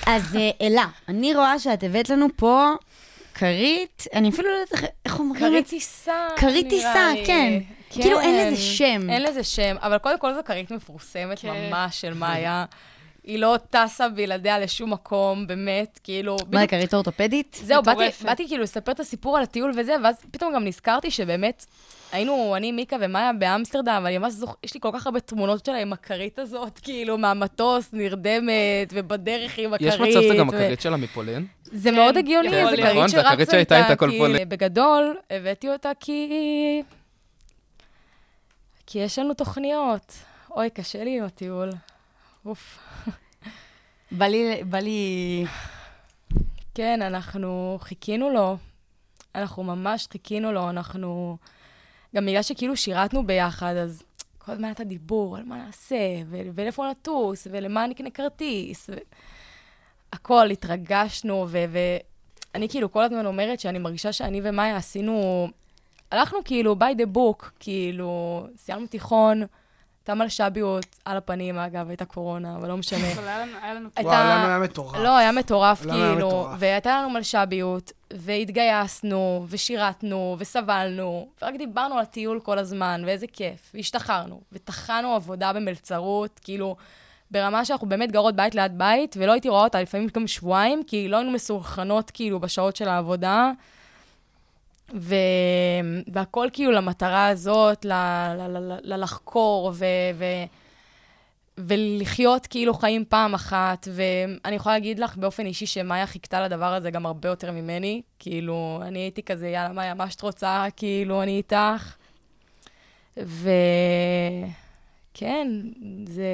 אז 0.08 0.36
אה, 0.36 0.50
אלה, 0.62 0.86
אני 1.10 1.36
רואה 1.36 1.60
שאת 1.60 1.84
הבאת 1.84 2.10
לנו 2.10 2.28
פה 2.36 2.72
כרית, 3.34 4.04
אני 4.14 4.30
אפילו 4.30 4.50
לא 4.50 4.54
יודעת 4.54 4.91
איך- 5.06 5.20
אומרים 5.20 5.39
כרית. 5.41 5.68
טיסה, 5.68 6.28
כרית 6.38 6.66
נראה 6.66 6.70
טיסה, 6.70 7.12
לי. 7.14 7.26
כן. 7.26 7.60
כאילו 7.89 8.20
אין 8.20 8.48
לזה 8.54 8.62
שם. 8.62 9.10
אין 9.10 9.24
לזה 9.24 9.43
שם, 9.43 9.76
אבל 9.82 9.98
קודם 9.98 10.20
כל 10.20 10.34
זו 10.34 10.39
כרית 10.45 10.72
מפורסמת 10.72 11.39
כן. 11.39 11.70
ממש 11.70 12.02
של 12.02 12.14
מאיה. 12.14 12.66
היא 13.24 13.39
לא 13.39 13.56
טסה 13.70 14.10
בלעדיה 14.10 14.60
לשום 14.60 14.93
מקום, 14.93 15.48
באמת, 15.48 16.00
כאילו... 16.04 16.36
מה, 16.39 16.45
בדיוק- 16.50 16.70
כרית 16.72 16.93
אורתופדית? 16.93 17.58
זהו, 17.64 17.84
באתי. 17.84 18.24
באתי 18.24 18.48
כאילו 18.48 18.64
לספר 18.64 18.91
את 18.91 19.00
הסיפור 19.00 19.38
על 19.38 19.43
הטיול 19.43 19.72
וזה, 19.78 19.95
ואז 20.04 20.16
פתאום 20.32 20.54
גם 20.56 20.64
נזכרתי 20.66 21.12
שבאמת, 21.12 21.66
היינו, 22.12 22.55
אני, 22.55 22.72
מיקה 22.72 22.95
ומאיה 23.01 23.34
באמסטרדם, 23.34 24.01
ואני 24.03 24.18
ממש 24.18 24.34
זוכרת, 24.34 24.55
יש 24.64 24.74
לי 24.74 24.80
כל 24.80 24.89
כך 24.93 25.05
הרבה 25.05 25.20
תמונות 25.20 25.66
שלה 25.66 25.78
עם 25.78 25.93
הכרית 25.93 26.39
הזאת, 26.39 26.80
כאילו, 26.84 27.18
מהמטוס, 27.18 27.89
נרדמת, 27.93 28.93
ובדרך 28.93 29.58
עם 29.58 29.74
הכרית. 29.74 29.93
יש 29.93 29.99
מצב 29.99 30.22
שזה 30.22 30.36
גם 30.39 30.49
הכרית 30.49 30.82
שלה 30.82 30.97
מפולין? 30.97 31.47
זה 31.64 31.89
כן, 31.89 31.95
מאוד 31.95 32.18
הגיוני, 32.18 32.47
יכול 32.47 32.70
זה. 32.70 32.78
כרית 32.78 32.95
נכון, 32.95 33.08
זה 33.08 33.30
הכרית 33.30 33.49
שרצה 33.51 33.80
איתה, 33.80 33.95
כי 33.95 34.18
פולין. 34.18 34.49
בגדול, 34.49 35.16
הבאתי 35.30 35.70
אותה 35.70 35.91
כי... 35.99 36.84
כי 38.86 38.99
יש 38.99 39.20
לנו 39.20 39.34
תוכניות. 39.34 40.14
אוי, 40.51 40.70
קשה 40.70 41.03
לי 41.03 41.18
עם 41.18 41.24
הטיול. 41.24 41.70
אוף. 42.45 42.80
בא 44.12 44.26
לי, 44.26 44.64
בא 44.64 44.78
לי... 44.78 45.45
כן, 46.76 47.01
אנחנו 47.01 47.78
חיכינו 47.82 48.30
לו. 48.30 48.58
אנחנו 49.36 49.64
ממש 49.64 50.08
חיכינו 50.12 50.51
לו, 50.51 50.70
אנחנו... 50.70 51.38
גם 52.18 52.26
בגלל 52.26 52.41
שכאילו 52.41 52.78
שירתנו 52.78 53.28
ביחד, 53.28 53.76
אז 53.76 54.03
כל 54.38 54.51
הזמן 54.51 54.63
היה 54.63 54.72
את 54.72 54.80
הדיבור 54.80 55.38
על 55.38 55.43
מה 55.43 55.57
נעשה, 55.65 55.95
ו- 56.26 56.41
ולאיפה 56.55 56.91
נטוס, 56.91 57.47
ולמה 57.51 57.88
נקנה 57.88 58.09
כרטיס. 58.09 58.89
ו... 58.89 58.93
הכל, 60.13 60.49
התרגשנו, 60.51 61.47
ואני 61.49 62.70
כאילו 62.70 62.91
כל 62.91 63.03
הזמן 63.03 63.26
אומרת 63.26 63.59
שאני 63.59 63.80
מרגישה 63.80 64.11
שאני 64.13 64.41
ומאיה 64.43 64.78
עשינו... 64.78 65.47
הלכנו 66.11 66.39
כאילו 66.45 66.76
by 66.80 67.01
the 67.01 67.18
book, 67.18 67.45
כאילו, 67.59 68.43
סיימנו 68.57 68.88
תיכון, 68.88 69.43
הייתה 70.10 70.24
מלש"ביות 70.24 70.86
על 71.05 71.18
הפנים, 71.18 71.58
אגב, 71.58 71.89
הייתה 71.89 72.05
קורונה, 72.05 72.55
אבל 72.55 72.68
לא 72.68 72.78
משנה. 72.78 73.12
אבל 73.14 73.28
היה 73.28 73.39
לנו- 73.45 73.58
היה 73.62 73.74
לנו... 73.74 73.89
הייתה- 73.95 74.10
וואו, 74.12 74.24
לנו 74.24 74.47
היה 74.47 74.60
מטורף. 74.60 74.95
לא, 74.97 75.18
היה 75.18 75.32
מטורף, 75.32 75.82
כאילו. 75.82 76.47
והייתה 76.60 76.97
לנו 77.01 77.10
מלש"ביות, 77.10 77.91
והתגייסנו, 78.14 79.45
ושירתנו, 79.49 80.36
וסבלנו, 80.39 81.28
ורק 81.41 81.55
דיברנו 81.55 81.95
על 81.95 82.01
הטיול 82.01 82.39
כל 82.39 82.58
הזמן, 82.60 83.01
ואיזה 83.05 83.28
כיף, 83.28 83.72
והשתחררנו, 83.74 84.41
וטחנו 84.51 85.16
עבודה 85.16 85.53
במלצרות, 85.53 86.39
כאילו, 86.43 86.76
ברמה 87.32 87.66
שאנחנו 87.66 87.89
באמת 87.89 88.12
גרות 88.12 88.36
בית 88.36 88.55
ליד 88.55 88.78
בית, 88.78 89.16
ולא 89.20 89.32
הייתי 89.32 89.49
רואה 89.49 89.64
אותה 89.64 89.82
לפעמים 89.82 90.08
גם 90.16 90.28
שבועיים, 90.28 90.84
כי 90.88 91.08
לא 91.08 91.18
היינו 91.18 91.32
מסונכרנות, 91.32 92.12
כאילו, 92.12 92.39
בשעות 92.39 92.76
של 92.76 92.88
העבודה. 92.89 93.51
ו... 94.95 95.15
והכל 96.13 96.47
כאילו 96.53 96.71
למטרה 96.71 97.27
הזאת, 97.27 97.85
ל... 97.85 97.91
ל... 98.38 98.47
ל... 98.47 98.57
ל... 98.57 98.79
ללחקור 98.81 99.71
ו... 99.75 99.85
ו... 100.15 100.25
ולחיות 101.57 102.47
כאילו 102.47 102.73
חיים 102.73 103.05
פעם 103.09 103.33
אחת. 103.33 103.88
ואני 103.91 104.55
יכולה 104.55 104.75
להגיד 104.75 104.99
לך 104.99 105.17
באופן 105.17 105.45
אישי 105.45 105.65
שמאיה 105.65 106.07
חיכתה 106.07 106.41
לדבר 106.41 106.73
הזה 106.73 106.91
גם 106.91 107.05
הרבה 107.05 107.29
יותר 107.29 107.51
ממני. 107.51 108.01
כאילו, 108.19 108.79
אני 108.81 108.99
הייתי 108.99 109.23
כזה, 109.23 109.47
יאללה, 109.47 109.73
מאיה, 109.73 109.93
מה 109.93 110.09
שאת 110.09 110.21
רוצה, 110.21 110.65
כאילו, 110.75 111.23
אני 111.23 111.38
איתך. 111.38 111.95
וכן, 113.17 114.47
זה... 116.07 116.31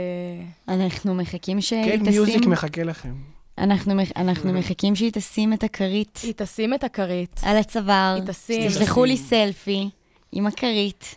אנחנו 0.67 1.15
מחכים 1.15 1.61
שהיא 1.61 1.97
כן. 1.97 2.01
מיוזיק 2.05 2.45
מחכה 2.45 2.83
לכם. 2.83 3.32
אנחנו, 3.57 3.95
מח- 3.95 4.11
אנחנו 4.15 4.53
מחכים 4.53 4.95
שהיא 4.95 5.11
תשים 5.13 5.53
את 5.53 5.63
הכרית 5.63 6.19
היא 6.23 6.33
תשים 6.37 6.73
את 6.73 6.83
הכרית. 6.83 7.39
על 7.43 7.57
הצוואר. 7.57 8.13
היא 8.15 8.23
תשים. 8.27 8.67
תשלחו 8.69 9.05
לי 9.05 9.17
סלפי 9.17 9.89
עם 10.31 10.47
הכרית, 10.47 11.15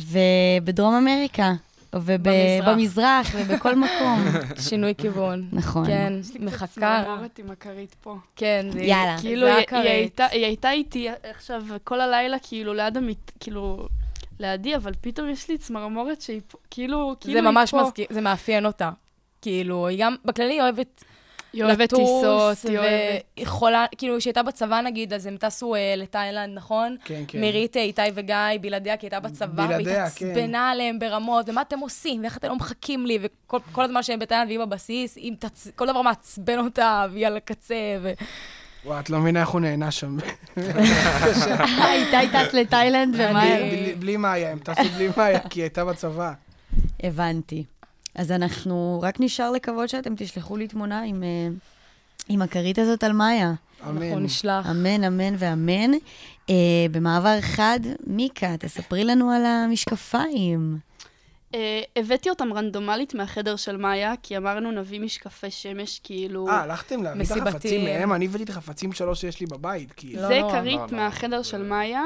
ובדרום 0.00 0.94
אמריקה, 0.94 1.52
במזרח. 1.92 2.68
ובמזרח, 2.68 3.26
ובכל 3.34 3.74
מקום. 3.84 4.24
שינוי 4.60 4.94
כיוון. 4.98 5.48
נכון. 5.52 5.86
כן, 5.86 6.12
יש 6.20 6.26
לי 6.30 6.38
קצת 6.38 6.40
מחכה. 6.40 6.66
צמרמורת 6.66 7.38
עם 7.38 7.50
הכרית 7.50 7.94
פה. 8.00 8.16
כן, 8.36 8.66
זה... 8.72 8.80
יאללה. 8.82 9.16
כאילו, 9.20 9.46
זה 9.46 9.54
היא- 9.56 9.78
הייתה- 9.90 10.26
היא 10.26 10.44
הייתה 10.44 10.70
איתי 10.70 11.08
עכשיו 11.30 11.62
כל 11.84 12.00
הלילה, 12.00 12.36
כאילו, 12.42 12.74
ליד 12.74 12.96
המיט... 12.96 13.30
כאילו... 13.40 13.88
לידי, 14.40 14.76
אבל 14.76 14.92
פתאום 15.00 15.28
יש 15.30 15.48
לי 15.48 15.58
צמרמורת 15.58 16.20
שהיא 16.20 16.40
פה, 16.48 16.58
כאילו, 16.70 17.14
כאילו 17.20 17.32
זה 17.32 17.48
היא 17.48 17.54
ממש 17.54 17.70
פה. 17.70 17.82
מזכיר, 17.82 18.06
זה 18.10 18.20
מאפיין 18.20 18.66
אותה. 18.66 18.90
כאילו, 19.42 19.86
היא 19.86 19.98
גם, 20.04 20.14
בכללי 20.24 20.52
היא 20.52 20.60
אוהבת 20.62 21.04
לטוס, 21.64 21.98
טיסות, 21.98 22.70
היא 22.70 22.78
אוהבת... 22.78 22.90
והיא 22.90 23.20
יכולה, 23.36 23.86
כאילו, 23.98 24.18
כשהיא 24.18 24.30
הייתה 24.30 24.42
בצבא 24.42 24.80
נגיד, 24.80 25.12
אז 25.12 25.26
הם 25.26 25.36
טסו 25.36 25.74
אה, 25.74 25.94
לתאילנד, 25.96 26.56
נכון? 26.56 26.96
כן, 27.04 27.22
כן. 27.28 27.40
מירית, 27.40 27.76
אה, 27.76 27.82
איתי 27.82 28.02
וגיא, 28.14 28.36
בלעדיה, 28.60 28.96
כי 28.96 29.06
הייתה 29.06 29.20
בצבא, 29.20 29.66
והיא 29.68 29.86
כן. 29.86 29.90
התעצבנה 29.90 30.70
עליהם 30.70 30.98
ברמות, 30.98 31.48
ומה 31.48 31.62
אתם 31.62 31.78
עושים, 31.78 32.22
ואיך 32.22 32.36
אתם 32.36 32.48
לא 32.48 32.56
מחכים 32.56 33.06
לי, 33.06 33.18
וכל 33.22 33.58
כל 33.72 33.84
הזמן 33.84 34.02
שהם 34.02 34.18
בתאילנד 34.18 34.46
והיא 34.46 34.58
בבסיס, 34.58 35.16
היא 35.16 35.32
מתעצ... 35.32 35.68
כל 35.74 35.86
דבר 35.86 36.02
מעצבן 36.02 36.58
אותה, 36.58 37.06
והיא 37.12 37.26
על 37.26 37.36
הקצה, 37.36 37.74
ו... 38.02 38.12
וואי, 38.84 39.00
את 39.00 39.10
לא 39.10 39.18
מבינה 39.18 39.40
איך 39.40 39.48
הוא 39.48 39.60
נהנה 39.60 39.90
שם. 39.90 40.16
איתי 40.56 42.28
טס 42.32 42.54
לתאילנד, 42.54 43.14
ומה... 43.18 43.44
בלי 43.98 44.16
מאיה, 44.16 44.52
הם 44.52 44.58
טסו 44.58 44.88
בלי 44.96 45.08
מאיה, 45.16 45.40
כי 45.40 45.60
היא 45.60 45.64
הייתה 45.64 45.84
בצבא. 45.84 46.32
הבנתי. 47.02 47.64
אז 48.16 48.32
אנחנו, 48.32 49.00
רק 49.02 49.20
נשאר 49.20 49.50
לקוות 49.50 49.88
שאתם 49.88 50.14
תשלחו 50.16 50.56
לי 50.56 50.68
תמונה 50.68 51.02
עם, 51.02 51.22
אה, 51.22 51.48
עם 52.28 52.42
הכרית 52.42 52.78
הזאת 52.78 53.04
על 53.04 53.12
מאיה. 53.12 53.52
אנחנו 53.80 54.00
אמן. 54.00 54.22
נשלח. 54.22 54.70
אמן, 54.70 55.04
אמן 55.04 55.34
ואמן. 55.38 55.90
אה, 56.50 56.54
במעבר 56.90 57.40
חד, 57.40 57.80
מיקה, 58.06 58.56
תספרי 58.56 59.04
לנו 59.04 59.30
על 59.30 59.44
המשקפיים. 59.44 60.78
אה, 61.54 61.82
הבאתי 61.96 62.30
אותם 62.30 62.52
רנדומלית 62.52 63.14
מהחדר 63.14 63.56
של 63.56 63.76
מאיה, 63.76 64.14
כי 64.22 64.36
אמרנו 64.36 64.70
נביא 64.70 65.00
משקפי 65.00 65.50
שמש, 65.50 66.00
כאילו... 66.04 66.48
אה, 66.48 66.62
הלכתם 66.62 67.02
להביא 67.02 67.24
את. 67.24 67.30
החפצים 67.30 67.84
מהם? 67.84 68.12
אני 68.12 68.24
הבאתי 68.24 68.44
את 68.44 68.48
החפצים 68.48 68.92
שלו 68.92 69.16
שיש 69.16 69.40
לי 69.40 69.46
בבית, 69.46 69.92
כאילו. 69.92 70.22
לא, 70.22 70.28
זה 70.28 70.38
לא. 70.38 70.50
כרית 70.50 70.80
לא, 70.80 70.86
לא. 70.90 70.96
מהחדר 70.96 71.42
של 71.42 71.62
מאיה, 71.62 72.04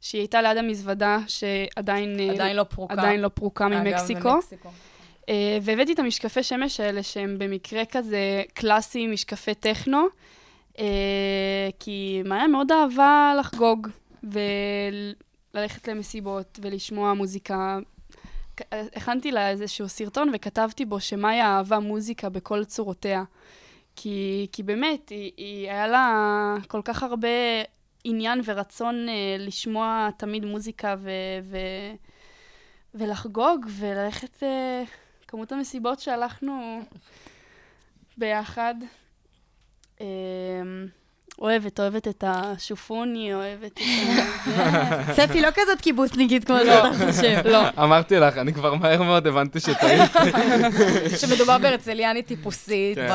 שהיא 0.00 0.20
הייתה 0.20 0.42
ליד 0.42 0.56
המזוודה, 0.56 1.18
שעדיין... 1.26 2.20
אה, 2.20 2.32
עדיין 2.32 2.56
לא 2.56 2.62
פרוקה. 2.62 2.94
עדיין 2.94 3.20
לא 3.20 3.28
פרוקה 3.28 3.66
אגב, 3.66 3.74
ממקסיקו. 3.74 4.32
ממקסיקו. 4.34 4.70
אה, 5.30 5.58
והבאתי 5.62 5.92
את 5.92 5.98
המשקפי 5.98 6.42
שמש 6.42 6.80
האלה, 6.80 7.02
שהם 7.02 7.38
במקרה 7.38 7.84
כזה 7.84 8.42
קלאסי, 8.54 9.06
משקפי 9.06 9.54
טכנו, 9.54 10.06
אה, 10.78 11.68
כי 11.80 12.22
מאיה 12.24 12.46
מאוד 12.46 12.72
אהבה 12.72 13.34
לחגוג 13.38 13.88
וללכת 14.22 15.88
למסיבות 15.88 16.58
ולשמוע 16.62 17.14
מוזיקה. 17.14 17.78
הכנתי 18.72 19.32
לה 19.32 19.50
איזשהו 19.50 19.88
סרטון 19.88 20.30
וכתבתי 20.34 20.84
בו 20.84 21.00
שמאיה 21.00 21.46
אהבה 21.46 21.78
מוזיקה 21.78 22.28
בכל 22.28 22.64
צורותיה. 22.64 23.24
כי, 23.96 24.46
כי 24.52 24.62
באמת, 24.62 25.08
היא, 25.08 25.32
היא, 25.36 25.70
היה 25.70 25.88
לה 25.88 26.56
כל 26.68 26.80
כך 26.84 27.02
הרבה 27.02 27.28
עניין 28.04 28.40
ורצון 28.44 29.08
אה, 29.08 29.36
לשמוע 29.38 30.08
תמיד 30.16 30.44
מוזיקה 30.44 30.94
ו, 30.98 31.10
ו, 31.42 31.56
ולחגוג 32.94 33.66
וללכת... 33.78 34.42
אה, 34.42 34.82
כמות 35.30 35.52
המסיבות 35.52 36.00
שהלכנו 36.00 36.82
ביחד. 38.16 38.74
אה, 40.00 40.06
אוהבת, 41.40 41.80
אוהבת 41.80 42.08
את 42.08 42.24
השופוני, 42.26 43.34
אוהבת 43.34 43.72
את 43.72 43.80
ה... 44.48 45.12
ספי 45.16 45.40
לא 45.40 45.48
כזאת 45.54 45.80
קיבוצניקית 45.80 46.44
כמו 46.44 46.56
שאתה 46.58 46.90
חושב. 47.12 47.40
לא. 47.44 47.68
אמרתי 47.78 48.16
לך, 48.16 48.38
אני 48.38 48.52
כבר 48.54 48.74
מהר 48.74 49.02
מאוד 49.02 49.26
הבנתי 49.26 49.60
שטעית. 49.60 50.10
שמדובר 51.20 51.58
בהרצליאנית 51.58 52.26
טיפוסית, 52.26 52.98
כן. 52.98 53.08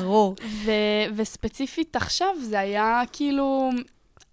ברור. 0.00 0.36
וספציפית 1.16 1.96
עכשיו 1.96 2.28
זה 2.42 2.60
היה 2.60 3.02
כאילו 3.12 3.70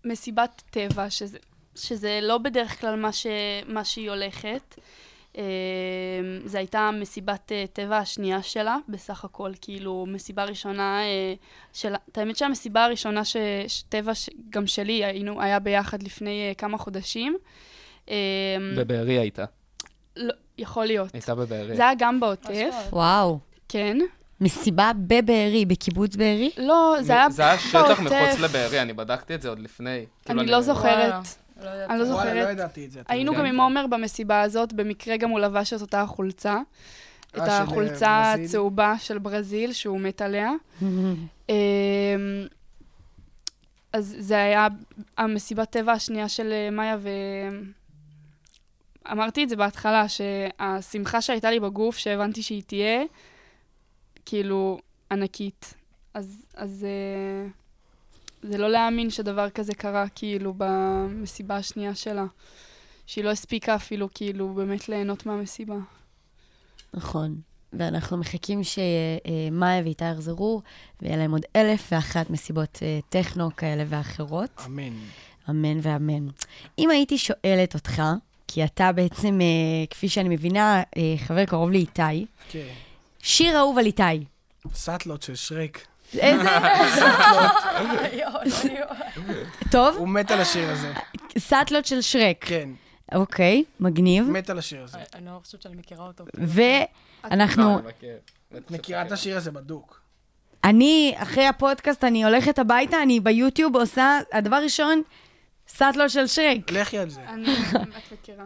מסיבת 0.05 0.61
טבע, 0.69 1.05
שזה, 1.75 2.19
לא 2.21 2.37
בדרך 2.37 2.81
כלל 2.81 2.95
מה, 2.95 3.11
ש- 3.11 3.27
מה 3.67 3.85
שהיא 3.85 4.09
הולכת. 4.09 4.75
אה, 5.37 5.43
זו 6.45 6.57
הייתה 6.57 6.89
מסיבת 7.01 7.51
אה, 7.51 7.65
טבע 7.73 7.97
השנייה 7.97 8.43
שלה, 8.43 8.77
בסך 8.89 9.25
הכל, 9.25 9.51
כאילו, 9.61 10.05
מסיבה 10.09 10.43
ראשונה 10.43 11.01
אה, 11.03 11.33
של... 11.73 11.93
את 12.11 12.17
האמת 12.17 12.35
שהמסיבה 12.37 12.85
הראשונה 12.85 13.25
ש- 13.25 13.37
שטבע, 13.67 14.15
ש- 14.15 14.29
גם 14.49 14.67
שלי, 14.67 15.05
היינו, 15.05 15.41
היה 15.41 15.59
ביחד 15.59 16.03
לפני 16.03 16.47
אה, 16.49 16.53
כמה 16.53 16.77
חודשים. 16.77 17.37
אה, 18.09 18.15
בבארי 18.77 19.19
הייתה. 19.19 19.45
לא, 20.17 20.33
יכול 20.57 20.85
להיות. 20.85 21.13
הייתה 21.13 21.35
בבארי. 21.35 21.75
זה 21.75 21.81
היה 21.83 21.93
גם 21.97 22.19
בעוטף, 22.19 22.75
וואו. 22.89 23.39
כן. 23.69 23.97
מסיבה 24.41 24.91
בבארי, 25.07 25.65
בקיבוץ 25.65 26.15
בארי? 26.15 26.51
לא, 26.57 26.95
זה 27.01 27.13
היה 27.13 27.29
זה 27.29 27.43
היה 27.43 27.59
שטח 27.59 27.79
בעוטף. 27.79 28.01
מחוץ 28.01 28.39
לבארי, 28.39 28.81
אני 28.81 28.93
בדקתי 28.93 29.35
את 29.35 29.41
זה 29.41 29.49
עוד 29.49 29.59
לפני. 29.59 30.05
כאילו, 30.25 30.41
אני 30.41 30.51
לא 30.51 30.61
זוכרת. 30.61 31.13
לא 31.63 31.69
יודעת. 31.69 31.89
אני 31.89 31.99
לא 31.99 32.03
וואלה, 32.03 32.33
לא 32.33 32.39
זוכרת. 32.39 32.51
ידעתי 32.51 32.85
את 32.85 32.91
זה. 32.91 33.01
היינו 33.07 33.33
גם. 33.33 33.45
עם 33.45 33.59
עומר 33.59 33.87
במסיבה 33.87 34.41
הזאת, 34.41 34.73
במקרה 34.73 35.17
גם 35.17 35.29
הוא 35.29 35.39
לבש 35.39 35.73
את 35.73 35.81
אותה 35.81 36.01
החולצה. 36.01 36.61
את 37.31 37.39
אה, 37.39 37.45
של, 37.45 37.51
החולצה 37.51 38.07
אה, 38.07 38.31
ברזיל? 38.31 38.45
הצהובה 38.45 38.95
של 38.99 39.17
ברזיל, 39.17 39.73
שהוא 39.73 39.99
מת 39.99 40.21
עליה. 40.21 40.51
אמ, 41.49 41.55
אז 43.93 44.15
זה 44.19 44.37
היה 44.37 44.67
המסיבת 45.17 45.69
טבע 45.69 45.91
השנייה 45.91 46.29
של 46.29 46.51
אה, 46.51 46.69
מאיה, 46.69 46.97
ואמרתי 49.05 49.43
את 49.43 49.49
זה 49.49 49.55
בהתחלה, 49.55 50.05
שהשמחה 50.09 51.21
שהייתה 51.21 51.51
לי 51.51 51.59
בגוף, 51.59 51.97
שהבנתי 51.97 52.41
שהיא 52.41 52.63
תהיה, 52.67 53.03
כאילו, 54.25 54.79
ענקית. 55.11 55.73
אז, 56.13 56.45
אז 56.55 56.85
אה, 56.85 57.47
זה 58.43 58.57
לא 58.57 58.69
להאמין 58.69 59.09
שדבר 59.09 59.49
כזה 59.49 59.73
קרה, 59.73 60.05
כאילו, 60.15 60.53
במסיבה 60.57 61.55
השנייה 61.55 61.95
שלה. 61.95 62.25
שהיא 63.05 63.23
לא 63.23 63.29
הספיקה 63.29 63.75
אפילו, 63.75 64.09
כאילו, 64.13 64.53
באמת 64.53 64.89
ליהנות 64.89 65.25
מהמסיבה. 65.25 65.75
נכון. 66.93 67.35
ואנחנו 67.73 68.17
מחכים 68.17 68.61
שמאיה 68.63 69.83
ואיתי 69.83 70.11
יחזרו, 70.11 70.61
ויהיה 71.01 71.17
להם 71.17 71.31
עוד 71.31 71.41
אלף 71.55 71.89
ואחת 71.91 72.29
מסיבות 72.29 72.79
אה, 72.81 72.99
טכנו 73.09 73.55
כאלה 73.57 73.83
ואחרות. 73.87 74.61
אמן. 74.65 74.93
אמן 75.49 75.79
ואמן. 75.81 76.27
אם 76.79 76.89
הייתי 76.89 77.17
שואלת 77.17 77.73
אותך, 77.73 78.01
כי 78.47 78.63
אתה 78.63 78.91
בעצם, 78.91 79.39
אה, 79.41 79.85
כפי 79.89 80.09
שאני 80.09 80.29
מבינה, 80.29 80.83
אה, 80.97 81.15
חבר 81.17 81.45
קרוב 81.45 81.71
לאיתי, 81.71 82.25
כן. 82.49 82.67
שיר 83.19 83.57
אהוב 83.57 83.77
על 83.77 83.85
איתי. 83.85 84.03
סאטלות 84.73 85.21
של 85.21 85.35
שרק. 85.35 85.87
איזה... 86.19 86.49
טוב, 89.71 89.95
הוא 89.95 90.09
מת 90.09 90.31
על 90.31 90.41
השיר 90.41 90.69
הזה. 90.69 90.93
סאטלות 91.37 91.85
של 91.85 92.01
שרק. 92.01 92.45
כן, 92.45 92.69
אוקיי, 93.13 93.63
מגניב. 93.79 94.29
מת 94.29 94.49
על 94.49 94.57
השיר 94.57 94.83
הזה. 94.83 94.97
אני 95.15 95.25
לא 95.25 95.39
חושבת 95.43 95.61
שאני 95.61 95.75
מכירה 95.75 96.07
אותו. 96.07 96.23
ואנחנו, 96.33 97.79
את 98.57 98.71
מכירה 98.71 99.01
את 99.01 99.11
השיר 99.11 99.37
הזה 99.37 99.51
בדוק. 99.51 100.01
אני, 100.63 101.13
אחרי 101.17 101.47
הפודקאסט, 101.47 102.03
אני 102.03 102.25
הולכת 102.25 102.59
הביתה, 102.59 103.03
אני 103.03 103.19
ביוטיוב 103.19 103.75
עושה, 103.75 104.19
הדבר 104.33 104.63
ראשון, 104.63 105.01
סאטלות 105.67 106.09
של 106.09 106.27
שרק. 106.27 106.71
לכי 106.71 106.97
על 106.97 107.09
זה. 107.09 107.21
אני 107.29 107.55
באמת 107.73 108.11
מכירה. 108.11 108.45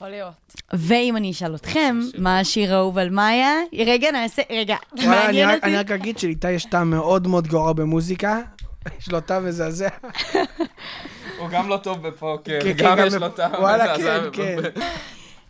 יכול 0.00 0.10
להיות. 0.10 0.32
ואם 0.72 1.16
אני 1.16 1.30
אשאל 1.30 1.54
אתכם, 1.54 2.00
מה 2.18 2.38
השיר 2.40 2.74
האהוב 2.74 2.98
על 2.98 3.10
מאיה? 3.10 3.52
רגע, 3.86 4.10
נעשה, 4.10 4.42
רגע, 4.50 4.76
וואלה, 4.92 5.12
אני 5.20 5.24
מעניין 5.26 5.48
רק- 5.48 5.54
אותי. 5.54 5.66
אני 5.66 5.76
רק 5.76 5.90
אגיד 5.90 6.18
שלאיתי 6.18 6.50
יש 6.50 6.64
טעם 6.64 6.90
מאוד 6.90 7.26
מאוד 7.28 7.46
גרוע 7.48 7.72
במוזיקה. 7.72 8.40
יש 9.00 9.08
לו 9.12 9.20
טעם 9.20 9.46
מזעזע. 9.46 9.88
הוא 11.38 11.48
גם 11.48 11.68
לא 11.68 11.76
טוב 11.76 12.08
בפוקר, 12.08 12.58
כן, 12.62 12.72
גם 12.76 12.96
כן, 12.96 13.06
יש 13.06 13.14
לו 13.14 13.28
טעם. 13.28 13.52
וואלה, 13.54 13.84
מזעזע 13.94 14.20
כן, 14.32 14.56
ב- 14.56 14.62
כן. 14.70 14.80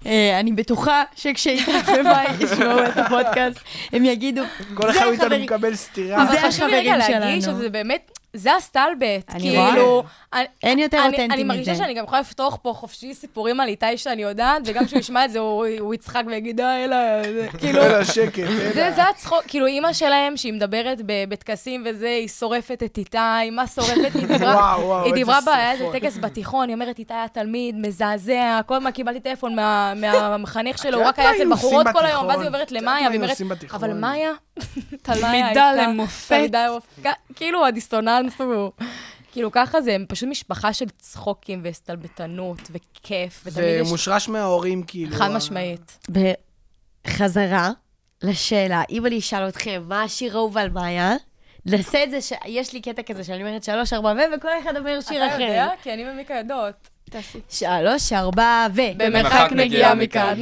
אה, 0.07 0.41
אני 0.41 0.53
בטוחה 0.53 1.03
שכשאיתי 1.17 1.71
ומאי 2.01 2.27
ישמעו 2.41 2.79
את 2.87 2.97
הפודקאסט, 2.97 3.59
הם 3.93 4.05
יגידו, 4.05 4.43
כל 4.75 4.93
זה 4.93 4.99
אחד 4.99 5.07
מאיתנו 5.07 5.25
החברים- 5.27 5.43
מקבל 5.43 5.75
סטירה. 5.75 6.27
זה 6.27 6.41
חשוב 6.49 6.67
לי 6.67 6.77
רגע 6.79 6.95
החברים 6.95 7.21
להגיד 7.21 7.43
שלנו. 7.43 7.57
שזה 7.57 7.69
באמת, 7.69 8.19
זה 8.35 8.55
הסטלבט. 8.57 9.35
אני 9.35 9.57
רואה. 9.57 9.71
כאילו, 9.71 10.03
אני- 10.33 10.45
אין 10.63 10.79
יותר 10.79 10.99
אותנטי 11.07 11.25
אני 11.25 11.45
מרגישה 11.45 11.73
מזה. 11.73 11.83
שאני 11.83 11.95
גם 11.95 12.05
יכולה 12.05 12.21
לפתוח 12.21 12.59
פה 12.63 12.73
חופשי 12.77 13.15
סיפורים 13.15 13.61
על 13.61 13.69
איתי 13.69 13.97
שאני 13.99 14.23
יודעת, 14.23 14.63
וגם 14.67 14.87
כשהוא 14.87 14.99
ישמע 15.01 15.25
את 15.25 15.31
זה, 15.31 15.39
הוא 15.39 15.67
הוא 15.79 15.95
יצחק 15.95 16.23
ויגיד, 16.27 16.61
אה, 16.61 16.85
אלא, 16.85 16.97
זה-" 17.23 17.47
כאילו... 17.61 17.83
אלא 17.83 18.05
שקט, 18.05 18.39
אלא. 18.39 18.73
זה, 18.75 18.93
זה 18.97 19.03
הצחוק, 19.09 19.43
כאילו 19.49 19.67
אימא 19.67 19.93
שלהם, 19.93 20.37
שהיא 20.37 20.53
מדברת 20.53 20.99
בטקסים 21.29 21.83
וזה, 21.87 22.09
היא 22.09 22.29
שורפת 22.29 22.83
את 22.85 22.99
איתי, 22.99 23.19
מה 23.53 23.67
שורפת? 23.67 24.11
היא 24.15 24.27
דיברה, 24.27 24.55
וואו, 24.55 24.81
וואו, 24.87 25.05
היא 25.05 25.15
דיברה, 25.15 25.39
בה, 25.47 25.55
היה 25.55 25.73
איזה. 25.73 25.85
טקס 25.93 26.19
בתיכון, 26.19 26.69
היא 26.69 26.75
אומרת, 26.75 26.99
איתי 26.99 27.15
היה 27.15 27.29
תלמיד, 27.29 27.77
מזעזע, 27.79 28.61
כל 28.67 28.75
הזמן 28.75 28.91
קיבלתי 28.91 29.21
טלפון 29.21 29.55
מה- 29.55 29.93
מהמחנך 29.95 30.79
שלו, 30.79 30.99
הוא 30.99 31.07
רק 31.07 31.19
מה 31.19 31.29
היה 31.29 31.37
אצל 31.37 31.53
בחורות 31.53 31.87
כל 31.93 32.07
היום, 32.07 32.27
ואז? 32.27 32.41
היא 32.41 32.49
עוברת 32.49 32.73
למאיה, 32.73 33.03
מה 33.03 33.09
והיא 33.09 33.21
אומרת? 33.21 33.37
אבל 33.75 33.93
מאיה, 33.95 34.31
תלמידה 35.03 35.73
למופת. 35.73 36.29
תלמידה 36.29 36.67
למופת, 36.67 37.11
כאילו 37.37 37.67
הדיסטוננס 37.67 38.41
הוא... 38.41 38.71
כאילו 39.33 39.51
ככה 39.53 39.81
זה, 39.81 39.95
הם 39.95 40.05
פשוט 40.09 40.29
משפחה 40.29 40.73
של 40.73 40.85
צחוקים 40.99 41.61
והסתלבטנות 41.65 42.61
וכיף, 42.71 43.41
ותמיד 43.41 43.55
זה 43.55 43.79
יש... 43.83 43.89
מושרש 43.91 44.29
מההורים, 44.29 44.83
כאילו. 44.83 45.17
חד 45.17 45.31
משמעית. 45.31 46.09
בחזרה 47.07 47.71
לשאלה, 48.23 48.83
אם 48.91 49.07
אני 49.07 49.19
אשאל 49.19 49.49
אתכם, 49.49 49.83
מה 49.89 50.03
השיר 50.03 50.37
האהוב 50.37 50.59
על 50.59 50.71
מאיה? 50.71 51.15
נעשה 51.67 52.05
את 52.05 52.11
זה, 52.11 52.21
ש... 52.21 52.33
יש 52.47 52.73
לי 52.73 52.81
קטע 52.81 53.03
כזה 53.03 53.25
שאני 53.25 53.43
אומרת 53.43 53.65
שלוש, 53.65 53.93
ארבע, 53.93 54.13
ו, 54.13 54.19
וכל 54.37 54.49
אחד 54.63 54.77
אומר 54.77 55.01
שיר 55.01 55.27
אתה 55.27 55.35
אחר. 55.35 55.43
יודע? 55.43 55.69
כי 55.83 55.95
אני 55.95 56.11
ומיקה 56.11 56.35
יודעות. 56.35 56.89
שלוש, 57.49 58.13
ארבע, 58.13 58.67
ו. 58.75 58.81
במרחק 58.97 59.49
נגיעה 59.53 59.95
מכאן. 59.95 60.39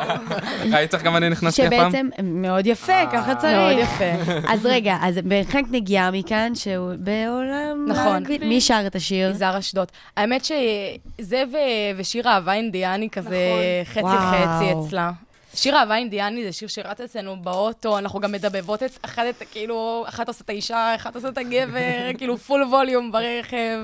ראית 0.72 0.94
איך 0.94 1.02
גם 1.02 1.16
אני 1.16 1.28
נכנסתי 1.28 1.66
הפעם? 1.66 1.90
שבעצם, 1.90 2.08
מאוד 2.22 2.66
יפה, 2.66 3.06
ככה 3.12 3.34
צריך. 3.34 3.52
מאוד 3.52 3.76
יפה. 3.78 4.32
אז 4.52 4.66
רגע, 4.66 4.96
אז 5.02 5.18
במרחק 5.18 5.62
נגיעה 5.70 6.10
מכאן, 6.10 6.54
שהוא 6.54 6.92
בעולם... 6.98 7.86
נכון. 7.88 8.24
מי 8.40 8.60
שר 8.60 8.82
את 8.86 8.94
השיר? 8.94 9.30
יזהר 9.30 9.58
אשדוד. 9.58 9.88
האמת 10.16 10.44
שזה 10.44 11.44
ו- 11.52 11.98
ושיר 11.98 12.28
אהבה 12.28 12.52
אינדיאני 12.52 13.10
כזה 13.10 13.38
חצי 13.84 14.00
וואו. 14.00 14.58
חצי 14.58 14.86
אצלה. 14.86 15.10
שיר 15.54 15.76
אהבה 15.76 15.96
אינדיאני 15.96 16.44
זה 16.44 16.52
שיר 16.52 16.68
שרץ 16.68 17.00
אצלנו 17.00 17.36
באוטו, 17.42 17.98
אנחנו 17.98 18.20
גם 18.20 18.32
מדבבות 18.32 18.82
את 18.82 18.98
אחת, 19.02 19.22
את, 19.30 19.42
כאילו, 19.52 20.04
אחת 20.08 20.28
עושה 20.28 20.44
את 20.44 20.50
האישה, 20.50 20.94
אחת 20.94 21.16
עושה 21.16 21.28
את 21.28 21.38
הגבר, 21.38 22.10
כאילו 22.18 22.38
פול 22.38 22.62
ווליום 22.62 23.12
ברכב. 23.12 23.78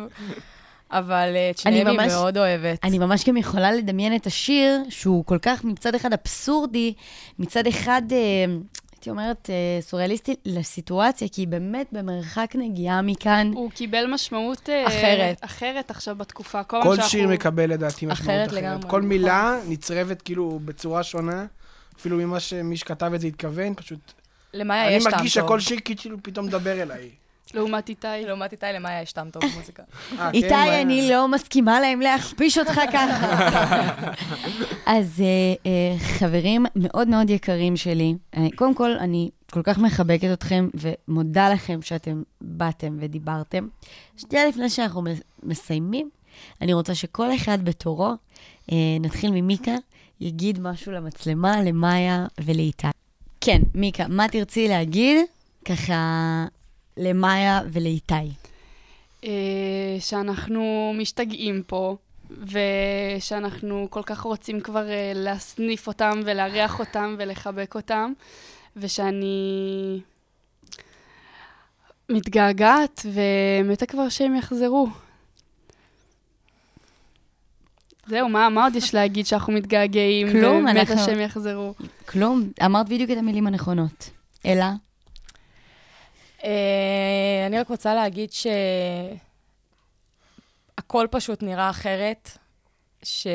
אבל 0.92 1.32
אה, 1.36 1.50
את 1.50 1.58
שניהם 1.58 1.86
היא 1.86 1.96
ממש- 1.96 2.12
מאוד 2.12 2.38
אוהבת. 2.38 2.78
אני 2.84 2.98
ממש 2.98 3.28
גם 3.28 3.36
יכולה 3.36 3.72
לדמיין 3.72 4.16
את 4.16 4.26
השיר, 4.26 4.80
שהוא 4.88 5.24
כל 5.24 5.38
כך 5.42 5.64
מצד 5.64 5.94
אחד 5.94 6.10
אבסורדי, 6.12 6.94
מצד 7.38 7.66
אחד, 7.66 8.02
אה, 8.12 8.16
הייתי 8.92 9.10
אומרת, 9.10 9.50
אה, 9.50 9.54
סוריאליסטי 9.80 10.34
לסיטואציה, 10.46 11.28
כי 11.28 11.40
היא 11.40 11.48
באמת 11.48 11.86
במרחק 11.92 12.50
נגיעה 12.54 13.02
מכאן. 13.02 13.50
הוא 13.54 13.70
קיבל 13.70 14.06
משמעות 14.06 14.68
אה, 14.68 14.86
אחרת. 14.86 15.38
אחרת 15.40 15.90
עכשיו 15.90 16.16
בתקופה. 16.16 16.62
כל, 16.64 16.80
כל 16.82 16.94
שאנחנו- 16.94 17.10
שיר 17.10 17.28
מקבל 17.28 17.70
לדעתי 17.70 18.06
משמעות 18.06 18.20
אחרת 18.20 18.48
אחרת. 18.48 18.62
לגמרי, 18.62 18.82
כל 18.82 18.86
נכון. 18.88 19.02
מילה 19.02 19.58
נצרבת 19.68 20.22
כאילו 20.22 20.60
בצורה 20.64 21.02
שונה, 21.02 21.46
אפילו 21.98 22.16
ממה 22.16 22.40
שמי 22.40 22.76
שכתב 22.76 23.10
את 23.14 23.20
זה 23.20 23.26
התכוון, 23.26 23.74
פשוט... 23.74 24.12
למאיה 24.54 24.86
אני 24.86 24.94
יש 24.94 25.02
טעם 25.02 25.10
טוב. 25.12 25.18
מרגיש 25.18 25.34
שכל 25.34 25.60
שיר 25.60 25.78
כאילו 25.84 26.16
פתאום 26.22 26.46
מדבר 26.46 26.82
אליי. 26.82 27.08
לעומת 27.54 27.88
איתי. 27.88 28.06
לעומת 28.26 28.52
איתי, 28.52 28.66
למאיה 28.74 29.02
יש 29.02 29.12
טעם 29.12 29.30
טוב 29.30 29.42
במוזיקה. 29.52 29.82
אה, 29.88 30.16
כן? 30.16 30.30
איתי, 30.34 30.54
אני 30.82 31.08
לא 31.10 31.28
מסכימה 31.28 31.80
להם 31.80 32.00
להכפיש 32.00 32.58
אותך 32.58 32.80
ככה. 32.92 34.12
אז 34.96 35.20
אה, 35.20 35.26
אה, 35.70 35.98
חברים 35.98 36.66
מאוד 36.76 37.08
מאוד 37.08 37.30
יקרים 37.30 37.76
שלי, 37.76 38.14
אני- 38.36 38.50
קודם 38.50 38.74
כל, 38.74 38.90
אני 38.90 39.30
כל 39.52 39.62
כך 39.62 39.78
מחבקת 39.78 40.28
אתכם 40.32 40.68
ומודה 40.74 41.48
לכם 41.48 41.82
שאתם 41.82 42.22
באתם 42.40 42.96
ודיברתם. 43.00 43.68
שנייה 44.16 44.48
לפני 44.48 44.70
שאנחנו 44.70 45.02
מס- 45.02 45.20
מסיימים, 45.42 46.10
אני 46.62 46.72
רוצה 46.72 46.94
שכל 46.94 47.34
אחד 47.34 47.64
בתורו, 47.64 48.12
נתחיל 49.00 49.30
ממיקה, 49.30 49.72
יגיד 50.20 50.60
משהו 50.60 50.92
למצלמה, 50.92 51.62
למאיה 51.62 52.26
ולאיתי. 52.40 52.86
כן, 53.40 53.62
מיקה, 53.74 54.08
מה 54.08 54.28
תרצי 54.28 54.68
להגיד 54.68 55.16
ככה 55.64 55.94
למאיה 56.98 57.60
ולאיתי? 57.72 58.14
אה, 59.24 59.30
שאנחנו 60.00 60.92
משתגעים 60.98 61.62
פה, 61.66 61.96
ושאנחנו 62.30 63.86
כל 63.90 64.02
כך 64.02 64.20
רוצים 64.20 64.60
כבר 64.60 64.88
אה, 64.90 65.12
להסניף 65.14 65.86
אותם 65.86 66.20
ולארח 66.24 66.80
אותם 66.80 67.14
ולחבק 67.18 67.74
אותם, 67.74 68.12
ושאני 68.76 70.00
מתגעגעת 72.08 73.06
ומתה 73.12 73.86
כבר 73.86 74.08
שהם 74.08 74.34
יחזרו. 74.34 74.88
זהו, 78.06 78.28
מה, 78.28 78.48
מה 78.48 78.64
עוד 78.64 78.76
יש 78.76 78.94
להגיד 78.94 79.26
שאנחנו 79.26 79.52
מתגעגעים 79.52 80.30
כלום, 80.32 80.56
ומתה 80.56 80.80
אנחנו- 80.80 81.04
שהם 81.04 81.20
יחזרו? 81.20 81.74
כלום, 82.08 82.50
אמרת 82.64 82.88
בדיוק 82.88 83.10
את 83.10 83.16
המילים 83.16 83.46
הנכונות. 83.46 84.10
אלא? 84.46 84.64
אה, 86.44 87.44
אני 87.46 87.58
רק 87.58 87.68
רוצה 87.68 87.94
להגיד 87.94 88.30
שהכל 88.32 88.56
פשוט 91.10 91.42
נראה 91.42 91.70
אחרת, 91.70 92.38
ש... 93.02 93.26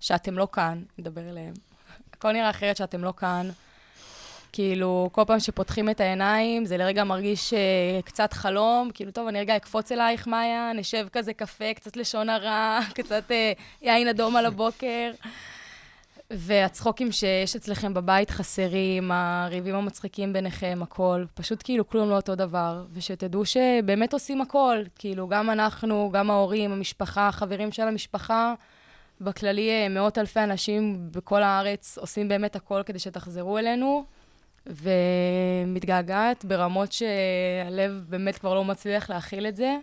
שאתם 0.00 0.38
לא 0.38 0.48
כאן, 0.52 0.82
נדבר 0.98 1.30
אליהם. 1.30 1.54
הכל 2.12 2.32
נראה 2.32 2.50
אחרת 2.50 2.76
שאתם 2.76 3.04
לא 3.04 3.12
כאן. 3.16 3.50
כאילו, 4.52 5.08
כל 5.12 5.22
פעם 5.26 5.40
שפותחים 5.40 5.90
את 5.90 6.00
העיניים, 6.00 6.64
זה 6.64 6.76
לרגע 6.76 7.04
מרגיש 7.04 7.52
uh, 7.52 7.56
קצת 8.04 8.32
חלום. 8.32 8.90
כאילו, 8.94 9.10
טוב, 9.10 9.28
אני 9.28 9.40
רגע 9.40 9.56
אקפוץ 9.56 9.92
אלייך, 9.92 10.26
מאיה, 10.26 10.72
נשב 10.74 11.06
כזה 11.12 11.32
קפה, 11.32 11.74
קצת 11.74 11.96
לשון 11.96 12.28
הרע, 12.28 12.80
קצת 12.98 13.30
uh, 13.30 13.60
יין 13.82 14.08
אדום 14.08 14.36
על 14.36 14.46
הבוקר. 14.46 15.10
והצחוקים 16.30 17.12
שיש 17.12 17.56
אצלכם 17.56 17.94
בבית 17.94 18.30
חסרים, 18.30 19.10
הריבים 19.12 19.74
המצחיקים 19.74 20.32
ביניכם, 20.32 20.78
הכל. 20.82 21.24
פשוט 21.34 21.60
כאילו 21.64 21.88
כלום 21.88 22.10
לא 22.10 22.16
אותו 22.16 22.34
דבר. 22.34 22.84
ושתדעו 22.92 23.44
שבאמת 23.44 24.12
עושים 24.12 24.40
הכל. 24.40 24.78
כאילו, 24.94 25.28
גם 25.28 25.50
אנחנו, 25.50 26.10
גם 26.12 26.30
ההורים, 26.30 26.72
המשפחה, 26.72 27.28
החברים 27.28 27.72
של 27.72 27.82
המשפחה, 27.82 28.54
בכללי 29.20 29.70
אה, 29.70 29.88
מאות 29.88 30.18
אלפי 30.18 30.40
אנשים 30.40 31.08
בכל 31.12 31.42
הארץ 31.42 31.98
עושים 31.98 32.28
באמת 32.28 32.56
הכל 32.56 32.82
כדי 32.86 32.98
שתחזרו 32.98 33.58
אלינו. 33.58 34.04
ומתגעגעת 34.66 36.44
ברמות 36.44 36.92
שהלב 36.92 38.04
באמת 38.08 38.38
כבר 38.38 38.54
לא 38.54 38.64
מצליח 38.64 39.10
להכיל 39.10 39.46
את 39.46 39.56
זה. 39.56 39.76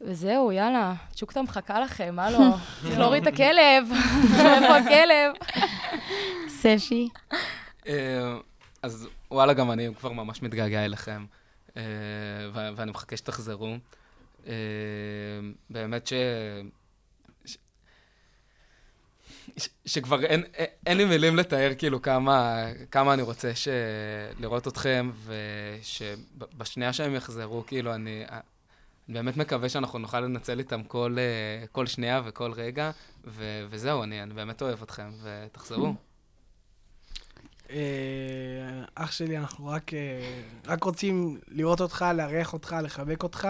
וזהו, 0.00 0.52
יאללה, 0.52 0.94
צ'וקטה 1.12 1.42
מחכה 1.42 1.80
לכם, 1.80 2.14
מה 2.16 2.30
לא? 2.30 2.38
צריך 2.82 2.98
להוריד 2.98 3.26
את 3.26 3.34
הכלב, 3.34 3.84
איפה 4.32 4.76
הכלב? 4.76 5.32
ספי? 6.48 7.08
אה, 7.88 8.36
אז 8.82 9.08
וואלה, 9.30 9.52
גם 9.52 9.70
אני 9.70 9.88
כבר 9.98 10.12
ממש 10.12 10.42
מתגעגע 10.42 10.84
אליכם. 10.84 11.24
אה, 11.76 11.82
ו- 12.54 12.68
ואני 12.76 12.90
מחכה 12.90 13.16
שתחזרו. 13.16 13.76
אה, 14.46 14.52
באמת 15.70 16.06
ש... 16.06 16.12
ש- 17.44 17.56
ש- 19.58 19.68
שכבר 19.86 20.24
אין, 20.24 20.42
אין 20.86 20.96
לי 20.96 21.04
מילים 21.04 21.36
לתאר 21.36 21.72
כאילו 21.78 22.02
כמה, 22.02 22.64
כמה 22.90 23.14
אני 23.14 23.22
רוצה 23.22 23.54
ש... 23.54 23.68
לראות 24.40 24.68
אתכם, 24.68 25.10
ושבשנייה 25.26 26.92
שהם 26.92 27.14
יחזרו, 27.14 27.64
כאילו, 27.66 27.94
אני, 27.94 28.24
אני 29.08 29.14
באמת 29.14 29.36
מקווה 29.36 29.68
שאנחנו 29.68 29.98
נוכל 29.98 30.20
לנצל 30.20 30.58
איתם 30.58 30.82
כל, 30.82 31.16
אה, 31.18 31.66
כל 31.72 31.86
שנייה 31.86 32.22
וכל 32.24 32.52
רגע, 32.52 32.90
ו... 33.24 33.66
וזהו, 33.70 34.02
אני, 34.02 34.22
אני 34.22 34.34
באמת 34.34 34.62
אוהב 34.62 34.82
אתכם, 34.82 35.10
ותחזרו. 35.22 35.94
אה, 37.70 37.76
אח 38.94 39.12
שלי, 39.12 39.38
אנחנו 39.38 39.66
רק, 39.66 39.94
אה, 39.94 40.42
רק 40.66 40.84
רוצים 40.84 41.40
לראות 41.48 41.80
אותך, 41.80 42.04
לארח 42.14 42.52
אותך, 42.52 42.76
לחבק 42.82 43.22
אותך. 43.22 43.48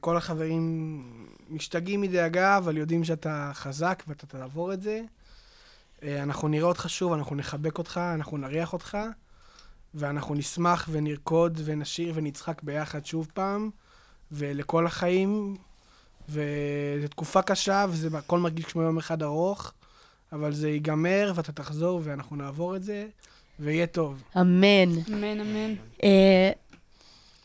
כל 0.00 0.16
החברים 0.16 1.02
משתגעים 1.48 2.00
מדאגה, 2.00 2.58
אבל 2.58 2.76
יודעים 2.76 3.04
שאתה 3.04 3.50
חזק 3.54 4.02
ואתה 4.08 4.26
תעבור 4.26 4.72
את 4.72 4.82
זה. 4.82 5.00
אנחנו 6.02 6.48
נראה 6.48 6.68
אותך 6.68 6.90
שוב, 6.90 7.12
אנחנו 7.12 7.36
נחבק 7.36 7.78
אותך, 7.78 8.00
אנחנו 8.14 8.36
נריח 8.36 8.72
אותך, 8.72 8.98
ואנחנו 9.96 10.34
נשמח 10.34 10.88
ונרקוד 10.92 11.60
ונשיר 11.64 12.12
ונצחק 12.14 12.62
ביחד 12.62 13.06
שוב 13.06 13.28
פעם, 13.34 13.70
ולכל 14.32 14.86
החיים. 14.86 15.56
וזו 16.28 17.08
תקופה 17.10 17.42
קשה, 17.42 17.86
וזה 17.90 18.18
הכל 18.18 18.38
מרגיש 18.38 18.64
כמו 18.64 18.82
יום 18.82 18.98
אחד 18.98 19.22
ארוך, 19.22 19.72
אבל 20.32 20.52
זה 20.52 20.68
ייגמר, 20.70 21.32
ואתה 21.34 21.52
תחזור, 21.52 22.00
ואנחנו 22.04 22.36
נעבור 22.36 22.76
את 22.76 22.82
זה, 22.82 23.06
ויהיה 23.60 23.86
טוב. 23.86 24.22
אמן. 24.40 24.64
אמן, 25.08 25.40
אמן. 25.40 25.74
אה, 26.04 26.50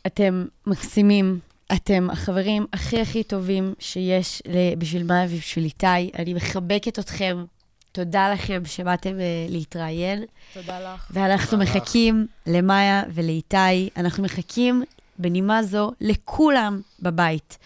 אתם 0.07 0.45
מקסימים. 0.67 1.39
אתם 1.75 2.07
החברים 2.11 2.65
הכי 2.73 3.01
הכי 3.01 3.23
טובים 3.23 3.73
שיש 3.79 4.41
ל- 4.47 4.75
בשביל 4.77 5.03
מאיה 5.03 5.25
ובשביל 5.29 5.65
איתי. 5.65 5.85
אני 6.19 6.33
מחבקת 6.33 6.99
אתכם. 6.99 7.45
תודה 7.91 8.33
לכם 8.33 8.61
שבאתם 8.65 9.19
אה, 9.19 9.45
להתראיין. 9.49 10.23
תודה 10.53 10.79
לך. 10.79 11.11
ואנחנו 11.13 11.51
תודה 11.51 11.63
לך. 11.63 11.75
מחכים 11.75 12.27
למאיה 12.47 13.03
ולאיתי. 13.13 13.89
אנחנו 13.97 14.23
מחכים 14.23 14.83
בנימה 15.19 15.63
זו 15.63 15.91
לכולם 16.01 16.81
בבית. 16.99 17.57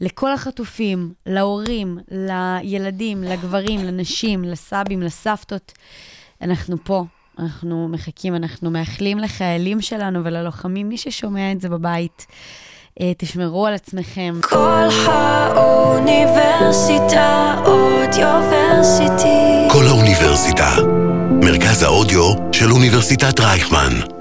לכל 0.00 0.32
החטופים, 0.32 1.12
להורים, 1.26 1.98
לילדים, 2.10 3.22
לגברים, 3.22 3.80
לנשים, 3.84 4.44
לסבים, 4.44 5.02
לסבתות. 5.02 5.72
אנחנו 6.42 6.84
פה, 6.84 7.04
אנחנו 7.38 7.88
מחכים, 7.88 8.34
אנחנו 8.34 8.70
מאחלים 8.70 9.18
לחיילים 9.18 9.80
שלנו 9.80 10.24
וללוחמים, 10.24 10.88
מי 10.88 10.98
ששומע 10.98 11.52
את 11.52 11.60
זה 11.60 11.68
בבית. 11.68 12.26
אה, 13.00 13.12
תשמרו 13.18 13.66
על 13.66 13.74
עצמכם. 13.74 14.34
כל 14.42 14.88
האוניברסיטה 15.06 17.54
אודיוורסיטי. 17.66 19.68
כל 19.72 19.84
האוניברסיטה. 19.88 20.76
מרכז 21.42 21.82
האודיו 21.82 22.32
של 22.52 22.72
אוניברסיטת 22.72 23.40
רייכמן. 23.40 24.17